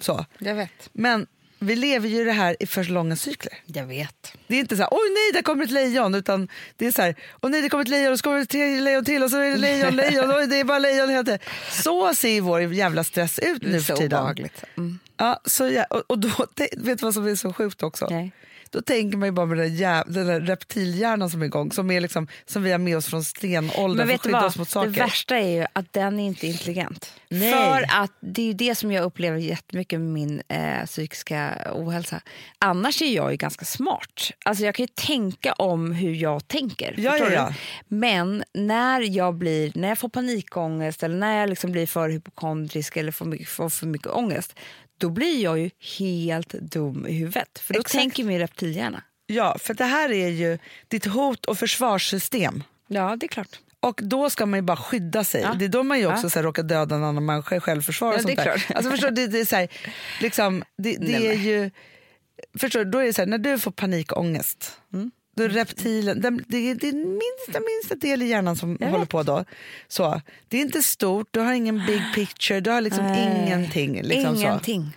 Så. 0.00 0.26
Jag 0.38 0.54
vet. 0.54 0.90
Men 0.92 1.26
vi 1.58 1.76
lever 1.76 2.08
ju 2.08 2.24
det 2.24 2.32
här 2.32 2.56
i 2.60 2.66
för 2.66 2.84
långa 2.84 3.16
cykler. 3.16 3.52
Jag 3.66 3.86
vet. 3.86 4.32
Det 4.46 4.56
är 4.56 4.60
inte 4.60 4.76
så 4.76 4.82
här, 4.82 4.88
oj 4.92 5.08
nej, 5.10 5.32
där 5.34 5.42
kommer 5.42 5.64
ett 5.64 5.70
lejon, 5.70 6.14
utan 6.14 6.48
det 6.76 6.86
är 6.86 6.92
så 6.92 7.02
här, 7.02 7.14
åh 7.42 7.50
nej, 7.50 7.62
det 7.62 7.68
kommer 7.68 7.82
ett 7.84 7.88
lejon, 7.88 8.12
och 8.12 8.18
så 8.18 8.22
kommer 8.22 8.38
det 8.38 8.46
tre 8.46 8.80
lejon 8.80 9.04
till 9.04 9.22
och 9.22 9.30
så 9.30 9.36
är 9.38 9.50
det 9.50 9.56
lejon, 9.56 9.96
lejon, 9.96 10.30
oj, 10.36 10.46
det 10.46 10.56
är 10.60 10.64
bara 10.64 10.78
lejon. 10.78 11.38
Så 11.70 12.14
ser 12.14 12.40
vår 12.40 12.60
jävla 12.74 13.04
stress 13.04 13.38
ut 13.38 13.62
nu 13.62 13.80
för 13.80 13.94
så 13.94 13.96
tiden. 13.96 14.18
obehagligt. 14.18 14.64
Mm. 14.76 14.98
Ja, 15.16 15.40
så, 15.44 15.84
och, 15.90 16.02
och 16.06 16.18
då, 16.18 16.46
det- 16.54 16.68
vet 16.76 16.98
du 16.98 17.04
vad 17.04 17.14
som 17.14 17.26
är 17.26 17.34
så 17.34 17.52
sjukt 17.52 17.82
också? 17.82 18.06
Nej. 18.10 18.32
Då 18.70 18.82
tänker 18.82 19.18
man 19.18 19.28
ju 19.28 19.32
bara 19.32 19.46
med 19.46 19.58
den, 19.58 20.04
den 20.06 20.26
där 20.26 20.40
reptilhjärnan 20.40 21.30
som 21.30 21.42
är 21.42 21.46
igång, 21.46 21.72
som, 21.72 21.90
är 21.90 22.00
liksom, 22.00 22.28
som 22.46 22.62
vi 22.62 22.72
har 22.72 22.78
med 22.78 22.96
oss 22.96 23.06
från 23.06 23.24
stenåldern 23.24 24.06
för 24.06 24.14
att 24.14 24.22
skydda 24.22 24.46
oss 24.46 24.56
mot 24.58 24.68
Det 24.68 24.72
saker. 24.72 24.90
värsta 24.90 25.36
är 25.38 25.48
ju 25.60 25.66
att 25.72 25.92
den 25.92 26.20
är 26.20 26.26
inte 26.26 26.46
intelligent. 26.46 27.12
Nej. 27.28 27.52
För 27.52 28.02
att 28.02 28.12
det 28.20 28.42
är 28.42 28.46
ju 28.46 28.52
det 28.52 28.74
som 28.74 28.92
jag 28.92 29.04
upplever 29.04 29.38
jättemycket 29.38 30.00
med 30.00 30.08
min 30.08 30.42
eh, 30.48 30.84
psykiska 30.86 31.52
ohälsa. 31.72 32.20
Annars 32.58 33.02
är 33.02 33.14
jag 33.16 33.30
ju 33.30 33.36
ganska 33.36 33.64
smart. 33.64 34.30
Alltså 34.44 34.64
jag 34.64 34.74
kan 34.74 34.82
ju 34.84 34.92
tänka 34.94 35.52
om 35.52 35.92
hur 35.92 36.12
jag 36.14 36.48
tänker. 36.48 36.94
Ja, 36.98 37.16
ja, 37.18 37.30
ja. 37.30 37.54
Men 37.88 38.44
när 38.54 39.00
jag, 39.16 39.34
blir, 39.34 39.72
när 39.74 39.88
jag 39.88 39.98
får 39.98 40.08
panikångest 40.08 41.02
eller 41.02 41.16
när 41.16 41.40
jag 41.40 41.48
liksom 41.48 41.72
blir 41.72 41.86
för 41.86 42.08
hypokondrisk 42.08 42.96
eller 42.96 43.12
får, 43.12 43.24
mycket, 43.24 43.48
får 43.48 43.68
för 43.68 43.86
mycket 43.86 44.08
ångest 44.08 44.54
då 44.98 45.10
blir 45.10 45.42
jag 45.42 45.58
ju 45.58 45.70
helt 45.98 46.48
dum 46.48 47.06
i 47.06 47.12
huvudet. 47.12 47.58
För 47.58 47.74
då 47.74 47.80
Exakt. 47.80 47.92
tänker 47.94 48.24
min 48.24 48.38
reptilhjärna. 48.38 49.02
Ja, 49.26 49.56
för 49.58 49.74
det 49.74 49.84
här 49.84 50.12
är 50.12 50.28
ju 50.28 50.58
ditt 50.88 51.04
hot 51.06 51.44
och 51.46 51.58
försvarssystem. 51.58 52.62
Ja, 52.88 53.16
det 53.20 53.26
är 53.26 53.28
klart. 53.28 53.60
Och 53.80 54.00
då 54.02 54.30
ska 54.30 54.46
man 54.46 54.58
ju 54.58 54.62
bara 54.62 54.76
skydda 54.76 55.24
sig. 55.24 55.40
Ja. 55.42 55.54
Det 55.54 55.64
är 55.64 55.68
då 55.68 55.82
man 55.82 55.98
ju 55.98 56.06
också 56.06 56.26
Ja. 56.26 56.30
så 56.30 56.38
här, 56.38 56.44
råkar 56.44 56.62
döda 56.62 56.94
en 56.94 57.04
annan 57.04 57.24
människa 57.24 57.56
i 57.56 57.60
självförsvar. 57.60 58.08
Ja, 58.08 58.14
och 58.14 58.20
sånt 58.22 58.36
det 58.36 58.42
är 58.42 58.46
där. 58.46 58.58
klart. 58.58 58.76
Alltså, 58.76 58.90
förstår, 58.90 59.10
det, 59.10 59.26
det 59.26 59.40
är 59.40 59.44
så 59.44 59.56
här, 59.56 59.68
liksom, 60.20 60.64
det, 60.78 60.92
det 60.92 60.98
Nej, 61.18 61.26
är 61.26 61.34
men. 61.36 61.44
ju... 61.44 61.70
Förstår, 62.58 62.84
då 62.84 62.98
är 62.98 63.04
det 63.04 63.12
så 63.12 63.22
här, 63.22 63.26
när 63.26 63.38
du 63.38 63.58
får 63.58 63.70
panikångest, 63.70 64.72
Mm. 64.92 65.10
Är 65.44 65.48
reptilen, 65.48 66.20
den, 66.20 66.44
det 66.48 66.56
är 66.56 66.84
är 66.84 66.92
minsta, 66.92 67.60
minsta 67.60 67.94
del 68.06 68.22
i 68.22 68.26
hjärnan 68.26 68.56
som 68.56 68.76
Jag 68.80 68.86
håller 68.86 69.00
vet. 69.00 69.08
på 69.08 69.22
då. 69.22 69.44
Så, 69.88 70.20
det 70.48 70.56
är 70.56 70.60
inte 70.60 70.82
stort, 70.82 71.28
du 71.30 71.40
har 71.40 71.52
ingen 71.52 71.86
big 71.86 72.02
picture, 72.14 72.60
du 72.60 72.70
har 72.70 72.80
liksom 72.80 73.04
Nej. 73.04 73.42
ingenting. 73.46 74.02
Liksom 74.02 74.34
Så. 74.36 74.40
Ingenting. 74.42 74.96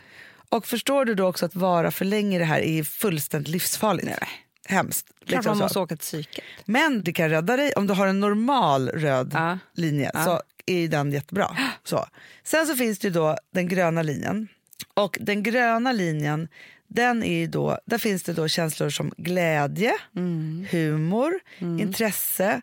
Och 0.50 0.66
förstår 0.68 1.06
du 1.06 1.16
då 1.16 1.28
också 1.28 1.46
att 1.46 1.56
vara 1.56 1.92
för 1.92 2.06
länge 2.06 2.36
i 2.36 2.40
det 2.40 2.46
här 2.46 2.60
är 2.60 2.84
fullständigt 2.84 3.48
livsfarligt. 3.50 4.06
Nej. 4.08 4.30
Hemskt. 4.66 5.08
Liksom 5.22 5.50
man 5.50 5.58
så. 5.58 5.64
måste 5.64 5.80
åka 5.80 5.96
till 5.96 6.02
psyket. 6.06 6.44
Men 6.66 7.04
det 7.04 7.14
kan 7.14 7.30
rädda 7.30 7.58
dig 7.58 7.74
om 7.74 7.88
du 7.88 7.94
har 7.94 8.08
en 8.08 8.20
normal 8.20 8.90
röd 8.90 9.32
Ja. 9.34 9.58
linje. 9.74 10.12
Ja. 10.14 10.24
Så 10.26 10.42
är 10.66 10.88
den 10.88 11.12
jättebra. 11.12 11.58
Så. 11.84 12.06
Sen 12.44 12.68
så 12.68 12.76
finns 12.76 13.00
det 13.00 13.10
då 13.10 13.38
den 13.54 13.68
gröna 13.68 14.02
linjen. 14.02 14.48
Och 14.94 15.18
den 15.22 15.44
gröna 15.44 15.92
linjen, 15.92 16.48
den 16.90 17.24
är 17.24 17.38
ju 17.40 17.48
då, 17.48 17.80
där 17.86 17.98
finns 17.98 18.24
det 18.24 18.34
då 18.34 18.48
känslor 18.48 18.90
som 18.90 19.12
glädje, 19.18 19.94
Mm. 20.16 20.66
humor, 20.72 21.34
intresse, 21.60 22.62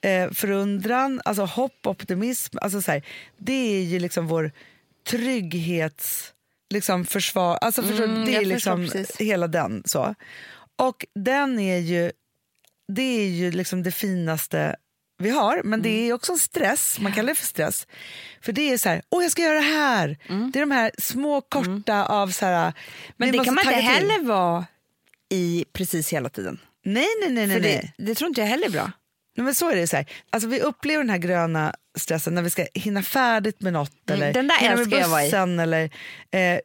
eh, 0.00 0.30
förundran, 0.30 1.20
alltså 1.24 1.44
hopp, 1.44 1.86
optimism. 1.86 2.58
Alltså 2.60 2.82
så 2.82 2.90
här, 2.92 3.02
det 3.38 3.76
är 3.78 3.82
ju 3.82 3.98
liksom 3.98 4.26
vår 4.26 4.52
trygghets... 5.06 6.32
Liksom 6.70 7.04
försvar, 7.04 7.56
alltså 7.60 7.82
förstår? 7.82 8.04
Mm, 8.04 8.24
det 8.24 8.36
är 8.36 8.44
liksom 8.44 8.88
hela 9.18 9.46
den. 9.48 9.82
så. 9.86 10.14
Och 10.76 11.06
den 11.14 11.58
är 11.58 11.78
ju 11.78 12.12
det 12.88 13.02
är 13.02 13.28
ju 13.28 13.50
liksom 13.50 13.82
det 13.82 13.92
finaste 13.92 14.76
vi 15.22 15.30
har, 15.30 15.54
men 15.64 15.64
Mm. 15.80 15.82
det 15.82 16.08
är 16.08 16.12
också 16.12 16.32
en 16.32 16.38
stress, 16.38 16.98
man 17.00 17.12
kallar 17.12 17.28
det 17.28 17.34
för 17.34 17.46
stress. 17.46 17.86
För 18.40 18.52
det 18.52 18.72
är 18.72 18.78
så 18.78 18.88
här, 18.88 19.02
åh 19.10 19.22
jag 19.22 19.32
ska 19.32 19.42
göra 19.42 19.54
det 19.54 19.60
här. 19.60 20.18
Det 20.52 20.58
är 20.58 20.60
de 20.60 20.70
här 20.70 20.90
små 20.98 21.40
korta 21.40 22.04
av 22.06 22.28
så 22.28 22.46
här... 22.46 22.62
Mm. 22.62 22.72
Men 23.16 23.32
det 23.32 23.44
kan 23.44 23.54
man 23.54 23.64
inte 23.64 23.74
tagga 23.74 23.76
till. 23.98 24.10
heller 24.10 24.24
vara 24.24 24.66
i 25.28 25.64
precis 25.72 26.12
hela 26.12 26.28
tiden. 26.28 26.58
Nej, 26.84 27.06
nej, 27.20 27.32
nej. 27.32 27.46
nej, 27.46 27.60
nej. 27.60 27.92
det, 27.96 28.04
det 28.04 28.14
tror 28.14 28.28
inte 28.28 28.40
jag 28.40 28.48
heller 28.48 28.66
är 28.66 28.70
bra. 28.70 28.90
Nej, 29.36 29.44
men 29.44 29.54
så 29.54 29.70
är 29.70 29.76
det. 29.76 29.86
Så 29.86 29.96
här. 29.96 30.06
Alltså, 30.30 30.48
vi 30.48 30.60
upplever 30.60 31.04
den 31.04 31.10
här 31.10 31.18
gröna 31.18 31.74
stressen 31.98 32.34
när 32.34 32.42
vi 32.42 32.50
ska 32.50 32.66
hinna 32.74 33.02
färdigt 33.02 33.60
med 33.60 33.72
något. 33.72 34.10
Eller 34.10 34.22
Mm, 34.30 34.32
den 34.32 34.48
där 34.48 34.56
hinna 34.56 34.76
med 34.76 34.88
bussen 35.22 35.60
eller 35.60 35.90
eh, 36.30 36.58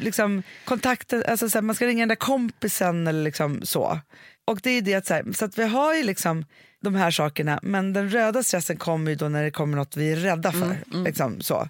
liksom, 0.00 0.42
kontakten, 0.64 1.24
alltså, 1.28 1.50
så 1.50 1.58
här, 1.58 1.62
man 1.62 1.74
ska 1.76 1.86
ringa 1.86 2.00
den 2.02 2.08
där 2.08 2.16
kompisen 2.16 3.06
eller 3.06 3.22
liksom 3.24 3.60
så. 3.66 4.00
Och 4.44 4.60
det 4.62 4.70
är 4.70 4.82
det 4.82 4.94
att, 4.94 5.06
så, 5.06 5.14
här, 5.14 5.32
så 5.32 5.44
att 5.44 5.58
vi 5.58 5.64
har 5.64 5.94
ju 5.94 6.02
liksom 6.02 6.44
de 6.80 6.94
här 6.94 7.10
sakerna 7.10 7.60
men 7.62 7.92
den 7.92 8.10
röda 8.10 8.42
stressen 8.42 8.76
kommer 8.76 9.10
ju 9.10 9.14
då 9.16 9.28
när 9.28 9.42
det 9.44 9.50
kommer 9.50 9.76
något 9.76 9.96
vi 9.96 10.12
är 10.12 10.16
rädda 10.16 10.52
för. 10.52 10.76
Mm, 10.92 11.04
Liksom, 11.04 11.40
så. 11.40 11.68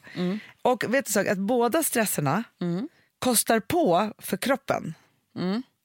Och 0.62 0.84
vet 0.94 1.06
du 1.06 1.12
så, 1.12 1.20
att 1.30 1.38
båda 1.38 1.82
stresserna 1.82 2.44
Mm. 2.60 2.88
kostar 3.18 3.60
på 3.60 4.12
för 4.18 4.36
kroppen. 4.36 4.94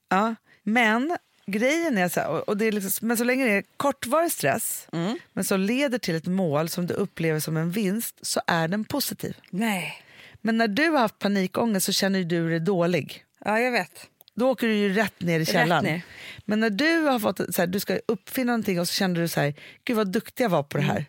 Ja, 0.08 0.34
men 0.62 1.16
grejen 1.46 1.98
är 1.98 2.08
så 2.08 2.20
här, 2.20 2.48
och 2.50 2.56
det 2.56 2.64
är 2.64 2.72
liksom, 2.72 3.08
men 3.08 3.16
så 3.16 3.24
länge 3.24 3.44
det 3.44 3.52
är 3.52 3.64
kortvarig 3.76 4.32
stress 4.32 4.88
Mm. 4.92 5.18
men 5.32 5.44
som 5.44 5.60
leder 5.60 5.98
till 5.98 6.14
ett 6.14 6.26
mål 6.26 6.68
som 6.68 6.86
du 6.86 6.94
upplever 6.94 7.40
som 7.40 7.56
en 7.56 7.70
vinst 7.70 8.18
så 8.22 8.40
är 8.46 8.68
den 8.68 8.84
positiv. 8.84 9.36
Nej. 9.50 10.02
Men 10.40 10.58
när 10.58 10.68
du 10.68 10.88
har 10.90 10.98
haft 10.98 11.18
panikångest 11.18 11.86
så 11.86 11.92
känner 11.92 12.24
du 12.24 12.48
dig 12.50 12.60
dålig. 12.60 13.24
Ja, 13.44 13.58
jag 13.60 13.72
vet. 13.72 14.06
Då 14.34 14.50
åker 14.50 14.66
du 14.66 14.74
ju 14.74 14.92
rätt 14.92 15.20
ner 15.20 15.40
i 15.40 15.46
källaren. 15.46 15.84
ner. 15.84 16.02
Men 16.44 16.60
när 16.60 16.70
du 16.70 16.98
har 16.98 17.18
fått 17.18 17.54
så 17.54 17.62
här, 17.62 17.66
du 17.66 17.80
ska 17.80 17.98
uppfinna 18.08 18.52
någonting 18.52 18.80
och 18.80 18.88
så 18.88 18.94
känner 18.94 19.20
du 19.20 19.28
så 19.28 19.40
här, 19.40 19.54
gud 19.84 19.96
vad 19.96 20.12
duktig 20.12 20.44
jag 20.44 20.48
var 20.48 20.62
på 20.62 20.78
det 20.78 20.84
här. 20.84 21.06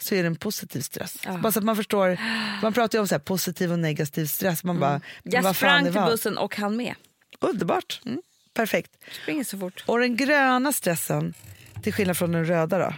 Så 0.00 0.14
är 0.14 0.22
det 0.22 0.26
en 0.26 0.36
positiv 0.36 0.80
stress. 0.80 1.16
Bara 1.42 1.52
så 1.52 1.58
att 1.58 1.64
man 1.64 1.76
förstår, 1.76 2.18
man 2.62 2.72
pratar 2.72 2.98
ju 2.98 3.00
om 3.00 3.08
så 3.08 3.14
här, 3.14 3.20
positiv 3.20 3.72
och 3.72 3.78
negativ 3.78 4.26
stress. 4.26 4.64
Man 4.64 4.80
bara, 4.80 5.00
men 5.22 5.32
Jag 5.32 5.42
vad 5.42 5.56
sprang 5.56 5.84
till 5.84 5.92
bussen 5.92 6.38
och 6.38 6.56
han 6.56 6.76
med. 6.76 6.94
Underbart. 7.40 8.00
Perfekt. 8.54 8.90
Springer 9.22 9.44
så 9.44 9.58
fort. 9.58 9.84
Och 9.86 9.98
den 9.98 10.16
gröna 10.16 10.72
stressen, 10.72 11.34
till 11.82 11.92
skillnad 11.92 12.16
från 12.16 12.32
den 12.32 12.44
röda, 12.46 12.78
då, 12.78 12.94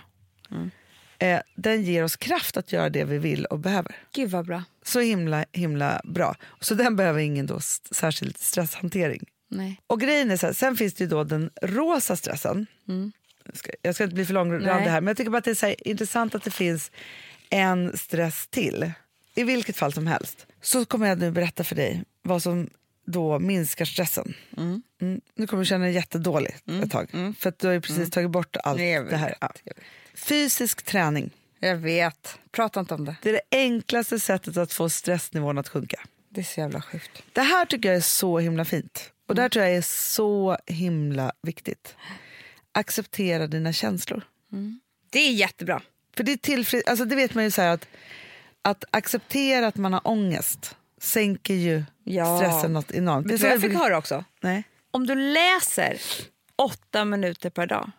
eh, 1.26 1.40
den 1.56 1.82
ger 1.82 2.02
oss 2.04 2.16
kraft 2.16 2.56
att 2.56 2.72
göra 2.72 2.88
det 2.90 3.04
vi 3.04 3.18
vill 3.18 3.44
och 3.44 3.58
behöver. 3.58 3.96
Gud 4.14 4.30
vad 4.30 4.46
bra. 4.46 4.62
Så 4.84 5.00
himla 5.00 5.44
himla 5.52 6.00
bra. 6.04 6.36
Så 6.60 6.74
den 6.74 6.96
behöver 6.96 7.20
ingen 7.20 7.46
då 7.46 7.60
särskild 7.90 8.38
stresshantering. 8.38 9.24
Nej. 9.48 9.80
Och 9.86 10.00
grejen 10.00 10.30
är 10.30 10.36
så 10.36 10.46
här, 10.46 10.52
sen 10.52 10.76
finns 10.76 10.94
det 10.94 11.04
ju 11.04 11.10
då 11.10 11.24
den 11.24 11.50
rosa 11.62 12.16
stressen. 12.16 12.66
Jag, 13.44 13.56
ska, 13.56 13.70
jag 13.82 13.94
ska 13.94 14.04
inte 14.04 14.14
bli 14.14 14.26
för 14.26 14.34
långrandig 14.34 14.90
här, 14.90 15.00
men 15.00 15.06
jag 15.06 15.16
tycker 15.16 15.30
bara 15.30 15.38
att 15.38 15.44
det 15.44 15.50
är 15.50 15.54
så 15.54 15.66
här 15.66 15.88
intressant 15.88 16.34
att 16.34 16.44
det 16.44 16.50
finns 16.50 16.90
en 17.50 17.96
stress 17.96 18.46
till. 18.48 18.92
I 19.34 19.44
vilket 19.44 19.76
fall 19.76 19.92
som 19.92 20.06
helst 20.06 20.46
så 20.62 20.84
kommer 20.84 21.08
jag 21.08 21.18
nu 21.18 21.30
berätta 21.30 21.64
för 21.64 21.76
dig 21.76 22.02
vad 22.22 22.42
som 22.42 22.70
då 23.06 23.38
minskar 23.38 23.84
stressen. 23.84 24.34
Mm. 24.56 24.82
Nu 25.34 25.46
kommer 25.46 25.62
du 25.62 25.66
känna 25.66 25.84
dig 25.84 25.94
jättedålig 25.94 26.56
ett 26.82 26.90
tag, 26.90 27.34
för 27.38 27.48
att 27.48 27.58
du 27.58 27.66
har 27.66 27.74
ju 27.74 27.80
precis 27.80 28.10
tagit 28.10 28.30
bort 28.30 28.56
allt 28.56 28.80
jag 28.80 29.08
det 29.10 29.16
här. 29.16 29.28
vet, 29.28 29.38
Ja. 29.40 29.50
vet. 29.64 29.76
Fysisk 30.14 30.82
träning. 30.82 31.30
Jag 31.60 31.76
vet. 31.76 32.38
Prata 32.52 32.80
inte 32.80 32.94
om 32.94 33.04
det. 33.04 33.16
Det 33.22 33.28
är 33.28 33.32
det 33.32 33.56
enklaste 33.58 34.20
sättet 34.20 34.56
att 34.56 34.72
få 34.72 34.88
stressnivån 34.88 35.58
att 35.58 35.68
sjunka. 35.68 36.00
Det 36.28 36.40
är 36.40 36.44
så 36.44 36.60
jävla 36.60 36.82
sjukt. 36.82 37.22
Det 37.32 37.40
här 37.42 37.64
tycker 37.66 37.88
jag 37.88 37.96
är 37.96 38.00
så 38.00 38.38
himla 38.38 38.64
fint. 38.64 39.10
Och 39.26 39.34
det 39.34 39.42
här 39.42 39.48
tror 39.48 39.64
jag 39.64 39.74
är 39.76 39.82
så 39.82 40.56
himla 40.66 41.32
viktigt. 41.42 41.96
Acceptera 42.72 43.46
dina 43.46 43.72
känslor. 43.72 44.22
Det 45.10 45.18
är 45.18 45.32
jättebra. 45.32 45.82
För 46.16 46.24
det 46.24 46.32
är 46.32 46.36
tillfred... 46.36 46.82
alltså 46.86 47.04
det 47.04 47.16
vet 47.16 47.34
man 47.34 47.44
ju 47.44 47.50
så 47.50 47.62
att, 47.62 47.88
att 48.62 48.84
acceptera 48.90 49.66
att 49.66 49.76
man 49.76 49.92
har 49.92 50.00
ångest 50.08 50.76
sänker 51.00 51.54
ju 51.54 51.84
Ja. 52.04 52.38
stressen 52.38 52.72
något 52.72 52.90
enormt. 52.90 53.30
Vet 53.30 53.40
du 53.40 53.46
jag 53.46 53.60
fick 53.60 53.74
höra 53.74 53.98
också? 53.98 54.24
Nej. 54.40 54.64
Om 54.90 55.06
du 55.06 55.14
läser 55.14 55.98
åtta 56.56 57.04
minuter 57.04 57.50
per 57.50 57.66
dag 57.66 57.90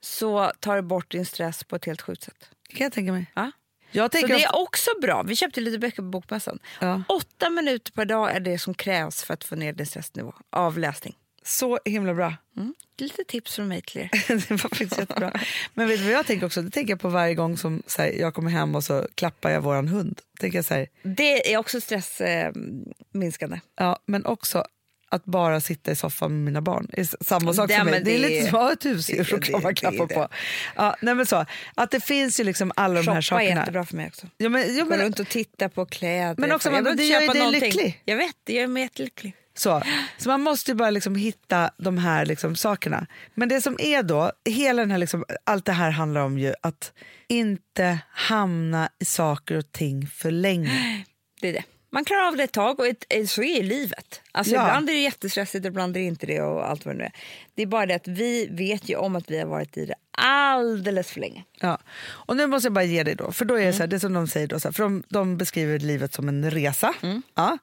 så 0.00 0.52
tar 0.60 0.76
det 0.76 0.82
bort 0.82 1.10
din 1.10 1.26
stress 1.26 1.64
på 1.64 1.76
ett 1.76 1.84
helt 1.84 2.02
sjukt 2.02 2.22
sätt. 2.22 2.50
Det 2.68 2.74
kan 2.76 2.84
jag 2.84 2.92
tänka 2.92 3.12
mig. 3.12 3.26
Ja? 3.34 3.52
Jag 3.92 4.20
Så 4.20 4.26
det 4.26 4.44
är 4.44 4.56
också 4.56 4.90
bra. 5.02 5.22
Vi 5.22 5.36
köpte 5.36 5.60
lite 5.60 5.78
böcker 5.78 5.96
på 5.96 6.02
Bokmässan. 6.02 6.58
Ja. 6.80 7.02
Åtta 7.08 7.50
minuter 7.50 7.92
per 7.92 8.04
dag 8.04 8.30
är 8.36 8.40
det 8.40 8.58
som 8.58 8.74
krävs 8.74 9.22
för 9.24 9.34
att 9.34 9.44
få 9.44 9.56
ner 9.56 9.72
din 9.72 9.86
stressnivå 9.86 10.34
av 10.50 10.78
läsning. 10.78 11.14
så 11.44 11.78
himla 11.84 12.14
bra. 12.14 12.36
Mm. 12.56 12.74
Lite 12.98 13.24
tips 13.24 13.56
från 13.56 13.68
mig 13.68 13.82
till 13.82 14.00
er. 14.00 14.10
det 14.28 14.50
var 14.50 14.58
faktiskt 14.58 14.98
jättebra. 14.98 15.40
Men 15.74 15.88
vet 15.88 15.98
du 15.98 16.04
vad 16.04 16.12
jag 16.12 16.26
tänker 16.26 16.46
också? 16.46 16.62
Det 16.62 16.70
tänker 16.70 16.92
jag 16.92 17.00
på 17.00 17.08
varje 17.08 17.34
gång 17.34 17.56
som 17.56 17.82
här, 17.98 18.06
jag 18.06 18.34
kommer 18.34 18.50
hem 18.50 18.74
och 18.74 18.84
så 18.84 19.06
klappar 19.14 19.50
jag 19.50 19.60
våran 19.60 19.88
hund. 19.88 20.20
Tänker 20.40 20.58
jag 20.58 20.64
så 20.64 20.74
här, 20.74 20.88
Det 21.02 21.52
är 21.52 21.58
också 21.58 21.80
stressminskande. 21.80 23.60
Ja, 23.76 23.98
men 24.06 24.26
också 24.26 24.64
att 25.12 25.24
bara 25.24 25.60
sitta 25.60 25.90
i 25.92 25.96
soffan 25.96 26.30
med 26.32 26.40
mina 26.44 26.60
barn 26.62 26.86
är 26.92 27.24
samma 27.24 27.52
sak 27.54 27.70
Ja, 27.70 27.76
för 27.78 27.84
mig. 27.84 27.94
men 27.94 28.04
Det 28.04 28.10
är 28.10 28.22
det 28.22 28.28
lite 28.28 28.46
som 28.50 28.54
att 28.58 28.62
ha 28.62 28.72
ett 28.72 28.84
husdjur 28.84 29.16
det- 29.30 29.36
det- 29.36 29.42
kan 29.52 29.62
man 29.62 29.74
det 29.74 29.80
klappa 29.80 30.06
det. 30.06 30.14
på. 30.14 30.28
Ja, 30.76 30.96
nej 31.00 31.14
men 31.14 31.26
så, 31.26 31.46
att 31.74 31.90
det 31.90 32.00
finns 32.00 32.40
ju 32.40 32.44
liksom 32.44 32.72
alla 32.76 33.02
de 33.02 33.08
här 33.10 33.22
Shoppa 33.22 33.42
är 33.42 33.46
sakerna. 33.46 33.60
jättebra 33.60 33.84
för 33.84 33.96
mig 33.96 34.06
också. 34.06 34.26
Ja, 34.36 34.48
men, 34.48 34.76
ja, 34.76 34.84
Gå 34.84 34.90
men, 34.90 34.98
runt 35.00 35.20
och 35.20 35.28
titta 35.28 35.68
på 35.68 35.86
kläder. 35.86 36.34
Men 36.38 36.52
också, 36.52 36.70
Jag 36.70 36.84
man- 36.84 36.96
det 36.96 37.04
gör 37.04 37.34
dig 37.34 37.60
lycklig. 37.60 38.02
Jag 38.04 38.16
vet, 38.16 38.36
det 38.44 38.52
gör 38.52 38.66
mig 38.66 38.82
jättelycklig. 38.82 39.34
så. 39.54 39.82
så 40.18 40.28
man 40.28 40.40
måste 40.40 40.70
ju 40.70 40.74
bara 40.74 40.90
liksom 40.90 41.14
hitta 41.16 41.70
de 41.78 41.98
här 41.98 42.26
liksom 42.26 42.56
sakerna. 42.56 43.06
Men 43.34 43.48
det 43.48 43.60
som 43.60 43.76
är 43.78 44.02
då, 44.02 44.32
hela 44.44 44.82
den 44.82 44.90
här 44.90 44.98
liksom, 44.98 45.24
allt 45.44 45.64
det 45.64 45.72
här 45.72 45.90
handlar 45.90 46.20
om 46.20 46.38
ju 46.38 46.54
att 46.62 46.92
inte 47.28 47.98
hamna 48.12 48.88
i 48.98 49.04
saker 49.04 49.56
och 49.56 49.72
ting 49.72 50.06
för 50.06 50.30
länge. 50.30 51.04
Det 51.40 51.48
är 51.48 51.52
det. 51.52 51.62
Man 51.92 52.04
klarar 52.04 52.26
av 52.28 52.36
det 52.36 52.42
ett 52.44 52.52
tag 52.52 52.80
och 52.80 52.86
ett, 52.86 53.04
eh, 53.08 53.26
så 53.26 53.42
är 53.42 53.62
livet. 53.62 54.20
Alltså 54.32 54.54
Ja. 54.54 54.62
Ibland 54.62 54.88
är 54.88 54.92
det 54.92 55.00
jättestressigt, 55.00 55.66
ibland 55.66 55.96
är 55.96 56.00
det 56.00 56.06
inte 56.06 56.26
det 56.26 56.40
och 56.40 56.68
allt 56.70 56.84
vad 56.84 56.94
det 56.94 56.98
nu 56.98 57.04
är. 57.04 57.12
Det 57.54 57.62
är 57.62 57.66
bara 57.66 57.86
det 57.86 57.94
att 57.94 58.08
vi 58.08 58.48
vet 58.50 58.88
ju 58.88 58.96
om 58.96 59.16
att 59.16 59.30
vi 59.30 59.38
har 59.38 59.46
varit 59.46 59.76
i 59.76 59.86
det 59.86 59.94
alldeles 60.18 61.10
för 61.10 61.20
länge. 61.20 61.44
Ja. 61.60 61.78
Och 62.04 62.36
nu 62.36 62.46
måste 62.46 62.66
jag 62.66 62.72
bara 62.72 62.84
ge 62.84 63.02
dig 63.02 63.14
då, 63.14 63.32
för 63.32 63.44
då 63.44 63.54
är 63.58 63.66
det 63.66 63.72
så 63.72 63.78
här, 63.78 63.86
det 63.86 63.96
är 63.96 64.00
som 64.00 64.12
de 64.12 64.26
säger 64.26 64.46
då, 64.46 64.60
så 64.60 64.68
här, 64.68 64.72
för 64.72 64.82
de, 64.82 65.02
de 65.08 65.36
beskriver 65.36 65.78
livet 65.78 66.14
som 66.14 66.28
en 66.28 66.50
resa. 66.50 66.94
Ja. 67.34 67.58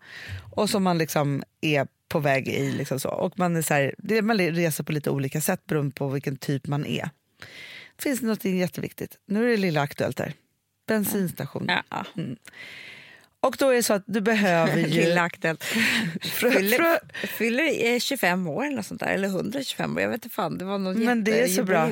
Och 0.55 0.69
som 0.69 0.83
man 0.83 0.97
liksom 0.97 1.43
är 1.61 1.87
på 2.07 2.19
väg 2.19 2.47
i. 2.47 2.71
Liksom 2.71 2.99
så. 2.99 3.09
Och 3.09 3.39
man, 3.39 3.55
är 3.55 3.61
så 3.61 3.73
här, 3.73 3.95
det, 3.97 4.21
man 4.21 4.37
reser 4.37 4.83
på 4.83 4.91
lite 4.91 5.09
olika 5.09 5.41
sätt 5.41 5.65
beroende 5.65 5.95
på 5.95 6.07
vilken 6.07 6.37
typ 6.37 6.67
man 6.67 6.85
är. 6.85 7.09
Det 7.95 8.03
finns 8.03 8.21
något 8.21 8.45
jätteviktigt. 8.45 9.17
Nu 9.25 9.45
är 9.45 9.49
det 9.49 9.57
lilla 9.57 9.81
aktuellt 9.81 10.17
där. 10.17 10.33
Bensinstation. 10.87 11.71
Ja. 11.89 12.05
Och 13.41 13.55
då 13.59 13.69
är 13.69 13.75
det 13.75 13.83
så 13.83 13.93
att 13.93 14.03
du 14.05 14.21
behöver 14.21 14.77
ju... 14.77 14.87
Lilla 14.87 15.21
Aktuellt. 15.21 15.63
Frö- 16.21 16.51
Fyller, 16.51 16.77
frö- 16.77 17.27
fyller 17.27 17.93
eh, 17.93 17.99
25 17.99 18.47
år 18.47 18.65
eller 18.65 18.81
sånt 18.81 18.99
där, 18.99 19.07
eller 19.07 19.27
125 19.27 19.95
år. 19.95 20.01
Jag 20.01 20.09
vet 20.09 20.25
inte 20.25 20.35
fan, 20.35 20.57
det 20.57 20.65
var 20.65 20.77
något 20.77 20.97
Men 20.97 21.23
det 21.23 21.41
är 21.43 21.47
så 21.47 21.63
bra. 21.63 21.87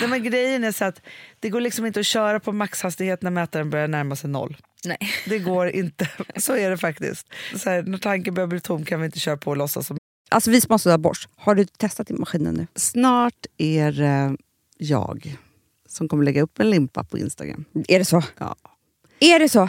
Nej, 0.00 0.08
men 0.08 0.22
grejen 0.22 0.64
är 0.64 0.72
så 0.72 0.84
att 0.84 1.00
det 1.40 1.48
går 1.48 1.60
liksom 1.60 1.86
inte 1.86 2.00
att 2.00 2.06
köra 2.06 2.40
på 2.40 2.52
maxhastighet 2.52 3.22
när 3.22 3.30
mätaren 3.30 3.70
börjar 3.70 3.88
närma 3.88 4.16
sig 4.16 4.30
noll. 4.30 4.56
Nej. 4.84 4.98
Det 5.26 5.38
går 5.38 5.66
inte. 5.70 6.08
Så 6.36 6.56
är 6.56 6.70
det 6.70 6.78
faktiskt. 6.78 7.26
Så 7.56 7.70
här, 7.70 7.82
när 7.82 7.98
tanken 7.98 8.34
börjar 8.34 8.46
bli 8.46 8.60
tom 8.60 8.84
kan 8.84 9.00
vi 9.00 9.06
inte 9.06 9.18
köra 9.18 9.36
på 9.36 9.50
och 9.50 9.56
låtsas 9.56 9.86
som... 9.86 9.98
Alltså 10.28 10.50
vi 10.50 10.60
sponsrade 10.60 10.94
av 10.94 11.00
Bosch. 11.00 11.28
Har 11.36 11.54
du 11.54 11.64
testat 11.64 12.10
i 12.10 12.14
maskinen 12.14 12.54
nu? 12.54 12.66
Snart 12.74 13.46
är 13.58 13.92
det 13.92 14.36
jag 14.78 15.36
som 15.88 16.08
kommer 16.08 16.24
lägga 16.24 16.42
upp 16.42 16.60
en 16.60 16.70
limpa 16.70 17.04
på 17.04 17.18
Instagram. 17.18 17.64
Är 17.88 17.98
det 17.98 18.04
så? 18.04 18.22
Ja. 18.38 18.56
Är 19.20 19.38
det 19.38 19.48
så? 19.48 19.68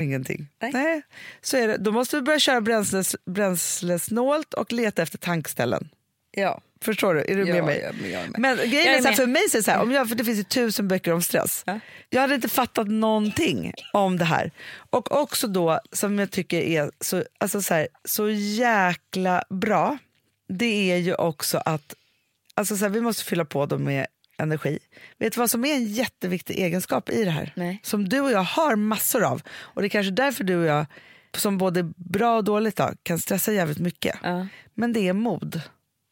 Ingenting. 0.00 0.48
Nej. 0.60 1.02
Så 1.40 1.56
är 1.56 1.68
det. 1.68 1.76
Då 1.76 1.92
måste 1.92 2.16
vi 2.16 2.22
börja 2.22 2.38
köra 2.38 2.60
bränsles, 2.60 3.16
bränslesnålt 3.26 4.54
och 4.54 4.72
leta 4.72 5.02
efter 5.02 5.18
tankställen. 5.18 5.88
Ja. 6.30 6.60
Förstår 6.80 7.14
du? 7.14 7.20
Är 7.20 7.36
du 7.36 7.44
med 7.44 7.64
mig? 7.64 7.90
Men 8.38 8.56
grejen 8.56 8.72
Jag 8.72 8.94
är 8.94 8.98
är 8.98 9.02
så 9.02 9.08
med. 9.08 9.16
för 9.16 9.26
mig 9.26 9.48
så 9.50 9.56
är 9.56 9.58
det 9.58 9.62
så 9.64 9.70
här, 9.70 9.82
om 9.82 9.90
jag, 9.92 10.08
för 10.08 10.16
det 10.16 10.24
finns 10.24 10.38
ju 10.38 10.42
tusen 10.42 10.88
böcker 10.88 11.12
om 11.12 11.22
stress. 11.22 11.62
Ja. 11.66 11.80
Jag 12.10 12.20
hade 12.20 12.34
inte 12.34 12.48
fattat 12.48 12.88
någonting 12.88 13.72
om 13.92 14.18
det 14.18 14.24
här. 14.24 14.50
Och 14.90 15.12
också 15.20 15.46
då, 15.46 15.80
som 15.92 16.18
jag 16.18 16.30
tycker 16.30 16.60
är 16.60 16.90
så, 17.00 17.24
alltså 17.38 17.62
så, 17.62 17.74
här, 17.74 17.88
så 18.04 18.30
jäkla 18.30 19.44
bra, 19.50 19.98
det 20.48 20.92
är 20.92 20.96
ju 20.96 21.14
också 21.14 21.58
att 21.64 21.94
alltså 22.54 22.76
så 22.76 22.84
här, 22.84 22.90
vi 22.90 23.00
måste 23.00 23.24
fylla 23.24 23.44
på 23.44 23.66
dem 23.66 23.84
med 23.84 24.06
energi. 24.38 24.78
Vet 25.18 25.32
du 25.32 25.38
vad 25.40 25.50
som 25.50 25.64
är 25.64 25.74
en 25.74 25.84
jätteviktig 25.84 26.58
egenskap 26.58 27.10
i 27.10 27.24
det 27.24 27.30
här? 27.30 27.52
Nej. 27.56 27.80
Som 27.82 28.08
du 28.08 28.20
och 28.20 28.30
jag 28.30 28.42
har 28.42 28.76
massor 28.76 29.24
av. 29.24 29.42
Och 29.58 29.82
det 29.82 29.86
är 29.86 29.90
kanske 29.90 30.10
därför 30.10 30.44
du 30.44 30.56
och 30.56 30.66
jag, 30.66 30.86
som 31.36 31.58
både 31.58 31.82
bra 31.96 32.36
och 32.36 32.44
dåligt 32.44 32.76
då, 32.76 32.90
kan 33.02 33.18
stressa 33.18 33.52
jävligt 33.52 33.78
mycket. 33.78 34.16
Ja. 34.22 34.46
Men 34.74 34.92
det 34.92 35.08
är 35.08 35.12
mod. 35.12 35.60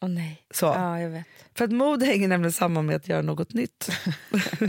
Åh 0.02 0.08
nej. 0.08 0.42
Så. 0.54 0.66
Ja, 0.66 1.00
jag 1.00 1.10
vet. 1.10 1.26
För 1.54 1.64
att 1.64 1.72
mod 1.72 2.02
hänger 2.02 2.28
nämligen 2.28 2.52
samman 2.52 2.86
med 2.86 2.96
att 2.96 3.08
göra 3.08 3.22
något 3.22 3.52
nytt. 3.52 3.88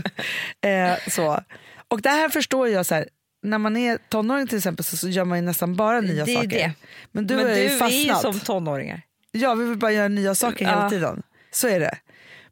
eh, 0.60 1.10
så. 1.10 1.40
Och 1.88 2.02
det 2.02 2.08
här 2.10 2.28
förstår 2.28 2.68
jag 2.68 2.86
så 2.86 2.94
här, 2.94 3.08
när 3.42 3.58
man 3.58 3.76
är 3.76 3.98
tonåring 4.08 4.46
till 4.46 4.58
exempel 4.58 4.84
så, 4.84 5.08
gör 5.08 5.24
man 5.24 5.38
ju 5.38 5.44
nästan 5.44 5.76
bara 5.76 6.00
nya 6.00 6.24
Det 6.24 6.30
är 6.32 6.34
saker. 6.36 6.48
det. 6.48 6.72
Men 7.12 7.26
du 7.26 7.34
Men 7.36 7.44
har 7.44 7.50
du 7.52 7.58
ju 7.58 7.66
är 7.66 7.72
ju 7.72 7.78
fastnat. 7.78 8.20
som 8.20 8.40
tonåringar. 8.40 9.02
Ja, 9.30 9.54
vi 9.54 9.64
vill 9.64 9.78
bara 9.78 9.92
göra 9.92 10.08
nya 10.08 10.34
saker 10.34 10.64
hela 10.66 10.82
Ja. 10.82 10.90
tiden. 10.90 11.22
Så 11.50 11.68
är 11.68 11.80
det. 11.80 11.98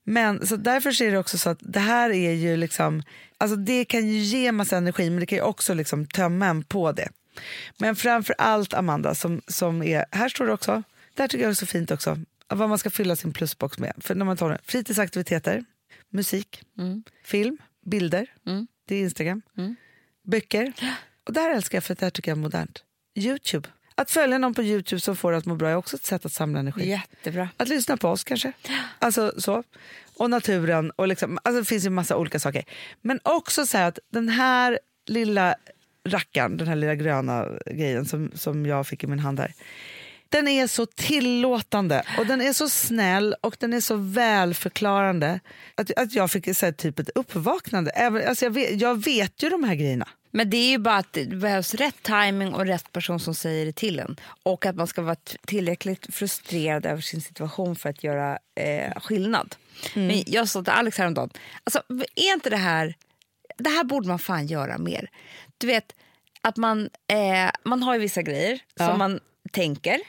Men 0.09 0.47
så 0.47 0.57
därför 0.57 1.03
är 1.03 1.11
det 1.11 1.19
också 1.19 1.39
så 1.39 1.51
att 1.51 1.59
det 1.61 1.81
här 1.81 2.11
är 2.11 2.33
ju 2.33 2.57
liksom, 2.57 3.03
alltså 3.39 3.57
det 3.57 3.85
kan 3.85 4.09
ju 4.09 4.19
ge 4.19 4.53
massa 4.53 4.77
energi 4.77 5.11
men 5.11 5.21
det 5.21 5.27
kan 5.27 5.39
ju 5.39 5.43
också 5.43 5.75
liksom 5.75 6.07
tömma 6.07 6.47
en 6.47 6.63
på 6.63 6.93
det. 6.93 7.09
Men 7.79 7.97
framför 7.97 8.35
allt 8.39 8.75
Amanda 8.75 9.15
som, 9.15 9.43
som 9.47 9.83
är, 9.83 10.05
här 10.11 10.29
står 10.29 10.47
det 10.47 10.53
också, 10.53 10.83
det 11.15 11.23
här 11.23 11.29
tycker 11.29 11.45
jag 11.45 11.51
är 11.51 11.55
så 11.55 11.67
fint 11.67 11.91
också, 11.91 12.19
vad 12.49 12.69
man 12.69 12.79
ska 12.79 12.91
fylla 12.91 13.17
sin 13.17 13.33
plusbox 13.33 13.79
med. 13.79 13.93
För 13.99 14.15
när 14.15 14.25
man 14.25 14.37
tar 14.37 14.51
det, 14.51 14.59
fritidsaktiviteter, 14.65 15.65
musik, 16.11 16.63
film, 17.25 17.59
bilder, 17.85 18.27
det 18.85 18.95
är 18.95 19.01
Instagram, 19.01 19.43
böcker. 20.25 20.73
Och 21.27 21.33
det 21.33 21.41
här 21.41 21.55
älskar 21.55 21.77
jag 21.77 21.85
för 21.85 21.95
det 21.95 22.07
här 22.07 22.11
tycker 22.11 22.31
jag 22.31 22.39
är 22.39 22.43
modernt. 22.43 22.85
Youtube. 23.15 23.69
Att 23.99 24.11
följa 24.11 24.39
någon 24.39 24.55
på 24.55 24.63
Youtube 24.63 25.01
som 25.01 25.17
får 25.17 25.33
det 25.33 25.39
att 25.39 25.47
må 25.47 25.55
bra 25.55 25.69
är 25.69 25.77
också 25.77 25.97
ett 25.97 26.05
sätt 26.05 26.27
att 26.27 26.33
samla 26.33 26.61
energi. 26.61 26.89
Jättebra. 26.89 27.49
Att 27.57 27.69
lyssna 27.69 27.97
på 27.97 28.09
oss 28.09 28.25
kanske. 28.25 28.53
Alltså 28.99 29.33
så. 29.39 29.63
Och 30.17 30.31
naturen. 30.31 30.91
Och 30.91 31.09
liksom, 31.09 31.39
alltså 31.43 31.61
det 31.61 31.67
finns 31.67 31.85
ju 31.87 31.91
massa 31.91 32.17
olika 32.17 32.39
saker. 32.39 32.65
Men 33.03 33.21
också 33.23 33.67
så 33.67 33.79
här 33.79 33.89
att 33.89 33.99
den 34.13 34.29
här 34.29 34.79
lilla 35.07 35.55
rackaren, 36.09 36.57
den 36.57 36.69
här 36.69 36.77
lilla 36.77 36.95
gröna 36.95 37.49
grejen 37.67 38.07
som, 38.07 38.31
som 38.35 38.67
jag 38.67 38.87
fick 38.87 39.05
i 39.05 39.07
min 39.07 39.19
hand 39.19 39.41
här. 39.41 39.53
Den 40.29 40.49
är 40.49 40.67
så 40.67 40.87
tillåtande 40.87 42.03
och 42.19 42.27
den 42.27 42.41
är 42.41 42.53
så 42.53 42.69
snäll 42.69 43.35
och 43.41 43.57
den 43.59 43.73
är 43.73 43.81
så 43.81 43.97
välförklarande 43.97 45.41
att, 45.75 45.91
att 45.99 46.15
jag 46.15 46.31
fick 46.31 46.57
så 46.57 46.67
här, 46.67 46.73
typ 46.73 46.99
ett 46.99 47.11
uppvaknande. 47.15 47.91
Även, 47.91 48.29
alltså 48.29 48.45
jag, 48.45 48.51
vet, 48.51 48.81
jag 48.81 49.05
vet 49.05 49.43
ju 49.43 49.49
de 49.49 49.65
här 49.65 49.75
grejerna. 49.75 50.09
Men 50.37 50.51
det 50.51 50.57
är 50.57 50.71
ju 50.71 50.79
bara 50.79 50.97
att 50.97 51.13
det 51.13 51.25
behövs 51.27 51.75
rätt 51.75 52.03
timing 52.03 52.55
och 52.55 52.67
rätt 52.67 52.93
person 52.93 53.21
som 53.21 53.35
säger 53.35 53.67
det 53.67 53.73
till 53.73 53.99
en. 54.01 54.17
Och 54.43 54.67
att 54.67 54.77
man 54.77 54.87
ska 54.87 55.03
vara 55.03 55.17
tillräckligt 55.47 56.15
frustrerad 56.15 56.87
över 56.87 57.01
sin 57.03 57.21
situation 57.21 57.77
för 57.77 57.89
att 57.91 58.05
göra 58.05 58.39
eh, 58.55 59.01
skillnad. 59.01 59.57
Men 59.95 60.23
jag 60.27 60.49
sa 60.49 60.63
till 60.63 60.73
Alex 60.73 60.99
häromdagen, 60.99 61.31
alltså, 61.65 61.83
är 62.17 62.33
inte 62.33 62.51
det 62.51 62.57
här... 62.57 62.95
Det 63.59 63.71
här 63.71 63.85
borde 63.85 64.09
man 64.09 64.19
fan 64.19 64.47
göra 64.47 64.79
mer. 64.79 65.11
Du 65.59 65.67
vet, 65.67 65.93
att 66.41 66.57
man, 66.57 66.91
eh, 67.13 67.51
man 67.65 67.83
har 67.83 67.95
ju 67.95 68.01
vissa 68.01 68.23
grejer 68.23 68.61
Ja. 68.75 68.87
som 68.89 68.99
man 68.99 69.21
tänker 69.53 70.01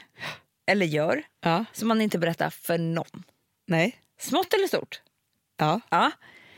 eller 0.71 0.85
gör 0.85 1.23
Ja. 1.41 1.65
som 1.73 1.87
man 1.87 2.01
inte 2.01 2.17
berättar 2.19 2.49
för 2.49 2.77
någon. 2.77 3.23
Nej. 3.67 3.95
Smått 4.19 4.53
eller 4.53 4.67
stort. 4.67 5.01
Ja. 5.57 5.81
Ja. 5.89 6.11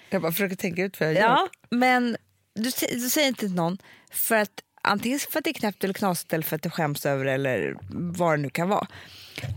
Jag 0.10 0.22
bara 0.22 0.32
försöker 0.32 0.56
tänka 0.56 0.84
ut 0.84 1.00
vad 1.00 1.10
jag 1.10 1.16
gör. 1.16 1.22
Ja, 1.22 1.48
men 1.70 2.18
du, 2.56 2.72
du 2.92 3.10
säger 3.10 3.28
inte 3.28 3.40
till 3.40 3.56
någon 3.56 3.78
för 4.12 4.36
att 4.36 4.52
antingen 4.82 5.20
för 5.20 5.40
att 5.40 5.44
det 5.46 5.50
är 5.50 5.54
knäppt 5.54 5.84
eller 5.84 5.94
knasigt 5.94 6.34
eller 6.34 6.44
för 6.44 6.56
att 6.56 6.62
du 6.62 6.70
skäms 6.70 7.06
över 7.06 7.26
det 7.26 7.32
eller 7.32 7.78
vad 7.92 8.34
det 8.34 8.38
nu 8.42 8.50
kan 8.50 8.70
vara. 8.70 8.88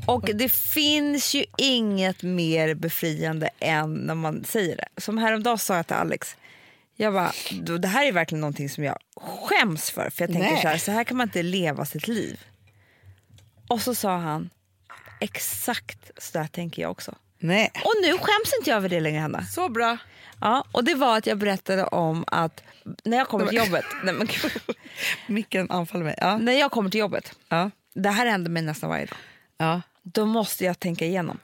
Och 0.06 0.30
det 0.34 0.48
finns 0.52 1.34
ju 1.34 1.44
inget 1.58 2.22
mer 2.22 2.74
befriande 2.74 3.50
än 3.58 3.94
när 3.94 4.14
man 4.14 4.44
säger 4.44 4.76
det. 4.76 4.88
Som 5.00 5.18
häromdagen 5.18 5.58
sa 5.58 5.76
jag 5.76 5.86
till 5.86 5.96
Alex, 5.96 6.36
jag 6.96 7.12
bara, 7.12 7.32
"Du, 7.62 7.78
det 7.78 7.88
här 7.88 8.06
är 8.06 8.12
verkligen 8.12 8.40
någonting 8.40 8.68
som 8.68 8.84
jag 8.84 8.98
skäms 9.16 9.90
för. 9.90 10.10
För 10.10 10.22
jag 10.24 10.32
tänker 10.32 10.50
Nej. 10.52 10.62
så 10.62 10.68
här, 10.68 10.78
så 10.78 10.90
här 10.90 11.04
kan 11.04 11.16
man 11.16 11.28
inte 11.28 11.42
leva 11.42 11.84
sitt 11.84 12.08
liv. 12.08 12.40
Och 13.68 13.80
så 13.80 13.94
sa 13.94 14.16
han, 14.16 14.50
exakt 15.20 16.10
så 16.18 16.38
där 16.38 16.46
tänker 16.46 16.82
jag 16.82 16.90
också. 16.90 17.14
Nej. 17.38 17.70
Och 17.74 17.92
nu 18.02 18.12
skäms 18.12 18.54
inte 18.58 18.70
jag 18.70 18.76
över 18.76 18.88
det 18.88 19.00
längre 19.00 19.20
Hanna. 19.20 19.44
Så 19.44 19.68
bra. 19.68 19.98
Ja, 20.42 20.64
och 20.72 20.84
det 20.84 20.94
var 20.94 21.18
att 21.18 21.26
jag 21.26 21.38
berättade 21.38 21.84
om 21.84 22.24
att 22.26 22.62
när 23.04 23.16
jag 23.16 23.28
kommer 23.28 23.46
till 23.46 23.58
jobbet, 23.58 23.84
nej, 24.04 24.14
men. 24.14 24.28
Micken 25.26 25.70
anfaller 25.70 26.04
mig. 26.04 26.14
Ja. 26.20 26.38
när 26.38 26.52
jag 26.52 26.70
kommer 26.70 26.90
till 26.90 27.00
jobbet, 27.00 27.32
Ja. 27.48 27.70
det 27.94 28.08
här 28.08 28.26
händer 28.26 28.50
mig 28.50 28.62
nästan 28.62 28.90
varje 28.90 29.06
dag, 29.06 29.16
Ja. 29.58 29.80
då 30.02 30.26
måste 30.26 30.64
jag 30.64 30.78
tänka 30.80 31.04
igenom. 31.04 31.38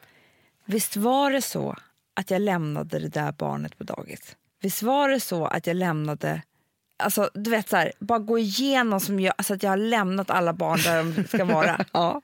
Visst 0.64 0.96
var 0.96 1.30
det 1.30 1.42
så 1.42 1.76
att 2.16 2.30
jag 2.30 2.42
lämnade 2.42 2.99
det 2.99 3.09
där 3.09 3.32
barnet 3.32 3.78
på 3.78 3.84
dagis? 3.84 4.36
Visst 4.61 4.82
var 4.82 5.09
det 5.09 5.20
så 5.20 5.46
att 5.46 5.66
jag 5.66 5.76
lämnade 5.76 6.42
Alltså, 7.03 7.30
du 7.34 7.51
vet 7.51 7.68
så 7.68 7.76
här, 7.76 7.92
bara 7.99 8.18
gå 8.18 8.38
igenom 8.38 9.01
som 9.01 9.20
jag, 9.20 9.34
alltså 9.38 9.55
att 9.55 9.62
jag 9.62 9.70
har 9.70 9.76
lämnat 9.76 10.30
alla 10.30 10.53
barn 10.53 10.80
där 10.82 10.96
de 11.03 11.24
ska 11.28 11.44
vara. 11.44 11.84
ja. 11.92 12.22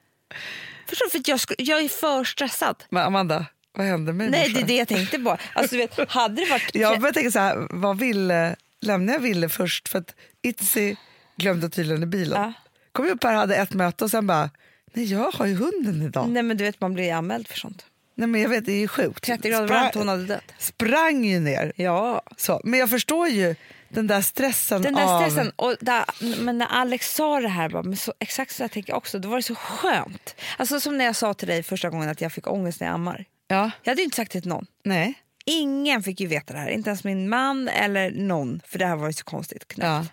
Förstår 0.89 1.07
du? 1.07 1.11
För 1.11 1.31
jag, 1.31 1.41
jag 1.59 1.83
är 1.85 1.89
för 1.89 2.25
stressad. 2.25 2.85
Men 2.91 3.03
Amanda, 3.07 3.47
vad 3.75 3.87
hände 3.87 4.13
med 4.13 4.31
Nej, 4.31 4.53
det 4.55 4.61
är 4.61 4.65
det 4.67 4.77
jag 4.77 4.89
tänkte 4.89 5.19
på. 5.19 5.37
Alltså, 5.55 5.77
vet, 5.77 6.09
hade 6.11 6.45
det 6.45 6.51
varit... 6.51 6.71
Jag 6.75 7.01
började 7.01 7.15
tänka 7.15 7.31
så 7.31 7.39
här, 7.39 7.67
vad 7.71 7.99
ville, 7.99 8.57
lämnade 8.81 9.13
jag 9.13 9.21
Ville 9.21 9.49
först? 9.49 9.89
För 9.89 9.99
att 9.99 10.15
Itzy 10.43 10.97
glömde 11.37 11.69
tydligen 11.69 12.03
i 12.03 12.07
bilen. 12.07 12.43
Ja. 12.43 12.53
Kom 12.93 13.07
upp 13.09 13.25
här 13.25 13.35
hade 13.35 13.57
ett 13.57 13.73
möte 13.73 14.05
och 14.05 14.11
sen 14.11 14.27
bara, 14.27 14.51
nej 14.93 15.13
jag 15.13 15.31
har 15.33 15.47
ju 15.47 15.55
hunden 15.55 16.03
idag. 16.03 16.25
Nej, 16.25 16.33
Nej, 16.33 16.43
men 16.43 16.57
du 16.57 16.65
vet, 16.65 16.81
man 16.81 16.95
blir 16.95 17.13
anmäld 17.13 17.49
för 17.49 17.59
sånt. 17.59 17.87
men 18.15 18.41
jag 18.41 18.49
vet, 18.49 18.65
det 18.67 18.73
är 18.73 18.81
ju 18.81 18.89
sjukt. 18.89 19.25
30 19.25 19.49
grader 19.51 19.67
Sprang- 19.69 19.81
varmt, 19.83 19.95
hon 19.95 20.09
hade 20.09 20.25
dött. 20.25 20.53
Sprang 20.59 21.25
ju 21.25 21.41
ner. 21.41 21.73
Ja, 21.77 22.23
Så. 22.37 22.61
Men 22.65 22.81
jag 22.81 22.91
förstår 22.91 23.29
ju 23.29 23.55
den 23.89 24.07
där 24.07 24.21
stressen 24.23 24.83
Den 24.83 24.95
där 24.95 25.03
av... 25.17 25.21
stressen, 25.21 25.53
och 25.57 25.77
där, 25.81 26.05
men 26.43 26.59
när 26.59 26.67
Alex 26.67 27.15
sa 27.15 27.41
det 27.41 27.49
här, 27.49 27.69
bara, 27.69 27.83
men 27.83 27.97
så, 27.97 28.15
exakt 28.19 28.55
så 28.55 28.63
jag 28.63 28.71
tänker 28.71 28.91
jag 28.91 28.97
också, 28.97 29.19
då 29.19 29.29
var 29.29 29.37
det 29.37 29.43
så 29.43 29.55
skönt. 29.55 30.35
Alltså 30.57 30.81
som 30.81 30.99
när 30.99 31.05
jag 31.05 31.17
sa 31.17 31.35
till 31.35 31.49
dig 31.49 31.63
första 31.63 31.91
gången 31.91 32.09
att 32.09 32.21
jag 32.21 32.33
fick 32.33 32.47
ångest 32.47 32.81
när 32.81 32.87
jag 32.87 32.95
ammar. 32.95 33.25
Ja, 33.47 33.71
Jag 33.83 33.91
hade 33.91 34.01
ju 34.01 34.05
inte 34.05 34.17
sagt 34.17 34.33
det 34.33 34.41
till 34.41 34.49
någon. 34.51 34.67
nej. 34.85 35.15
Ingen 35.47 36.03
fick 36.03 36.21
ju 36.21 36.27
veta 36.27 36.53
det 36.53 36.59
här, 36.59 36.69
inte 36.69 36.91
ens 36.91 37.05
min 37.05 37.29
man 37.29 37.69
eller 37.69 38.11
någon, 38.11 38.61
för 38.67 38.79
det 38.79 38.87
här 38.87 38.97
var 38.97 39.07
ju 39.07 39.13
så 39.13 39.25
konstigt. 39.25 39.75
Ja. 39.77 40.07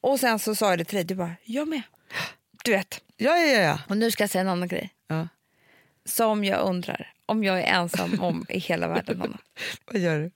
Och 0.00 0.20
sen 0.20 0.38
så 0.38 0.54
sa 0.54 0.70
jag 0.70 0.78
det 0.78 0.84
till 0.84 0.94
dig, 0.96 1.04
du 1.04 1.14
bara, 1.14 1.32
jag 1.44 1.68
med. 1.68 1.82
Du 2.64 2.70
vet, 2.70 3.00
Ja, 3.16 3.36
ja, 3.36 3.46
ja, 3.46 3.60
ja. 3.60 3.78
och 3.88 3.96
nu 3.96 4.10
ska 4.10 4.22
jag 4.22 4.30
säga 4.30 4.42
en 4.42 4.48
annan 4.48 4.68
grej. 4.68 4.90
ja. 5.08 5.28
Som 6.04 6.44
jag 6.44 6.60
undrar 6.60 7.12
om 7.26 7.44
jag 7.44 7.58
är 7.60 7.64
ensam 7.64 8.20
om 8.20 8.46
i 8.48 8.58
hela 8.58 8.88
världen, 8.88 9.20
Hanna. 9.20 9.38
Vad 9.86 10.00
gör 10.02 10.18
du? 10.20 10.30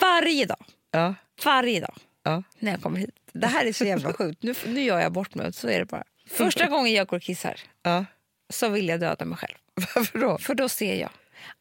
Varje 0.00 0.46
dag, 0.46 0.64
Ja, 0.90 1.14
varje 1.44 1.80
dag 1.80 1.94
ja. 2.22 2.42
när 2.58 2.70
jag 2.72 2.82
kommer 2.82 2.98
hit. 3.00 3.10
Det 3.32 3.46
här 3.46 3.66
är 3.66 3.72
så 3.72 3.84
jävla 3.84 4.12
sjukt. 4.18 4.42
Nu, 4.42 4.54
nu 4.66 4.80
gör 4.82 5.00
jag 5.00 5.12
bort 5.12 5.34
mig, 5.34 5.52
så 5.52 5.68
är 5.68 5.78
det 5.78 5.84
bara. 5.84 6.04
Första 6.30 6.66
gången 6.66 6.92
jag 6.92 7.06
går 7.06 7.16
och 7.16 7.22
kissar 7.22 7.60
ja. 7.82 8.04
så 8.50 8.68
vill 8.68 8.88
jag 8.88 9.00
döda 9.00 9.24
mig 9.24 9.38
själv. 9.38 9.54
Varför 9.94 10.18
då? 10.18 10.38
För 10.38 10.54
då 10.54 10.68
ser 10.68 10.94
jag 11.00 11.10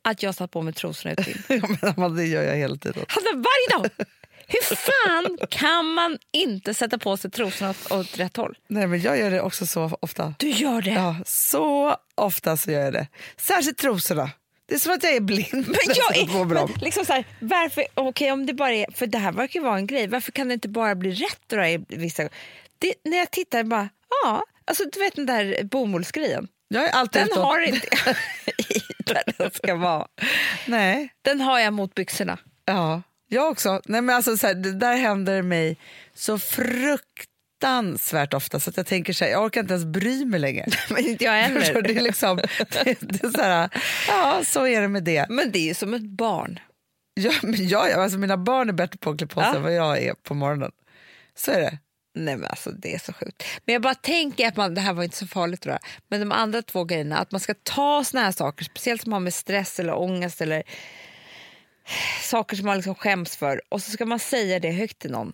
att 0.01 0.23
jag 0.23 0.35
satt 0.35 0.51
på 0.51 0.61
mig 0.61 0.73
trosorna 0.73 1.13
ut 1.13 1.25
till. 1.25 1.41
Ja, 1.81 1.93
men 1.97 2.15
det 2.15 2.25
gör 2.25 2.43
jag 2.43 2.55
hela 2.55 2.75
tiden. 2.75 3.05
Alltså, 3.07 3.29
varje 3.33 3.77
dag! 3.77 4.07
Hur 4.47 4.75
fan 4.75 5.37
kan 5.49 5.85
man 5.85 6.17
inte 6.31 6.73
sätta 6.73 6.97
på 6.97 7.17
sig 7.17 7.31
trosorna 7.31 7.69
åt, 7.69 7.91
åt 7.91 8.19
rätt 8.19 8.37
håll? 8.37 8.57
Nej, 8.67 8.87
men 8.87 9.01
jag 9.01 9.19
gör 9.19 9.31
det 9.31 9.41
också 9.41 9.65
så 9.65 9.97
ofta. 9.99 10.33
Du 10.39 10.49
gör 10.49 10.81
det. 10.81 10.91
Ja, 10.91 11.15
så 11.25 11.97
ofta 12.15 12.57
så 12.57 12.71
gör 12.71 12.81
jag 12.81 12.93
det. 12.93 13.07
Särskilt 13.37 13.77
trosorna. 13.77 14.31
Det 14.65 14.75
är 14.75 14.79
som 14.79 14.93
att 14.93 15.03
jag 15.03 15.15
är 15.15 15.19
blind. 15.19 15.51
Men 15.51 15.95
jag 15.95 16.17
är, 16.17 16.45
men 16.45 16.67
liksom 16.81 17.05
så 17.05 17.13
här, 17.13 17.25
varför, 17.39 17.85
okej 17.93 18.31
om 18.31 18.45
det 18.45 18.53
bara 18.53 18.73
är, 18.73 18.85
för 18.93 19.07
det 19.07 19.17
här 19.17 19.31
verkar 19.31 19.59
ju 19.59 19.63
vara 19.65 19.77
en 19.77 19.87
grej, 19.87 20.07
varför 20.07 20.31
kan 20.31 20.47
det 20.47 20.53
inte 20.53 20.69
bara 20.69 20.95
bli 20.95 21.11
rätt 21.11 21.41
då 21.47 21.63
i 21.65 21.83
vissa, 21.87 22.29
det, 22.77 22.93
när 23.03 23.17
jag 23.17 23.31
tittar 23.31 23.63
bara, 23.63 23.89
ja, 24.23 24.43
alltså 24.65 24.83
du 24.93 24.99
vet 24.99 25.15
den 25.15 25.25
där 25.25 25.63
bomullsgrejen, 25.63 26.47
Jag 26.67 26.87
är 26.87 26.91
alltid 26.91 27.21
den 27.21 27.29
utåt. 27.29 27.43
har 27.43 27.59
inte 27.59 27.87
i 28.57 28.81
där 29.05 29.23
den 29.37 29.51
ska 29.51 29.75
vara. 29.75 30.07
Nej, 30.67 31.13
Den 31.21 31.41
har 31.41 31.59
jag 31.59 31.73
mot 31.73 31.95
byxorna. 31.95 32.37
ja. 32.65 33.01
Jag 33.27 33.49
också. 33.51 33.81
Nej, 33.85 34.01
men 34.01 34.15
alltså, 34.15 34.37
så 34.37 34.47
här, 34.47 34.53
det 34.53 34.71
där 34.73 34.95
händer 34.95 35.41
mig 35.41 35.77
så 36.13 36.39
fruktansvärt 36.39 38.33
ofta 38.33 38.59
så 38.59 38.69
att 38.69 38.77
jag 38.77 38.85
tänker 38.85 39.13
så 39.13 39.25
här, 39.25 39.31
jag 39.31 39.43
orkar 39.43 39.61
inte 39.61 39.73
ens 39.73 39.85
bry 39.85 40.25
mig 40.25 40.39
längre. 40.39 40.65
Men 40.89 41.05
inte 41.05 41.23
jag 41.23 41.49
du? 41.51 41.81
det 41.81 41.95
är 41.97 42.01
liksom, 42.01 42.37
det, 42.37 42.97
det 43.01 43.23
är 43.23 43.29
så 43.29 43.41
här, 43.41 43.69
ja 44.07 44.41
så 44.45 44.67
är 44.67 44.81
det 44.81 44.87
med 44.87 45.03
det. 45.03 45.25
Men 45.29 45.51
det 45.51 45.59
är 45.59 45.67
ju 45.67 45.73
som 45.73 45.93
ett 45.93 46.01
barn. 46.09 46.59
Ja, 47.13 47.31
men 47.43 47.67
jag, 47.67 47.91
alltså, 47.91 48.17
mina 48.17 48.37
barn 48.37 48.69
är 48.69 48.73
bättre 48.73 48.97
på 48.97 49.09
att 49.09 49.17
klä 49.17 49.27
på 49.27 49.41
sig 49.41 49.49
Ja. 49.49 49.55
än 49.55 49.63
vad 49.63 49.73
jag 49.73 49.97
är 50.01 50.13
på 50.13 50.33
morgonen. 50.33 50.71
Så 51.35 51.51
är 51.51 51.61
det. 51.61 51.77
Nej 52.13 52.37
men 52.37 52.49
alltså 52.49 52.71
det 52.71 52.93
är 52.93 52.99
så 52.99 53.13
sjukt. 53.13 53.43
Men 53.65 53.73
jag 53.73 53.81
bara 53.81 53.95
tänker 53.95 54.47
att 54.47 54.55
man, 54.55 54.75
det 54.75 54.81
här 54.81 54.93
var 54.93 55.03
inte 55.03 55.17
så 55.17 55.27
farligt 55.27 55.61
tror 55.61 55.73
jag. 55.73 55.81
Men 56.07 56.19
de 56.19 56.31
andra 56.31 56.61
två 56.61 56.83
grejerna, 56.83 57.17
att 57.17 57.31
man 57.31 57.39
ska 57.39 57.53
ta 57.63 58.03
såna 58.03 58.23
här 58.23 58.31
saker, 58.31 58.65
speciellt 58.65 59.01
som 59.01 59.13
har 59.13 59.19
med 59.19 59.33
stress 59.33 59.79
eller 59.79 59.97
ångest 59.97 60.41
eller 60.41 60.63
saker 62.21 62.55
som 62.55 62.65
man 62.65 62.75
liksom 62.75 62.95
skäms 62.95 63.37
för 63.37 63.61
och 63.69 63.81
så 63.81 63.91
ska 63.91 64.05
man 64.05 64.19
säga 64.19 64.59
det 64.59 64.71
högt 64.71 64.99
till 64.99 65.11
någon. 65.11 65.33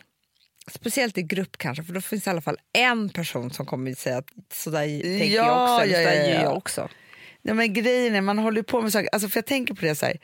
Speciellt 0.72 1.18
i 1.18 1.24
grupp 1.24 1.58
kanske, 1.58 1.84
för 1.84 1.94
då 1.94 2.02
finns 2.02 2.24
det 2.24 2.30
i 2.30 2.32
alla 2.32 2.42
fall 2.42 2.58
en 2.74 3.10
person 3.10 3.52
som 3.52 3.66
kommer 3.66 3.92
att 3.92 3.98
säga 3.98 4.18
att 4.18 4.30
sådär 4.54 5.02
tänker 5.20 5.36
jag 5.36 5.46
Ja, 5.46 5.76
också, 5.76 5.86
eller 5.86 6.02
ja, 6.02 6.10
sådär 6.10 6.22
ja, 6.24 6.30
gör 6.30 6.36
ja. 6.36 6.44
jag 6.44 6.58
också. 6.58 6.90
Nej, 7.42 7.56
men 7.56 7.74
grejen 7.74 8.16
är, 8.16 8.22
man 8.22 8.40
håller 8.40 8.58
ju 8.58 8.64
på 8.64 8.82
med 8.82 8.92
saker, 8.92 9.10
alltså, 9.12 9.30
för 9.30 9.38
jag 9.38 9.46
tänker 9.46 9.74
på 9.74 9.82
det 9.82 9.96
så 9.96 10.06
här, 10.06 10.18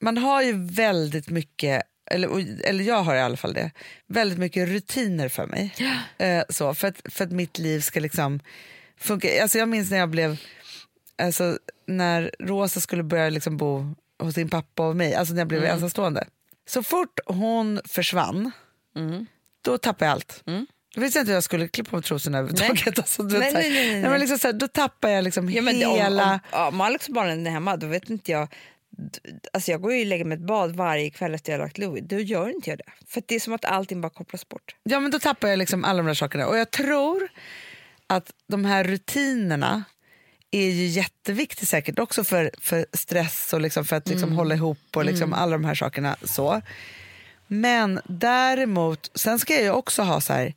man 0.00 0.18
har 0.18 0.42
ju 0.42 0.52
väldigt 0.66 1.28
mycket, 1.28 1.82
eller, 2.06 2.46
eller 2.66 2.84
jag 2.84 3.02
har 3.02 3.14
i 3.14 3.20
alla 3.20 3.36
fall 3.36 3.54
det, 3.54 3.70
väldigt 4.06 4.38
mycket 4.38 4.68
rutiner 4.68 5.28
för 5.28 5.46
mig. 5.46 5.74
Eh, 6.18 6.44
så, 6.48 6.74
för, 6.74 6.88
att, 6.88 7.00
för 7.12 7.24
att 7.24 7.32
mitt 7.32 7.58
liv 7.58 7.80
ska 7.80 8.00
liksom 8.00 8.40
funka. 8.98 9.42
Alltså 9.42 9.58
jag 9.58 9.68
minns 9.68 9.90
när 9.90 9.98
jag 9.98 10.10
blev, 10.10 10.36
alltså 11.22 11.58
när 11.86 12.30
Rosa 12.38 12.80
skulle 12.80 13.02
börja 13.02 13.30
liksom 13.30 13.56
bo 13.56 13.94
hos 14.18 14.34
sin 14.34 14.48
pappa 14.50 14.88
och 14.88 14.96
mig, 14.96 15.14
alltså 15.14 15.34
när 15.34 15.40
jag 15.40 15.48
blev 15.48 15.64
ensamstående. 15.64 16.26
Så 16.68 16.82
fort 16.82 17.20
hon 17.26 17.80
försvann, 17.84 18.50
då 19.64 19.78
tappade 19.78 20.04
jag 20.04 20.12
allt. 20.12 20.42
Visste 20.96 21.18
jag 21.18 21.22
inte 21.22 21.30
hur 21.30 21.36
jag 21.36 21.44
skulle 21.44 21.68
klippa 21.68 21.90
på 21.90 22.02
trosorna 22.02 22.38
överhuvudtaget. 22.38 22.98
Alltså, 22.98 23.22
Nej, 23.22 23.52
nej, 23.52 23.70
nej, 23.70 24.00
nej, 24.00 24.10
men 24.10 24.20
liksom 24.20 24.38
så 24.38 24.48
här, 24.48 24.52
då 24.52 24.68
tappar 24.68 25.08
jag 25.08 25.24
liksom 25.24 25.50
Ja, 25.50 25.62
men 25.62 25.78
det- 25.80 25.86
hela... 25.86 26.40
Om, 26.52 26.60
om, 26.60 26.68
om 26.68 26.80
Alex 26.80 27.08
och 27.08 27.14
barnen 27.14 27.46
är 27.46 27.50
hemma, 27.50 27.76
då 27.76 27.86
vet 27.86 28.10
inte 28.10 28.32
jag... 28.32 28.48
Alltså 29.52 29.70
jag 29.70 29.80
går 29.80 29.92
ju 29.92 30.00
och 30.00 30.06
lägger 30.06 30.24
mig 30.24 30.36
ett 30.36 30.46
bad 30.46 30.76
varje 30.76 31.10
kväll 31.10 31.34
efter 31.34 31.52
jag 31.52 31.58
har 31.58 31.64
lagt 31.64 31.78
Louis. 31.78 32.04
Då 32.06 32.18
gör 32.18 32.48
inte 32.48 32.70
jag 32.70 32.78
det. 32.78 32.92
För 33.06 33.22
det 33.26 33.34
är 33.34 33.40
som 33.40 33.52
att 33.52 33.64
allting 33.64 34.00
bara 34.00 34.10
kopplas 34.10 34.48
bort. 34.48 34.76
Ja, 34.82 35.00
men 35.00 35.10
då 35.10 35.18
tappar 35.18 35.48
jag 35.48 35.58
liksom 35.58 35.84
alla 35.84 35.96
de 35.96 36.06
där 36.06 36.14
sakerna. 36.14 36.46
Och 36.46 36.58
jag 36.58 36.70
tror 36.70 37.28
att 38.06 38.32
de 38.46 38.64
här 38.64 38.84
rutinerna 38.84 39.84
är 40.50 40.70
ju 40.70 40.86
jätteviktigt 40.86 41.68
säkert 41.68 41.98
också 41.98 42.24
för, 42.24 42.50
för 42.60 42.86
stress 42.92 43.52
och 43.52 43.60
liksom 43.60 43.84
för 43.84 43.96
att 43.96 44.08
liksom 44.08 44.32
hålla 44.32 44.54
ihop 44.54 44.78
och 44.96 45.04
liksom 45.04 45.32
alla 45.32 45.52
de 45.52 45.64
här 45.64 45.74
sakerna. 45.74 46.16
så. 46.22 46.62
Men 47.46 48.00
däremot, 48.04 49.10
sen 49.14 49.38
ska 49.38 49.54
jag 49.54 49.62
ju 49.62 49.70
också 49.70 50.02
ha 50.02 50.20
så 50.20 50.32
här, 50.32 50.54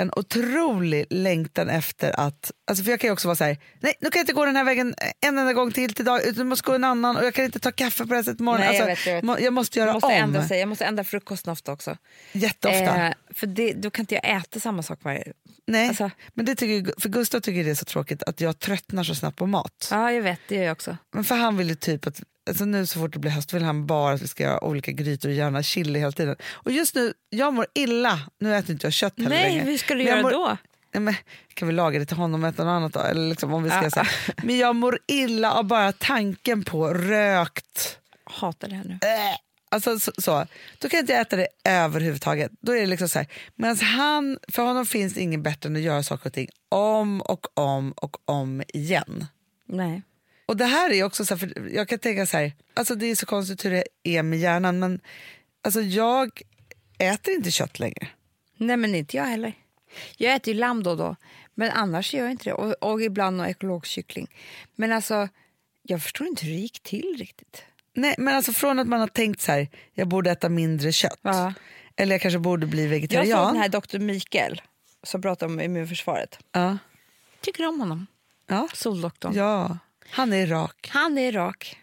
en 0.00 0.10
otrolig 0.16 1.06
längtan 1.10 1.68
efter 1.68 2.20
att... 2.20 2.50
Alltså 2.66 2.84
för 2.84 2.90
jag 2.90 3.00
kan 3.00 3.08
ju 3.08 3.12
också 3.12 3.28
vara 3.28 3.36
så 3.36 3.44
här, 3.44 3.58
nej 3.80 3.94
nu 4.00 4.10
kan 4.10 4.18
jag 4.20 4.22
inte 4.22 4.32
gå 4.32 4.44
den 4.44 4.56
här 4.56 4.64
vägen 4.64 4.94
en 5.20 5.38
enda 5.38 5.52
gång 5.52 5.72
till 5.72 5.94
till 5.94 6.04
dag, 6.04 6.20
utan 6.22 6.34
jag 6.36 6.46
måste 6.46 6.66
gå 6.66 6.74
en 6.74 6.84
annan 6.84 7.16
och 7.16 7.24
jag 7.24 7.34
kan 7.34 7.44
inte 7.44 7.58
ta 7.58 7.72
kaffe 7.72 8.02
på 8.04 8.08
det 8.08 8.16
här 8.16 8.22
sättet 8.22 8.40
imorgon. 8.40 8.60
Nej, 8.60 8.76
jag 8.76 8.90
alltså, 8.90 9.10
vet, 9.10 9.24
jag 9.26 9.34
vet. 9.36 9.44
jag 9.44 9.52
måste 9.52 9.78
göra 9.78 9.88
Jag 9.88 9.94
måste, 9.94 10.06
om 10.06 10.12
ändra 10.12 10.48
sig. 10.48 10.58
jag 10.60 10.68
måste 10.68 10.84
ändra 10.84 11.04
frukosten 11.04 11.52
ofta 11.52 11.72
också. 11.72 11.96
jätteofta. 12.32 13.06
Eh, 13.06 13.12
för 13.34 13.46
det, 13.46 13.72
då 13.72 13.90
kan 13.90 14.02
inte 14.02 14.14
jag 14.14 14.36
äta 14.36 14.60
samma 14.60 14.82
sak 14.82 14.98
varje... 15.02 15.32
Nej, 15.66 15.88
Alltså- 15.88 16.10
men 16.34 16.44
det 16.46 16.54
tycker, 16.54 17.00
för 17.00 17.08
Gustav 17.08 17.40
tycker 17.40 17.64
det 17.64 17.70
är 17.70 17.74
så 17.74 17.84
tråkigt 17.84 18.22
att 18.22 18.40
jag 18.40 18.58
tröttnar 18.58 19.04
så 19.04 19.14
snabbt 19.14 19.36
på 19.38 19.46
mat. 19.46 19.88
Ja, 19.90 20.12
jag 20.12 20.22
vet. 20.22 20.40
Det 20.48 20.54
gör 20.54 20.62
jag 20.64 20.72
också. 20.72 20.96
Men 21.14 21.24
för 21.24 21.34
han 21.34 21.56
vill 21.56 21.68
ju 21.68 21.74
typ 21.74 22.06
att, 22.06 22.20
alltså 22.50 22.64
nu 22.64 22.86
så 22.86 22.98
fort 22.98 23.12
det 23.12 23.18
blir 23.18 23.30
höst 23.30 23.52
vill 23.54 23.62
han 23.62 23.86
bara 23.86 24.14
att 24.14 24.22
vi 24.22 24.28
ska 24.28 24.42
göra 24.42 24.64
olika 24.64 24.92
grytor 24.92 25.28
och 25.28 25.34
gärna 25.34 25.62
chili 25.62 25.98
hela 25.98 26.12
tiden. 26.12 26.36
Och 26.50 26.72
just 26.72 26.94
nu, 26.94 27.12
jag 27.30 27.54
mår 27.54 27.66
illa. 27.74 28.20
Nu 28.40 28.56
äter 28.56 28.70
inte 28.70 28.86
jag 28.86 28.92
kött 28.92 29.14
heller 29.16 29.30
Nej, 29.30 29.50
längre. 29.52 29.64
hur 29.70 29.78
ska 29.78 29.94
du 29.94 30.02
göra 30.02 30.22
mår, 30.22 30.30
då? 30.30 30.56
Nej, 30.94 31.00
men, 31.02 31.14
kan 31.54 31.68
vi 31.68 31.74
laga 31.74 31.98
det 31.98 32.06
till 32.06 32.16
honom 32.16 32.42
och 32.44 32.48
äta 32.48 32.64
något 32.64 32.70
annat 32.70 32.92
då? 32.92 33.00
Eller 33.00 33.28
liksom, 33.28 33.54
om 33.54 33.62
vi 33.62 33.70
ska 33.70 33.82
Ja. 33.82 33.90
säga. 33.90 34.06
Men 34.42 34.58
jag 34.58 34.76
mår 34.76 34.98
illa 35.06 35.52
av 35.52 35.64
bara 35.64 35.92
tanken 35.92 36.64
på 36.64 36.88
rökt. 36.94 37.98
Hatar 38.24 38.68
det 38.68 38.74
här 38.74 38.84
nu. 38.84 38.92
Äh. 38.92 39.36
Alltså, 39.72 40.00
så, 40.00 40.12
så. 40.18 40.46
Då 40.78 40.88
kan 40.88 40.96
jag 40.98 41.02
inte 41.02 41.14
äta 41.14 41.36
det 41.36 41.48
överhuvudtaget. 41.64 42.50
Då 42.60 42.72
är 42.76 42.80
det 42.80 42.86
liksom 42.86 43.08
så 43.08 43.18
här. 43.18 43.28
Medan 43.54 43.76
han, 43.76 44.38
för 44.48 44.62
honom 44.62 44.86
finns 44.86 45.14
det 45.14 45.20
ingen 45.20 45.42
bättre 45.42 45.68
än 45.68 45.76
att 45.76 45.82
göra 45.82 46.02
saker 46.02 46.26
och 46.26 46.32
ting 46.32 46.48
om 46.68 47.20
och 47.20 47.58
om 47.58 47.92
och 47.92 48.16
om 48.30 48.62
igen. 48.68 49.26
Nej. 49.66 50.02
Och 50.50 50.56
det 50.56 50.64
här 50.64 50.90
är 50.92 51.04
också 51.04 51.24
så 51.24 51.34
här, 51.34 51.38
för 51.38 51.68
jag 51.74 51.88
kan 51.88 51.98
tänka 51.98 52.26
så 52.26 52.36
här, 52.36 52.52
alltså 52.74 52.94
det 52.94 53.06
är 53.06 53.14
så 53.14 53.26
konstigt 53.26 53.64
hur 53.64 53.70
det 53.70 53.84
är 54.02 54.22
med 54.22 54.38
hjärnan 54.38 54.78
men 54.78 55.00
alltså 55.64 55.80
jag 55.80 56.42
äter 56.98 57.34
inte 57.34 57.50
kött 57.50 57.78
längre. 57.78 58.08
Nej, 58.56 58.76
men 58.76 58.94
inte 58.94 59.16
jag 59.16 59.24
heller. 59.24 59.52
Jag 60.16 60.34
äter 60.34 60.54
ju 60.54 60.60
lamm 60.60 60.82
då 60.82 60.90
och 60.90 60.96
då, 60.96 61.16
men 61.54 61.70
annars 61.70 62.14
gör 62.14 62.22
jag 62.22 62.30
inte 62.30 62.44
det. 62.44 62.52
Och, 62.52 62.72
och 62.92 63.02
ibland 63.02 63.36
någon 63.36 63.46
ekologisk 63.46 63.92
kyckling. 63.92 64.34
Men 64.76 64.92
alltså, 64.92 65.28
jag 65.82 66.02
förstår 66.02 66.26
inte 66.26 66.46
hur 66.46 66.52
det 66.52 66.58
gick 66.60 66.80
till 66.82 67.16
riktigt. 67.18 67.62
Nej 67.94 68.14
men 68.18 68.34
alltså 68.34 68.52
från 68.52 68.78
att 68.78 68.86
man 68.88 69.00
har 69.00 69.08
tänkt 69.08 69.40
så 69.40 69.52
här, 69.52 69.68
jag 69.94 70.08
borde 70.08 70.30
äta 70.30 70.48
mindre 70.48 70.92
kött. 70.92 71.18
Ja. 71.22 71.52
Eller 71.96 72.14
jag 72.14 72.20
kanske 72.22 72.38
borde 72.38 72.66
bli 72.66 72.82
Jag 72.82 72.88
vegetarian. 72.90 73.38
såg 73.44 73.54
den 73.54 73.62
här 73.62 73.68
doktor 73.68 73.98
Mikael 73.98 74.62
som 75.02 75.22
pratar 75.22 75.46
om 75.46 75.60
immunförsvaret. 75.60 76.38
ja. 76.52 76.78
Tycker 77.40 77.66
om 77.68 77.80
honom. 77.80 78.06
Ja. 78.46 78.68
Soldoktorn. 78.74 79.34
ja, 79.34 79.78
han 80.10 80.32
är 80.32 80.46
rak. 80.46 80.88
Han 80.92 81.18
är 81.18 81.32
rak. 81.32 81.76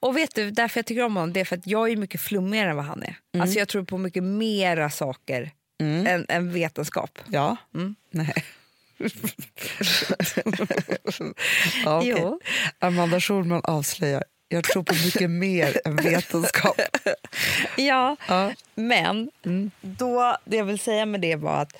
Och 0.00 0.16
vet 0.16 0.34
du, 0.34 0.50
därför 0.50 0.78
jag 0.78 0.86
tycker 0.86 1.02
om 1.02 1.16
honom, 1.16 1.32
det 1.32 1.40
är 1.40 1.44
för 1.44 1.56
att 1.56 1.66
jag 1.66 1.90
är 1.90 1.96
mycket 1.96 2.20
flummigare 2.20 2.70
än 2.70 2.76
vad 2.76 2.84
han 2.84 3.02
är. 3.02 3.16
Mm. 3.34 3.42
Alltså 3.42 3.58
jag 3.58 3.68
tror 3.68 3.84
på 3.84 3.98
mycket 3.98 4.22
mera 4.22 4.90
saker 4.90 5.50
än, 5.82 6.26
än 6.28 6.52
vetenskap. 6.52 7.18
Ja. 7.26 7.56
Mm. 7.74 7.94
Nej. 8.10 8.34
ja, 11.84 11.98
okej. 11.98 12.14
Jo. 12.18 12.40
Amanda 12.78 13.20
Schulman 13.20 13.60
avslöjar. 13.64 14.24
Jag 14.48 14.64
tror 14.64 14.82
på 14.82 14.94
mycket 15.04 15.30
mer 15.30 15.80
än 15.84 15.96
vetenskap. 15.96 16.80
Ja, 17.76 18.16
Ja. 18.28 18.52
men 18.74 19.30
då, 19.80 20.36
det 20.44 20.56
jag 20.56 20.64
vill 20.64 20.78
säga 20.78 21.06
med 21.06 21.20
det 21.20 21.36
var 21.36 21.62
att, 21.62 21.72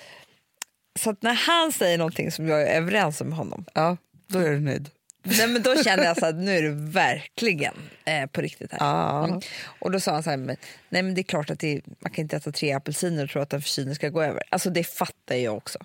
så 0.99 1.11
att 1.11 1.23
när 1.23 1.35
han 1.35 1.73
säger 1.73 1.99
någonting 1.99 2.31
som 2.33 2.49
jag 2.49 2.63
är 2.63 2.67
överens 2.77 3.21
med 3.23 3.33
honom, 3.39 3.65
Ja, 3.75 3.97
då 4.27 4.39
är 4.39 4.51
du 4.51 4.61
nöjd. 4.61 4.91
Nej, 5.23 5.49
men 5.49 5.63
då 5.63 5.83
kände 5.83 6.05
jag 6.05 6.19
så 6.19 6.27
att 6.27 6.37
nu 6.37 6.57
är 6.57 6.63
det 6.63 6.91
verkligen 6.93 7.75
eh, 8.05 8.27
på 8.27 8.41
riktigt 8.41 8.73
här. 8.73 8.79
Ja. 8.81 9.25
Mm. 9.25 9.41
Och 9.65 9.91
då 9.91 10.01
sa 10.01 10.13
han 10.13 10.23
så 10.23 10.31
här, 10.31 10.37
men, 10.37 10.57
nej 10.89 11.03
men 11.03 11.15
det 11.15 11.21
är 11.21 11.23
klart 11.23 11.51
att 11.51 11.59
det 11.59 11.81
man 11.99 12.13
kan 12.13 12.23
inte 12.23 12.37
äta 12.37 12.53
tre 12.53 12.73
apelsiner 12.73 13.25
och 13.25 13.31
tro 13.31 13.43
att 13.43 13.53
en 13.53 13.63
förkylning 13.63 13.95
ska 13.95 14.09
gå 14.09 14.23
över. 14.23 14.43
Alltså 14.49 14.71
det 14.71 14.85
fattar 14.85 15.35
jag 15.35 15.57
också. 15.57 15.79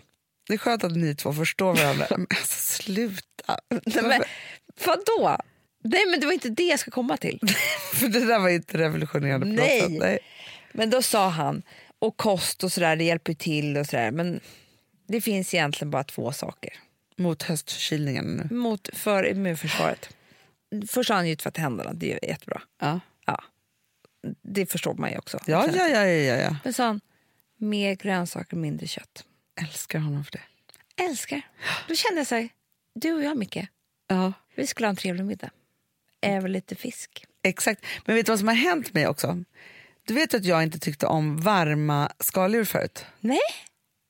Det 0.47 0.53
är 0.53 0.57
skönt 0.57 0.83
att 0.83 0.95
ni 0.95 1.15
två 1.15 1.33
förstår 1.33 1.75
varandra. 1.75 2.05
Men 2.09 2.27
alltså, 2.29 2.83
sluta. 2.83 3.59
Nej, 3.69 4.03
men, 4.03 4.21
vadå? 4.85 5.37
Nej 5.83 6.05
men 6.11 6.19
det 6.19 6.25
var 6.25 6.33
inte 6.33 6.49
det 6.49 6.63
jag 6.63 6.79
ska 6.79 6.91
komma 6.91 7.17
till. 7.17 7.39
För 7.93 8.07
det 8.07 8.25
där 8.25 8.39
var 8.39 8.49
inte 8.49 8.77
revolutionerande 8.77 9.45
på 9.45 9.51
Nej. 9.51 9.81
något 9.81 9.91
sätt. 9.91 9.99
Nej. 9.99 10.19
Men 10.71 10.89
då 10.89 11.01
sa 11.01 11.29
han, 11.29 11.63
och 11.99 12.17
kost 12.17 12.63
och 12.63 12.71
sådär, 12.71 12.95
det 12.95 13.03
hjälper 13.03 13.33
till 13.33 13.77
och 13.77 13.85
sådär. 13.85 14.11
Men 14.11 14.39
det 15.07 15.21
finns 15.21 15.53
egentligen 15.53 15.91
bara 15.91 16.03
två 16.03 16.31
saker 16.31 16.73
Mot 17.17 17.43
höstförkylningen 17.43 18.25
nu. 18.49 18.55
mot 18.55 18.89
för 18.93 19.27
immunförsvaret. 19.27 20.09
Först 20.89 21.07
sa 21.07 21.13
han 21.15 21.29
ju 21.29 21.35
tvätta 21.35 21.61
händerna, 21.61 21.93
det 21.93 22.13
är 22.13 22.29
jättebra. 22.29 22.61
Ja. 22.79 22.99
Ja, 23.25 23.43
det 24.41 24.65
förstår 24.65 24.93
man 24.93 25.11
ju 25.11 25.17
också. 25.17 25.39
Ja, 25.47 25.67
ja, 25.75 25.87
ja, 25.87 26.05
ja, 26.05 26.35
ja. 26.35 26.55
Men 26.63 26.73
sa 26.73 26.85
han, 26.85 27.01
mer 27.57 27.95
grönsaker, 27.95 28.57
mindre 28.57 28.87
kött. 28.87 29.25
Älskar 29.61 29.99
honom 29.99 30.23
för 30.23 30.31
det. 30.31 31.03
Älskar. 31.03 31.41
Då 31.87 31.95
kände 31.95 32.19
jag 32.19 32.27
så 32.27 32.35
här, 32.35 32.49
du 32.95 33.13
och 33.13 33.23
jag 33.23 33.37
Micke, 33.37 33.67
Ja. 34.07 34.33
vi 34.55 34.67
skulle 34.67 34.87
ha 34.87 34.89
en 34.89 34.95
trevlig 34.95 35.25
middag. 35.25 35.49
Även 36.21 36.51
lite 36.51 36.75
fisk. 36.75 37.25
Exakt. 37.43 37.85
Men 38.05 38.15
vet 38.15 38.25
du 38.25 38.31
vad 38.31 38.39
som 38.39 38.47
har 38.47 38.55
hänt 38.55 38.93
mig 38.93 39.07
också? 39.07 39.43
Du 40.07 40.13
vet 40.13 40.33
att 40.33 40.45
jag 40.45 40.63
inte 40.63 40.79
tyckte 40.79 41.05
om 41.07 41.37
varma 41.41 42.11
skaldjur 42.19 42.65
förut. 42.65 43.05
Nej, 43.19 43.39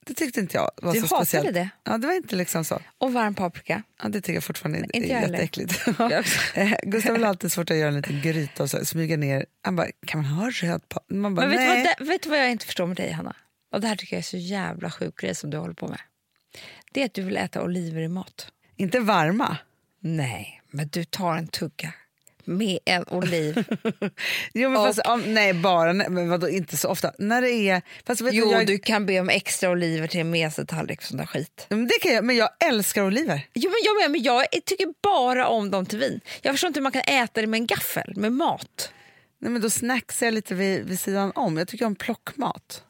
Det 0.08 0.14
tyckte 0.14 0.40
inte 0.40 0.58
jag 0.58 0.72
var 0.82 0.94
Du 0.94 1.00
så 1.00 1.06
hatade 1.06 1.26
speciellt. 1.26 1.54
det? 1.54 1.70
Ja, 1.84 1.98
det 1.98 2.08
var 2.08 2.14
inte 2.14 2.36
liksom 2.36 2.66
så. 2.66 2.82
och 2.98 3.14
varm 3.14 3.36
paprika. 3.36 3.84
Ja, 4.04 4.10
det 4.10 4.22
tycker 4.22 4.34
jag 4.34 4.44
fortfarande 4.44 4.80
Inte 4.94 4.98
är 4.98 5.14
jag 5.14 5.22
jätteäckligt. 5.22 5.82
Jag 5.98 6.20
också. 6.20 6.60
Eh, 6.60 6.74
Gustav 6.84 7.14
vill 7.14 7.24
alltid 7.24 7.52
så 7.52 7.62
fort 7.62 7.70
jag 7.70 7.80
gör 7.80 7.88
en 7.88 7.96
liten 7.96 8.22
gryta 8.22 8.64
och 8.64 8.70
så, 8.70 8.86
smyga 8.86 9.18
ner. 9.18 9.46
Han 9.62 9.76
bara, 9.76 9.88
kan 10.08 10.22
man 10.22 10.32
ha 10.32 10.50
röd 10.50 10.90
paprika? 10.90 11.16
Man 11.20 11.36
bara, 11.36 11.48
Men 11.48 11.58
vet 11.58 11.60
du, 11.60 11.66
nej. 11.84 11.96
vad, 12.00 12.08
vet 12.08 12.22
du 12.24 12.30
vad 12.30 12.40
jag 12.40 12.52
inte 12.52 12.66
förstår 12.66 12.88
med 12.88 12.98
dig, 12.98 13.12
Hanna? 13.12 13.36
Och 13.72 13.82
det 13.82 13.88
här 13.88 13.96
tycker 13.96 14.16
jag 14.16 14.20
är 14.20 14.24
så 14.24 14.38
jävla 14.38 14.92
sjuk 14.92 15.20
grej 15.20 15.36
som 15.36 15.50
du 15.50 15.58
håller 15.58 15.74
på 15.74 15.88
med. 15.88 16.00
Det 16.92 17.02
är 17.02 17.06
att 17.06 17.14
du 17.14 17.22
vill 17.24 17.38
äta 17.38 17.64
oliver 17.64 18.02
i 18.02 18.08
mat. 18.08 18.48
Inte 18.76 19.00
varma. 19.00 19.58
Nej, 20.00 20.62
men 20.72 20.88
du 20.88 21.04
tar 21.04 21.36
en 21.38 21.48
tugga 21.48 21.94
med 22.48 22.80
en 22.86 23.04
oliv. 23.08 23.64
Jo, 24.54 24.70
men 24.70 24.78
Och- 24.82 24.88
fast, 24.88 25.00
om, 25.00 25.22
nej, 25.34 25.54
bara, 25.54 25.94
men 25.94 26.30
vadå, 26.30 26.50
inte 26.50 26.78
så 26.78 26.90
ofta. 26.90 27.12
När 27.20 27.42
det 27.42 27.52
är... 27.52 27.82
Fast 28.06 28.22
vet 28.22 28.34
jo, 28.34 28.46
du, 28.46 28.52
jag, 28.52 28.68
du 28.68 28.78
kan 28.78 29.06
be 29.06 29.20
om 29.20 29.30
extra 29.30 29.70
oliver 29.70 30.08
till 30.08 30.20
en 30.20 30.30
mesetallrik 30.30 31.02
sån 31.02 31.18
där 31.18 31.26
skit. 31.26 31.66
Men 31.70 31.88
det 31.88 32.00
kan 32.02 32.14
jag, 32.14 32.24
men 32.26 32.36
jag 32.36 32.50
älskar 32.60 33.02
oliver. 33.04 33.48
Jo, 33.54 33.70
men 33.70 33.78
jag, 34.04 34.12
men 34.12 34.24
jag 34.24 34.46
tycker 34.66 34.88
bara 35.04 35.48
om 35.48 35.72
dem 35.72 35.86
till 35.86 36.00
vin. 36.00 36.22
Jag 36.42 36.54
förstår 36.54 36.68
inte 36.68 36.80
hur 36.80 36.84
man 36.84 36.92
kan 36.92 37.02
äta 37.08 37.42
det 37.42 37.48
med 37.48 37.58
en 37.58 37.68
gaffel, 37.68 38.14
med 38.16 38.32
mat. 38.32 38.92
Nej, 39.40 39.52
men 39.52 39.62
då 39.62 39.70
snacksar 39.70 40.26
jag 40.28 40.34
lite 40.34 40.56
vid, 40.56 40.86
vid 40.86 41.00
sidan 41.00 41.32
om. 41.36 41.58
Jag 41.58 41.68
tycker 41.68 41.86
om 41.86 41.96
plockmat. 41.96 42.84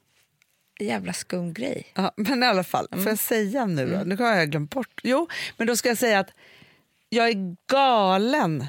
Jävla 0.79 1.13
skum 1.13 1.53
grej. 1.53 1.91
Ja, 1.93 2.13
men 2.17 2.43
i 2.43 2.45
alla 2.45 2.63
fall, 2.63 2.87
får 2.91 3.07
jag 3.07 3.19
säga 3.19 3.65
nu 3.65 3.85
då? 3.89 4.03
Nu 4.05 4.15
har 4.17 4.35
jag 4.35 4.51
glömt 4.51 4.69
bort. 4.71 5.01
Jo, 5.03 5.27
men 5.57 5.67
då 5.67 5.75
ska 5.75 5.89
jag 5.89 5.97
säga 5.97 6.19
att 6.19 6.29
jag 7.09 7.29
är 7.29 7.55
galen 7.71 8.65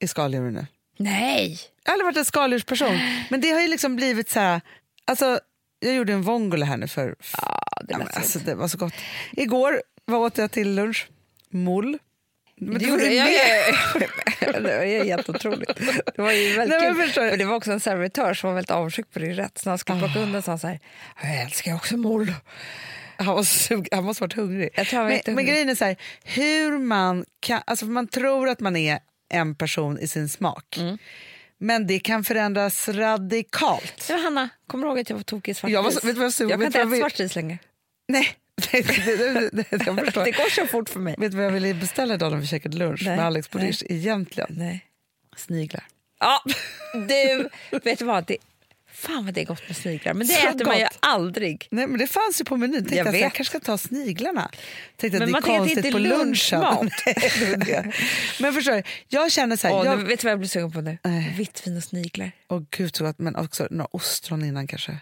i 0.00 0.08
skaldjur 0.08 0.50
nu. 0.50 0.66
Nej! 0.96 1.58
Jag 1.84 1.90
har 1.90 1.94
aldrig 1.94 2.04
varit 2.06 2.16
en 2.16 2.24
skaldjursperson, 2.24 2.98
men 3.30 3.40
det 3.40 3.50
har 3.50 3.60
ju 3.60 3.68
liksom 3.68 3.96
blivit 3.96 4.30
så 4.30 4.40
här... 4.40 4.60
Alltså, 5.04 5.40
jag 5.80 5.94
gjorde 5.94 6.12
en 6.12 6.22
vongole 6.22 6.64
här 6.64 6.76
nu 6.76 6.88
för... 6.88 7.14
Ja, 7.42 7.62
det 7.82 7.92
Ja, 7.92 7.98
men 7.98 8.08
alltså, 8.12 8.38
det 8.38 8.54
var 8.54 8.68
så 8.68 8.78
gott. 8.78 8.92
Igår 9.32 9.82
vad 10.04 10.20
åt 10.20 10.38
jag 10.38 10.50
till 10.50 10.74
lunch? 10.74 11.08
Moll. 11.50 11.98
Men 12.60 12.78
Det 12.78 12.84
gjorde 12.84 13.04
ju 13.04 13.14
jag. 13.14 13.24
mer- 13.26 14.52
det 14.62 14.76
var 14.76 14.84
ju 14.84 15.04
helt 15.04 15.28
otroligt. 15.28 15.76
Det 16.16 16.22
var 16.22 16.32
ju 16.32 16.56
väldigt 16.56 16.80
Nej, 16.80 16.92
men? 16.94 17.08
För 17.08 17.36
det 17.36 17.44
var 17.44 17.54
också 17.54 17.72
en 17.72 17.80
servitör 17.80 18.34
som 18.34 18.48
var 18.48 18.54
väldigt 18.54 18.70
avundsjuk 18.70 19.10
på 19.12 19.18
din 19.18 19.34
rätt. 19.34 19.58
Så 19.58 19.68
när 19.68 19.70
han 19.70 19.78
skulle 19.78 19.98
plocka 19.98 20.18
undan 20.20 20.42
sa 20.42 20.50
han 20.52 20.58
så 20.58 20.66
här, 20.66 20.80
jag 21.22 21.42
älskar 21.42 21.74
också 21.74 21.96
moll. 21.96 22.32
Han, 23.16 23.26
var 23.26 23.42
sug- 23.42 23.88
han 23.92 24.04
måste 24.04 24.22
varit 24.22 24.32
hungrig. 24.32 24.68
Jag 24.74 24.86
tror 24.86 24.96
han 24.98 25.04
var 25.04 25.10
men, 25.10 25.10
men 25.10 25.16
jättehungrig. 25.16 25.48
grejen 25.48 25.68
är 25.68 25.74
så 25.74 25.84
här, 25.84 25.96
hur 26.24 26.78
man 26.78 27.24
kan... 27.40 27.60
Alltså 27.66 27.86
man 27.86 28.08
tror 28.08 28.48
att 28.48 28.60
man 28.60 28.76
är 28.76 28.98
en 29.28 29.54
person 29.54 29.98
i 29.98 30.08
sin 30.08 30.28
smak. 30.28 30.76
Mm. 30.78 30.98
Men 31.58 31.86
det 31.86 31.98
kan 32.00 32.24
förändras 32.24 32.88
radikalt. 32.88 34.06
Ja, 34.10 34.16
Hanna, 34.16 34.48
kommer 34.66 34.84
du 34.84 34.90
ihåg 34.90 34.98
att 34.98 35.10
jag 35.10 35.16
var 35.16 35.22
tokig 35.22 35.52
i 35.52 35.54
svartris? 35.54 35.74
Jag 35.74 35.82
var 35.82 35.90
vet 36.06 36.16
vad 36.16 36.24
jag 36.24 36.32
såg? 36.32 36.50
jag 36.50 36.58
kan 36.58 36.66
inte 36.66 36.78
äta 36.80 36.88
vi- 36.88 36.98
svartris 37.00 37.36
längre. 37.36 37.58
Nej, 38.08 38.28
det, 38.72 38.82
går 40.36 40.50
så 40.50 40.66
fort 40.66 40.88
för 40.88 41.00
mig. 41.00 41.14
Vet 41.18 41.30
du 41.30 41.36
vad 41.36 41.46
jag 41.46 41.50
ville 41.52 41.74
beställa 41.74 42.14
idag 42.14 42.32
när 42.32 42.38
vi 42.38 42.46
käkade 42.46 42.76
lunch 42.76 43.02
Nej, 43.04 43.16
med 43.16 43.26
Alex 43.26 43.48
på 43.48 43.58
nej. 43.58 43.74
Egentligen? 43.86 44.48
Nej. 44.50 44.84
Sniglar. 45.36 45.84
Ja, 46.20 46.42
du, 47.08 47.48
vet 47.84 47.98
du 47.98 48.04
vad? 48.04 48.24
Det, 48.26 48.36
fan 48.98 49.24
vad 49.24 49.34
det 49.34 49.40
är 49.40 49.44
gott 49.44 49.62
med 49.68 49.76
sniglar. 49.76 50.14
Men 50.14 50.26
det 50.26 50.32
Så 50.32 50.48
äter 50.48 50.64
man 50.64 50.78
ju 50.78 50.84
gott. 50.84 50.98
aldrig. 51.00 51.68
Nej, 51.70 51.86
men 51.86 51.98
det 51.98 52.06
fanns 52.06 52.40
ju 52.40 52.44
på 52.44 52.56
menyn. 52.56 52.74
Tänkte 52.80 52.94
Jag 52.96 53.06
jag, 53.06 53.14
jag, 53.14 53.20
kanske 53.34 53.44
ska 53.44 53.60
ta 53.60 53.78
sniglarna. 53.78 54.50
Tänkte 54.96 55.18
Men 55.18 55.34
att 55.34 55.44
det 55.44 55.50
är 55.50 55.56
att 55.60 55.64
det 55.64 55.68
konstigt 55.74 55.76
inte 55.84 55.88
är 55.88 55.92
på 55.92 55.98
lunchen. 55.98 56.60
Nej, 57.06 57.16
det 57.40 57.56
det. 57.56 57.92
Men 58.40 58.52
förstår 58.52 58.72
du, 58.72 58.82
jag 59.08 59.32
känner 59.32 59.56
så 59.56 59.66
här, 59.68 59.74
Åh, 59.74 59.84
jag, 59.86 59.98
nu, 59.98 60.04
vet 60.04 60.20
du 60.20 60.24
vad 60.24 60.32
jag 60.32 60.38
blir 60.38 60.48
sugen 60.48 60.72
på 60.72 60.80
nu? 60.80 60.98
Nej. 61.04 61.34
Vitt 61.38 61.66
vin 61.66 61.76
och 61.76 61.84
sniglar. 61.84 62.32
Åh 62.48 62.62
gud 62.70 62.96
så 62.96 63.04
gott, 63.04 63.18
men 63.18 63.36
också 63.36 63.68
några 63.70 63.88
ostron 63.92 64.44
innan 64.44 64.66
kanske. 64.66 64.96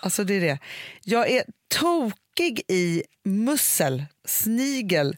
Alltså 0.00 0.24
det 0.24 0.34
är 0.34 0.40
det. 0.40 0.58
Jag 1.04 1.30
är 1.30 1.44
tokig 1.74 2.62
i 2.68 3.02
mussel, 3.24 4.04
snigel, 4.28 5.16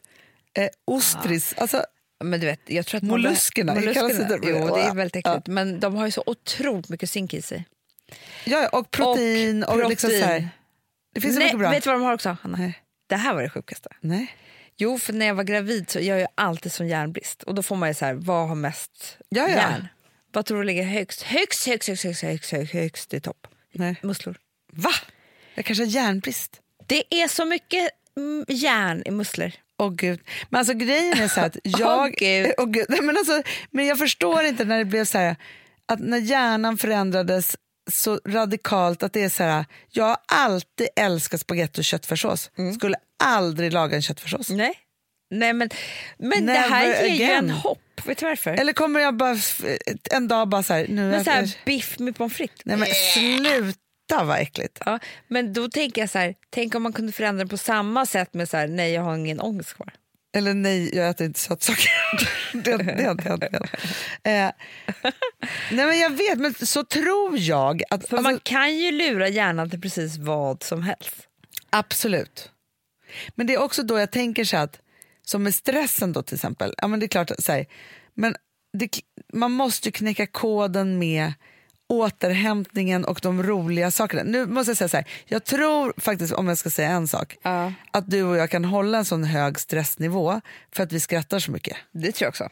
eh, 0.57 0.67
ostris. 0.85 1.53
Alltså, 1.57 1.83
Men 2.23 2.39
du 2.39 2.45
vet, 2.45 2.59
jag 2.65 2.85
tror 2.85 2.97
att 2.97 3.03
Molluskerna, 3.03 3.73
det 3.73 3.79
molluskerna. 3.79 4.37
det- 4.37 4.49
Jo, 4.49 4.75
det 4.75 4.81
är 4.81 4.93
väldigt 4.95 5.25
Ja. 5.25 5.31
äckligt. 5.31 5.47
Men 5.47 5.79
de 5.79 5.95
har 5.95 6.05
ju 6.05 6.11
så 6.11 6.23
otroligt 6.25 6.89
mycket 6.89 7.09
zink 7.09 7.33
i 7.33 7.41
sig. 7.41 7.65
Ja, 8.45 8.69
och 8.69 8.91
protein 8.91 9.63
och, 9.63 9.89
liksom 9.89 10.09
så 10.09 10.25
här. 10.25 10.49
Det 11.13 11.21
finns 11.21 11.33
så 11.33 11.39
Nej, 11.39 11.45
mycket 11.47 11.59
bra. 11.59 11.69
vet 11.69 11.83
du 11.83 11.89
vad 11.89 11.99
de 11.99 12.03
har 12.03 12.13
också, 12.13 12.37
Hanna? 12.41 12.57
Nej. 12.57 12.81
Det 13.09 13.15
här 13.15 13.33
var 13.33 13.41
det 13.41 13.49
sjukaste. 13.49 13.89
Nej. 14.01 14.35
Jo, 14.77 14.99
för 14.99 15.13
när 15.13 15.25
jag 15.25 15.35
var 15.35 15.43
gravid 15.43 15.89
så 15.89 15.99
jag 15.99 16.21
är 16.21 16.27
alltid 16.35 16.71
som 16.71 16.87
järnbrist. 16.87 17.43
Och 17.43 17.55
då 17.55 17.63
får 17.63 17.75
man 17.75 17.89
ju 17.89 17.93
så 17.93 18.05
här, 18.05 18.13
vad 18.13 18.47
har 18.47 18.55
mest 18.55 19.17
Ja, 19.29 19.41
ja. 19.41 19.55
järn? 19.55 19.87
Vad 20.31 20.45
tror 20.45 20.57
du 20.57 20.63
ligger 20.63 20.83
högst? 20.83 21.21
Högst, 21.21 21.67
högst, 21.67 21.87
högst, 21.87 22.03
högst, 22.03 22.21
högst, 22.23 22.51
högst, 22.51 22.73
högst 22.73 23.13
i 23.13 23.19
topp? 23.19 23.47
Nej. 23.73 23.95
Musslor. 24.03 24.37
Va? 24.73 24.91
Jag 25.55 25.65
kanske 25.65 25.83
har 25.83 25.89
järnbrist. 25.91 26.61
Det 26.87 27.03
är 27.09 27.27
så 27.27 27.45
mycket 27.45 27.89
mm, 28.17 28.45
järn 28.47 29.03
i 29.05 29.11
musslor. 29.11 29.51
Åh 29.79 29.93
gud. 29.93 30.19
Men 30.49 30.59
alltså 30.59 30.73
grejen 30.73 31.19
är 31.19 31.27
så 31.27 31.41
att 31.41 31.57
jag... 31.63 31.99
Åh, 31.99 32.07
gud. 32.07 32.51
Åh, 32.57 32.65
gud. 32.65 32.85
Nej, 32.89 33.01
men, 33.01 33.17
alltså, 33.17 33.41
men 33.71 33.85
jag 33.85 33.99
förstår 33.99 34.43
inte 34.43 34.65
när 34.65 34.77
det 34.77 34.85
blev 34.85 35.05
så 35.05 35.17
här 35.17 35.35
att 35.85 35.99
när 35.99 36.17
hjärnan 36.17 36.77
förändrades 36.77 37.57
så 37.87 38.19
radikalt 38.27 39.03
att 39.03 39.13
det 39.13 39.23
är 39.23 39.29
så 39.29 39.43
här, 39.43 39.65
jag 39.89 40.05
har 40.05 40.17
alltid 40.25 40.87
älskat 40.95 41.41
spagetti 41.41 41.81
och 41.81 41.85
köttfärssås. 41.85 42.51
Mm. 42.57 42.73
Skulle 42.73 42.95
aldrig 43.23 43.73
laga 43.73 43.95
en 43.95 44.01
köttfärssås. 44.01 44.49
Nej. 44.49 44.73
Nej, 45.29 45.53
men, 45.53 45.69
men 46.17 46.45
det 46.45 46.53
här 46.53 46.85
ger 46.85 47.03
ju 47.03 47.23
again. 47.25 47.43
en 47.43 47.49
hopp. 47.49 47.79
Vet 48.05 48.17
du 48.17 48.25
varför? 48.25 48.51
Eller 48.51 48.73
kommer 48.73 48.99
jag 48.99 49.15
bara 49.15 49.37
en 50.11 50.27
dag 50.27 50.47
bara 50.47 50.63
så 50.63 50.73
här, 50.73 50.87
nu 50.89 51.11
men 51.11 51.23
så 51.23 51.31
här, 51.31 51.41
jag, 51.41 51.49
biff 51.65 51.99
med 51.99 52.15
pommes 52.15 52.33
frites. 52.33 52.61
nej 52.65 52.77
men 52.77 52.87
sluta 52.87 54.23
vad 54.23 54.39
äckligt. 54.39 54.79
Ja, 54.85 54.99
men 55.27 55.53
då 55.53 55.69
tänker 55.69 56.01
jag 56.01 56.09
så 56.09 56.17
här, 56.17 56.35
tänk 56.49 56.75
om 56.75 56.83
man 56.83 56.93
kunde 56.93 57.11
förändra 57.11 57.43
det 57.43 57.49
på 57.49 57.57
samma 57.57 58.05
sätt 58.05 58.33
med 58.33 58.49
så 58.49 58.57
här, 58.57 58.67
nej 58.67 58.93
jag 58.93 59.01
har 59.01 59.15
ingen 59.15 59.39
ångest 59.39 59.73
kvar. 59.73 59.93
Eller 60.35 60.53
nej, 60.53 60.95
jag 60.95 61.09
äter 61.09 61.27
inte 61.27 61.39
sötsaker. 61.39 61.91
det, 62.63 62.77
det 62.77 63.03
hänt 63.03 63.43
än. 63.43 63.53
Eh, 63.53 64.51
nej 65.71 65.85
men 65.85 65.99
jag 65.99 66.09
vet, 66.09 66.39
men 66.39 66.53
så 66.53 66.83
tror 66.83 67.37
jag 67.37 67.83
att... 67.89 68.07
För 68.07 68.17
alltså- 68.17 68.31
man 68.31 68.39
kan 68.39 68.77
ju 68.77 68.91
lura 68.91 69.27
hjärnan 69.27 69.69
till 69.69 69.81
precis 69.81 70.17
vad 70.17 70.63
som 70.63 70.83
helst. 70.83 71.27
Absolut. 71.69 72.51
Men 73.35 73.47
det 73.47 73.53
är 73.53 73.61
också 73.61 73.83
då 73.83 73.99
jag 73.99 74.11
tänker 74.11 74.45
så 74.45 74.57
att, 74.57 74.79
som 75.23 75.43
med 75.43 75.55
stressen 75.55 76.13
då 76.13 76.21
till 76.21 76.35
exempel, 76.35 76.73
ja 76.77 76.87
men 76.87 76.99
det 76.99 77.05
är 77.05 77.07
klart, 77.07 77.31
så 77.39 77.51
här, 77.51 77.65
men 78.13 78.35
det, 78.77 78.89
man 79.33 79.51
måste 79.51 79.87
ju 79.87 79.91
knäcka 79.91 80.27
koden 80.27 80.99
med 80.99 81.33
återhämtningen 81.87 83.05
och 83.05 83.19
de 83.23 83.43
roliga 83.43 83.91
sakerna. 83.91 84.23
Nu 84.23 84.45
måste 84.45 84.69
jag 84.69 84.77
säga 84.77 84.87
så 84.87 84.97
här, 84.97 85.05
jag 85.25 85.43
tror 85.43 85.93
faktiskt, 85.97 86.33
om 86.33 86.47
jag 86.47 86.57
ska 86.57 86.69
säga 86.69 86.89
en 86.89 87.07
sak, 87.07 87.37
Ja. 87.41 87.73
att 87.91 88.09
du 88.09 88.23
och 88.23 88.37
jag 88.37 88.49
kan 88.49 88.65
hålla 88.65 88.97
en 88.97 89.05
sån 89.05 89.23
hög 89.23 89.59
stressnivå 89.59 90.41
för 90.71 90.83
att 90.83 90.91
vi 90.91 90.99
skrattar 90.99 91.39
så 91.39 91.51
mycket. 91.51 91.77
Det 91.91 92.11
tror 92.11 92.25
jag 92.25 92.29
också. 92.29 92.49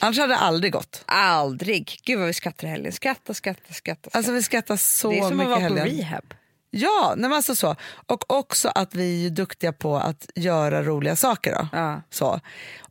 Annars 0.00 0.18
hade 0.18 0.32
det 0.32 0.36
aldrig 0.38 0.72
gått. 0.72 1.02
Aldrig. 1.06 2.00
Gud 2.04 2.18
vad 2.18 2.26
vi 2.26 2.32
skrattar 2.34 2.66
i 2.66 2.70
helgen. 2.70 2.92
Skratta, 2.92 3.34
skratta, 3.34 3.72
skratta. 3.74 4.10
Alltså 4.12 4.32
vi 4.32 4.42
skrattar 4.42 4.76
så 4.76 5.10
det 5.10 5.18
är 5.18 5.22
som 5.22 5.40
att 5.40 5.46
mycket 5.48 5.50
vara 5.50 5.68
på 5.68 5.74
rehab. 5.90 6.34
Ja, 6.70 7.14
nej 7.16 7.32
alltså 7.32 7.54
så. 7.56 7.76
Och 8.06 8.32
också 8.38 8.68
att 8.74 8.94
vi 8.94 9.26
är 9.26 9.30
duktiga 9.30 9.72
på 9.72 9.96
att 9.96 10.26
göra 10.34 10.82
roliga 10.82 11.16
saker. 11.16 11.52
Då. 11.54 11.68
Ja. 11.72 12.02
Så. 12.10 12.40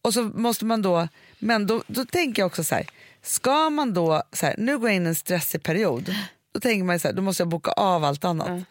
Och 0.02 0.14
så 0.14 0.24
måste 0.24 0.66
man 0.66 0.82
då, 0.82 1.08
men 1.40 1.68
då, 1.68 1.84
då 1.88 2.06
tänker 2.06 2.42
jag 2.42 2.48
också 2.48 2.64
så 2.64 2.76
här, 2.76 2.86
ska 3.28 3.70
man 3.70 3.94
då, 3.94 4.24
så 4.34 4.46
här, 4.46 4.56
nu 4.58 4.78
går 4.78 4.90
jag 4.90 4.96
in 4.96 5.06
i 5.06 5.10
en 5.10 5.16
stressig 5.16 5.64
period, 5.64 6.16
då 6.54 6.60
tänker 6.60 6.84
man 6.84 7.00
så 7.00 7.08
här, 7.08 7.16
då 7.16 7.22
måste 7.22 7.42
jag 7.42 7.50
boka 7.50 7.72
av 7.72 8.04
allt 8.04 8.26
annat. 8.26 8.64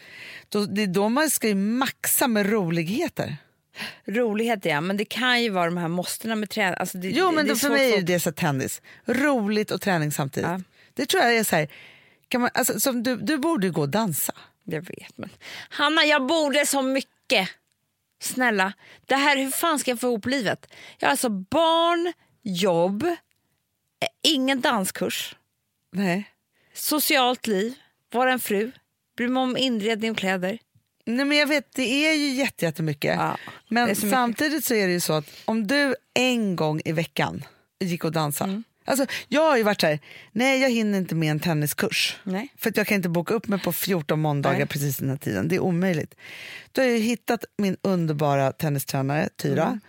Då, 0.49 0.67
det 0.67 0.83
är 0.83 0.87
då 0.87 1.09
man 1.09 1.31
ska 1.31 1.49
ju 1.49 1.55
maxa 1.55 2.29
med 2.29 2.51
roligheter. 2.51 3.37
Rolighet 4.07 4.65
ja, 4.65 4.81
men 4.81 4.97
det 4.97 5.05
kan 5.05 5.43
ju 5.43 5.51
vara 5.51 5.65
de 5.65 5.77
här 5.77 5.89
måstena 5.89 6.35
med 6.35 6.51
träning. 6.51 6.77
Alltså 6.79 6.99
det, 6.99 7.11
Jo 7.11 7.27
det, 7.27 7.35
men 7.37 7.47
det 7.47 7.57
för 7.57 7.71
mig 7.71 7.95
är 7.95 8.03
det 8.03 8.21
så 8.21 8.33
tennis, 8.33 8.83
roligt 9.07 9.71
och 9.71 9.81
träning 9.81 10.13
samtidigt. 10.13 10.51
Ja. 10.51 10.61
Det 10.95 11.07
tror 11.07 11.23
jag 11.23 11.37
är 11.37 11.45
så 11.45 11.57
här, 11.57 11.69
kan 12.29 12.41
man, 12.41 12.51
alltså, 12.55 12.81
som 12.81 13.03
du, 13.03 13.17
du 13.17 13.39
borde 13.39 13.71
gå 13.71 13.81
och 13.81 13.89
dansa. 13.89 14.33
Jag 14.65 14.81
vet 14.81 15.19
men. 15.19 15.31
Hanna 15.69 16.05
jag 16.05 16.27
borde 16.27 16.67
så 16.67 16.83
mycket. 16.83 17.49
Snälla, 18.21 18.73
det 19.07 19.17
här, 19.17 19.37
hur 19.37 19.51
fan 19.51 19.79
ska 19.79 19.91
jag 19.91 20.01
få 20.01 20.07
ihop 20.07 20.27
livet? 20.27 20.67
Jag 20.99 21.07
har 21.07 21.11
alltså 21.11 21.29
barn, 21.29 22.13
jobb, 22.43 23.17
ingen 24.23 24.61
danskurs, 24.61 25.37
Nej. 25.93 26.31
socialt 26.75 27.47
liv, 27.47 27.75
vara 28.13 28.33
en 28.33 28.41
fru, 28.41 28.71
bry 29.17 29.29
mig 29.29 29.43
om 29.43 29.57
inredning 29.57 30.11
och 30.11 30.17
kläder. 30.17 30.59
Nej, 31.05 31.25
men 31.25 31.39
jag 31.39 31.47
vet, 31.47 31.73
det 31.75 31.83
är 32.09 32.13
ju 32.15 32.29
jätte- 32.31 32.65
jättemycket. 32.65 33.15
Ja, 33.19 33.39
men 33.69 33.87
så 33.87 33.91
mycket. 34.07 34.11
samtidigt 34.11 34.65
så 34.65 34.75
är 34.75 34.87
det 34.87 34.93
ju 34.93 35.01
så 35.01 35.13
att 35.13 35.25
om 35.45 35.67
du 35.67 35.95
en 36.15 36.57
gång 36.57 36.81
i 36.85 36.93
veckan 36.93 37.45
gick 37.81 38.05
och 38.05 38.13
dansade. 38.13 38.51
Mm. 38.51 38.65
Alltså, 38.89 39.07
jag 39.29 39.41
har 39.43 39.57
ju 39.57 39.63
varit 39.63 39.81
så 39.81 39.87
här, 39.87 39.99
nej 40.33 40.61
jag 40.61 40.71
hinner 40.71 40.99
inte 40.99 41.15
med 41.15 41.31
en 41.31 41.41
tenniskurs. 41.41 42.17
Nej. 42.23 42.49
För 42.57 42.71
att 42.71 42.77
jag 42.77 42.87
kan 42.87 42.95
inte 42.95 43.09
boka 43.09 43.35
upp 43.35 43.49
mig 43.49 43.59
på 43.61 43.73
14 43.73 44.21
måndagar 44.21 44.59
Nej. 44.59 44.67
precis 44.67 44.97
den 44.97 45.11
här 45.11 45.17
tiden. 45.17 45.49
Det 45.49 45.55
är 45.55 45.61
omöjligt. 45.61 46.15
Då 46.73 46.83
har 46.83 46.89
jag 46.89 46.99
hittat 46.99 47.45
min 47.59 47.77
underbara 47.83 48.53
tennistränare 48.53 49.29
Tyra. 49.37 49.65
Mm. 49.67 49.81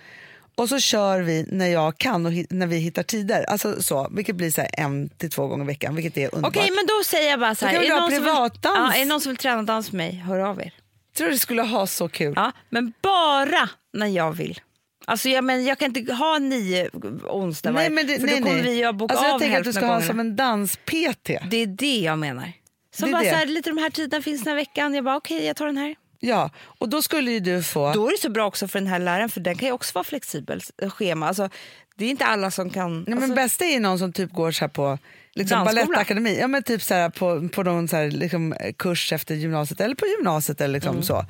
Och 0.58 0.70
så 0.70 0.80
kör 0.80 1.22
vi 1.22 1.45
när 1.51 1.68
jag 1.68 1.97
kan 1.97 2.26
och 2.26 2.32
när 2.49 2.68
vi 2.68 2.78
hittar 2.78 3.03
tider. 3.03 3.43
Alltså 3.49 3.82
så, 3.84 4.08
vilket 4.12 4.36
blir 4.36 4.51
så 4.51 4.62
en 4.74 5.10
till 5.10 5.30
två 5.30 5.47
gånger 5.47 5.64
i 5.64 5.68
veckan. 5.68 5.95
Vilket 5.95 6.18
är 6.18 6.26
underbart. 6.36 6.58
Okej 6.58 6.72
men 6.76 6.86
då 6.86 7.03
säger 7.05 7.30
jag 7.30 7.39
bara 7.39 7.55
så 7.55 7.66
Då 7.66 7.70
här. 7.70 7.74
kan 7.74 7.82
vi 7.82 7.88
är 7.89 7.95
någon 7.99 8.12
som 8.12 8.24
vill- 8.24 8.24
privatdans. 8.34 8.78
Ja, 8.78 8.93
är 8.95 8.99
det 8.99 9.05
någon 9.05 9.22
som 9.22 9.30
vill 9.30 9.38
träna 9.38 9.64
dans 9.64 9.91
med 9.91 9.97
mig, 9.97 10.16
hör 10.28 10.39
av 10.39 10.62
er. 10.62 10.74
tror 11.18 11.30
du 11.30 11.38
skulle 11.38 11.62
ha 11.62 11.88
så 11.88 12.10
kul? 12.10 12.34
Ja, 12.36 12.51
men 12.70 12.93
bara 13.01 13.70
när 13.93 14.08
jag 14.08 14.32
vill. 14.32 14.60
Alltså 15.05 15.30
jag, 15.30 15.43
men 15.43 15.66
jag 15.66 15.78
kan 15.78 15.95
inte 15.97 16.14
ha 16.14 16.39
nio 16.39 16.89
onsdagar 17.30 17.76
Nej, 17.76 17.89
men 17.89 18.08
det, 18.08 18.20
för 18.20 18.26
nej, 18.28 18.39
då 18.39 18.43
kommer 18.47 18.64
nej. 18.64 18.76
vi 18.76 18.84
att 18.84 18.95
boka 18.95 19.14
alltså, 19.14 19.28
jag 19.28 19.36
av 19.36 19.39
tänker 19.39 19.58
att 19.60 19.64
du 19.64 19.74
ska 19.74 19.82
av 19.82 19.88
ha 19.88 19.93
gångerna. 19.93 20.08
som 20.12 20.20
en 20.20 20.36
dans-PT. 20.36 21.39
Det 21.49 21.58
är 21.58 21.68
det 21.68 21.99
jag 21.99 22.20
menar. 22.20 22.51
Som 22.95 23.12
bara 23.12 23.22
det. 23.24 23.30
Så 23.30 23.36
här, 23.36 23.45
lite 23.45 23.70
de 23.70 23.78
här 23.78 23.89
tiderna 23.89 24.22
finns 24.24 24.43
den 24.43 24.51
här 24.51 24.55
veckan. 24.55 24.93
Jag 24.93 25.03
bara 25.03 25.16
okej, 25.18 25.45
jag 25.45 25.55
tar 25.55 25.66
den 25.66 25.78
här. 25.78 25.95
Ja, 26.20 26.49
och 26.63 26.89
då 26.89 27.01
skulle 27.01 27.32
ju 27.32 27.39
du 27.39 27.63
få... 27.63 27.93
Då 27.93 28.07
är 28.07 28.11
det 28.11 28.18
så 28.22 28.30
bra 28.30 28.45
också 28.45 28.68
för 28.68 28.80
den 28.80 28.88
här 28.88 28.99
läraren 28.99 29.30
för 29.30 29.39
den 29.39 29.57
kan 29.57 29.68
ju 29.68 29.72
också 29.74 29.91
vara 29.93 30.03
flexibel 30.03 30.61
schema. 30.89 31.28
Alltså, 31.28 31.49
det 31.95 32.05
är 32.05 32.09
inte 32.09 32.26
alla 32.26 32.51
som 32.51 32.70
kan... 32.70 32.93
Nej, 32.97 33.03
men 33.07 33.18
alltså, 33.18 33.36
bästa 33.36 33.65
är 33.65 33.72
ju 33.72 33.80
någon 33.80 33.99
som 33.99 34.13
typ 34.13 34.32
går 34.34 34.51
så 34.51 34.63
här 34.63 34.70
på 34.70 34.97
liksom 35.34 35.55
Dansskola. 35.57 35.86
balettakademi, 35.86 36.39
ja, 36.39 36.47
men 36.47 36.63
typ 36.63 36.82
så 36.82 36.93
här 36.93 37.09
på, 37.09 37.49
på 37.49 37.63
någon 37.63 37.88
så 37.88 37.95
här 37.95 38.11
liksom 38.11 38.55
kurs 38.78 39.13
efter 39.13 39.36
gymnasiet 39.36 39.82
eller 39.82 39.95
på 39.95 40.05
gymnasiet 40.05 40.61
eller 40.61 40.74
liksom 40.74 40.91
Mm. 40.95 41.03
så. 41.03 41.26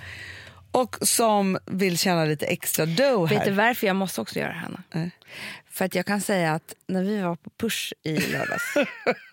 Och 0.72 0.98
som 1.02 1.58
vill 1.66 1.98
tjäna 1.98 2.26
lite 2.26 2.46
extra 2.46 2.86
dough 2.86 3.30
Vet 3.30 3.44
du 3.46 3.52
här. 3.52 3.58
varför 3.58 3.88
jag 3.88 3.96
måste 3.96 4.22
också 4.22 4.40
göra 4.40 4.50
det 4.50 4.58
Hanna? 4.60 4.84
Nej. 4.94 5.12
För 5.78 5.86
att 5.86 5.96
jag 5.96 6.06
kan 6.06 6.22
säga 6.22 6.54
att 6.54 6.76
när 6.88 7.04
vi 7.04 7.22
var 7.22 7.36
på 7.36 7.50
Push 7.60 7.94
i 8.04 8.18
lördags 8.20 8.74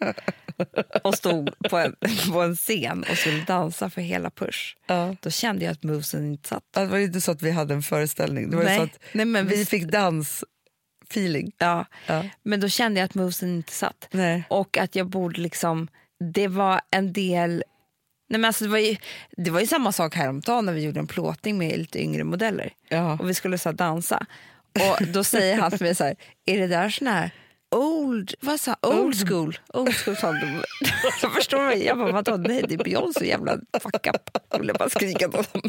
och 1.05 1.15
stod 1.15 1.51
på 1.71 1.77
en, 1.79 1.97
på 2.33 2.41
en 2.43 2.57
scen 2.57 3.05
och 3.11 3.17
skulle 3.19 3.45
dansa 3.45 3.91
för 3.91 4.01
hela 4.01 4.31
Push, 4.31 4.77
Ja. 4.87 5.17
då 5.21 5.31
kände 5.31 5.65
jag 5.65 5.73
att 5.73 5.83
movesen 5.83 6.27
inte 6.27 6.49
satt. 6.49 6.63
Det 6.75 6.87
var 6.87 6.99
ju 6.99 7.05
inte 7.05 7.21
så 7.21 7.33
att 7.33 7.43
vi 7.43 7.51
hade 7.51 7.75
en 7.75 7.83
föreställning, 7.83 8.51
det 8.51 8.57
var 8.57 8.65
Nej. 8.65 8.77
så 8.79 8.83
att 8.85 8.99
Nej, 9.13 9.25
men 9.27 9.47
vi 9.49 9.57
vi- 9.57 9.65
fick 9.67 9.85
dansfeeling. 9.85 11.53
Ja. 11.59 11.87
Ja. 12.07 12.25
Men 12.43 12.61
då 12.61 12.69
kände 12.69 13.01
jag 13.01 13.05
att 13.05 13.15
movesen 13.15 13.49
inte 13.57 13.73
satt. 13.73 14.09
Nej. 14.11 14.45
Och 14.49 14.79
att 14.79 14.95
jag 14.97 15.07
borde 15.07 15.41
liksom, 15.41 15.89
det 16.35 16.49
var 16.49 16.81
en 16.91 17.13
del 17.13 17.65
Nej, 18.29 18.41
men 18.41 18.45
alltså 18.49 18.65
det, 18.65 18.71
var 18.71 18.79
ju, 18.79 18.97
det 19.37 19.51
var 19.51 19.61
ju 19.61 19.67
samma 19.67 19.93
sak 19.93 20.15
häromdagen 20.15 20.67
när 20.67 20.73
vi 20.73 20.83
gjorde 20.85 21.01
en 21.01 21.07
plåtning 21.07 21.59
med 21.59 21.79
lite 21.79 22.03
yngre 22.03 22.25
modeller. 22.25 22.73
Ja. 22.89 23.19
Och 23.21 23.29
vi 23.29 23.35
skulle 23.35 23.59
så 23.59 23.73
dansa. 23.73 24.27
Och 24.81 25.07
då 25.07 25.25
säger 25.25 25.57
han 25.57 25.71
till 25.71 25.83
mig 25.87 25.95
så 25.95 26.05
här, 26.05 26.17
är 26.47 26.59
det 26.59 26.67
där 26.67 26.89
sån 26.91 27.07
här 27.07 27.31
old, 27.75 28.35
vad 28.41 28.61
sa 28.61 28.77
old 28.83 29.29
school. 29.29 29.59
Old 29.75 29.95
school 29.95 30.17
sa 30.17 30.33
de. 30.33 30.63
Jag 31.23 31.33
förstår 31.33 31.63
mig. 31.67 31.85
Jag 31.85 31.99
bara, 31.99 32.13
vadå? 32.13 32.37
Nej, 32.37 32.65
det 32.69 32.75
är 32.75 32.85
Beyoncé 32.85 33.27
jävla 33.29 33.59
fuck 33.83 34.07
up. 34.07 34.39
Jag 34.51 34.59
ville 34.59 34.73
bara 34.73 34.89
skrika 34.89 35.29
åt 35.29 35.53
dem. 35.53 35.63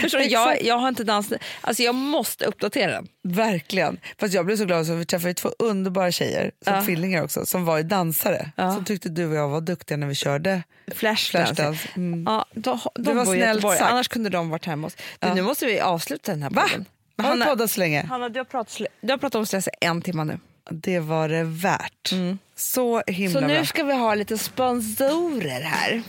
Förstår 0.00 0.18
du? 0.18 0.24
Jag, 0.24 0.62
jag 0.62 0.78
har 0.78 0.88
inte 0.88 1.04
dansat. 1.04 1.38
Alltså 1.60 1.82
jag 1.82 1.94
måste 1.94 2.44
uppdatera 2.44 2.92
den. 2.92 3.06
Verkligen. 3.22 4.00
Fast 4.18 4.34
jag 4.34 4.46
blev 4.46 4.56
så 4.56 4.64
glad 4.64 4.86
så 4.86 4.94
vi 4.94 5.04
träffade 5.06 5.34
två 5.34 5.48
underbara 5.58 6.12
tjejer, 6.12 6.50
som 6.64 6.74
Ja. 6.74 6.82
tvillingar 6.84 7.22
också, 7.24 7.46
som 7.46 7.64
var 7.64 7.82
dansare. 7.82 8.50
Ja. 8.56 8.74
Som 8.74 8.84
tyckte 8.84 9.08
du 9.08 9.26
och 9.26 9.34
jag 9.34 9.48
var 9.48 9.60
duktiga 9.60 9.96
när 9.96 10.06
vi 10.06 10.14
körde 10.14 10.62
Flashdance. 10.94 11.54
Flashdance. 11.54 11.88
Mm. 11.96 12.24
Ja, 12.26 12.46
de, 12.54 12.78
de 12.94 13.02
Det 13.02 13.12
var 13.12 13.24
snällt 13.24 13.62
sagt. 13.62 13.80
Annars 13.80 14.08
kunde 14.08 14.30
de 14.30 14.50
varit 14.50 14.64
hemma 14.66 14.86
hos 14.86 14.96
Ja. 15.20 15.34
Nu 15.34 15.42
måste 15.42 15.66
vi 15.66 15.80
avsluta 15.80 16.32
den 16.32 16.42
här 16.42 16.50
Va? 16.50 16.70
Har 17.16 17.36
du 17.36 17.44
poddat 17.44 17.70
så 17.70 17.80
länge? 17.80 18.06
Hanna, 18.06 18.28
du 18.28 18.40
har 18.40 18.44
pratat, 18.44 18.80
du 19.00 19.10
har 19.12 19.18
pratat 19.18 19.34
om 19.38 19.46
stress 19.46 19.68
i 19.68 19.70
en 19.80 20.02
timme 20.02 20.24
nu. 20.24 20.38
Det 20.70 20.98
var 21.00 21.28
det 21.28 21.44
värt. 21.44 22.12
Så 22.56 23.02
himla 23.06 23.40
Så 23.40 23.46
nu 23.46 23.54
bra. 23.54 23.64
ska 23.64 23.84
vi 23.84 23.92
ha 23.94 24.14
lite 24.14 24.38
sponsorer 24.38 25.60
här. 25.60 26.02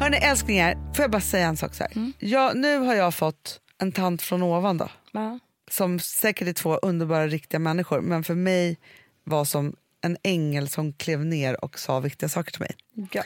Hörni 0.00 0.16
älsklingar, 0.16 0.74
får 0.94 1.02
jag 1.02 1.10
bara 1.10 1.20
säga 1.20 1.46
en 1.46 1.56
sak 1.56 1.74
så. 1.74 1.84
Mm. 1.94 2.12
Jag, 2.18 2.56
nu 2.56 2.78
har 2.78 2.94
jag 2.94 3.14
fått 3.14 3.60
en 3.78 3.92
tant 3.92 4.22
från 4.22 4.42
ovan 4.42 4.78
då. 4.78 4.88
Ja. 5.12 5.38
som 5.70 5.98
säkert 6.00 6.48
är 6.48 6.52
två 6.52 6.76
underbara 6.76 7.26
riktiga 7.26 7.58
människor 7.58 8.00
men 8.00 8.24
för 8.24 8.34
mig 8.34 8.78
var 9.24 9.44
som 9.44 9.76
en 10.02 10.16
ängel 10.22 10.68
som 10.68 10.92
klev 10.92 11.24
ner 11.24 11.64
och 11.64 11.78
sa 11.78 12.00
viktiga 12.00 12.28
saker 12.28 12.52
till 12.52 12.60
mig. 12.60 12.76
Ja. 13.12 13.22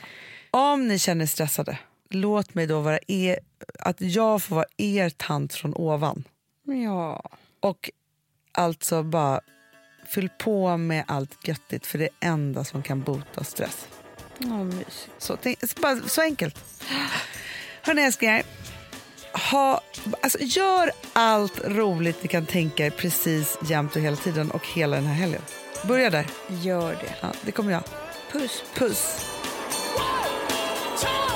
Om 0.51 0.89
ni 0.89 0.99
känner 0.99 1.23
er 1.25 1.27
stressade, 1.27 1.79
låt 2.11 2.55
mig 2.55 2.67
då 2.67 2.81
vara 2.81 2.99
er, 3.07 3.39
att 3.79 4.01
jag 4.01 4.43
får 4.43 4.57
vara 4.57 4.67
er 4.77 5.11
tant 5.11 5.55
från 5.55 5.75
ovan. 5.75 6.25
ja. 6.65 7.31
Och 7.61 7.91
alltså 8.53 9.03
bara 9.03 9.41
fyll 10.07 10.29
på 10.39 10.77
med 10.77 11.05
allt 11.09 11.49
göttigt 11.49 11.87
för 11.87 11.99
det 11.99 12.05
är 12.05 12.11
det 12.21 12.27
enda 12.27 12.65
som 12.65 12.83
kan 12.83 13.03
bota 13.03 13.45
stress. 13.45 13.89
Ja, 14.39 14.65
mysigt. 14.65 15.11
Så, 15.19 15.37
tänk, 15.37 15.71
så, 15.71 15.81
bara, 15.81 16.01
så 16.01 16.23
enkelt. 16.23 16.65
Hörni 17.83 18.03
älsklingar, 18.03 18.43
ha, 19.51 19.81
alltså, 20.21 20.39
gör 20.41 20.91
allt 21.13 21.65
roligt 21.65 22.23
ni 22.23 22.29
kan 22.29 22.47
tänka 22.47 22.87
er 22.87 22.91
precis 22.91 23.59
jämt 23.63 23.97
och 23.97 24.03
hela 24.03 24.17
tiden 24.17 24.51
och 24.51 24.67
hela 24.67 24.97
den 24.97 25.07
här 25.07 25.15
helgen. 25.15 25.43
Börja 25.83 26.11
där. 26.11 26.27
Gör 26.49 26.91
det. 26.93 27.15
Ja, 27.21 27.29
det 27.43 27.53
kommer 27.53 27.73
jag. 27.73 27.83
Puss. 28.33 28.63
Puss. 28.75 29.33
Wake 29.97 31.36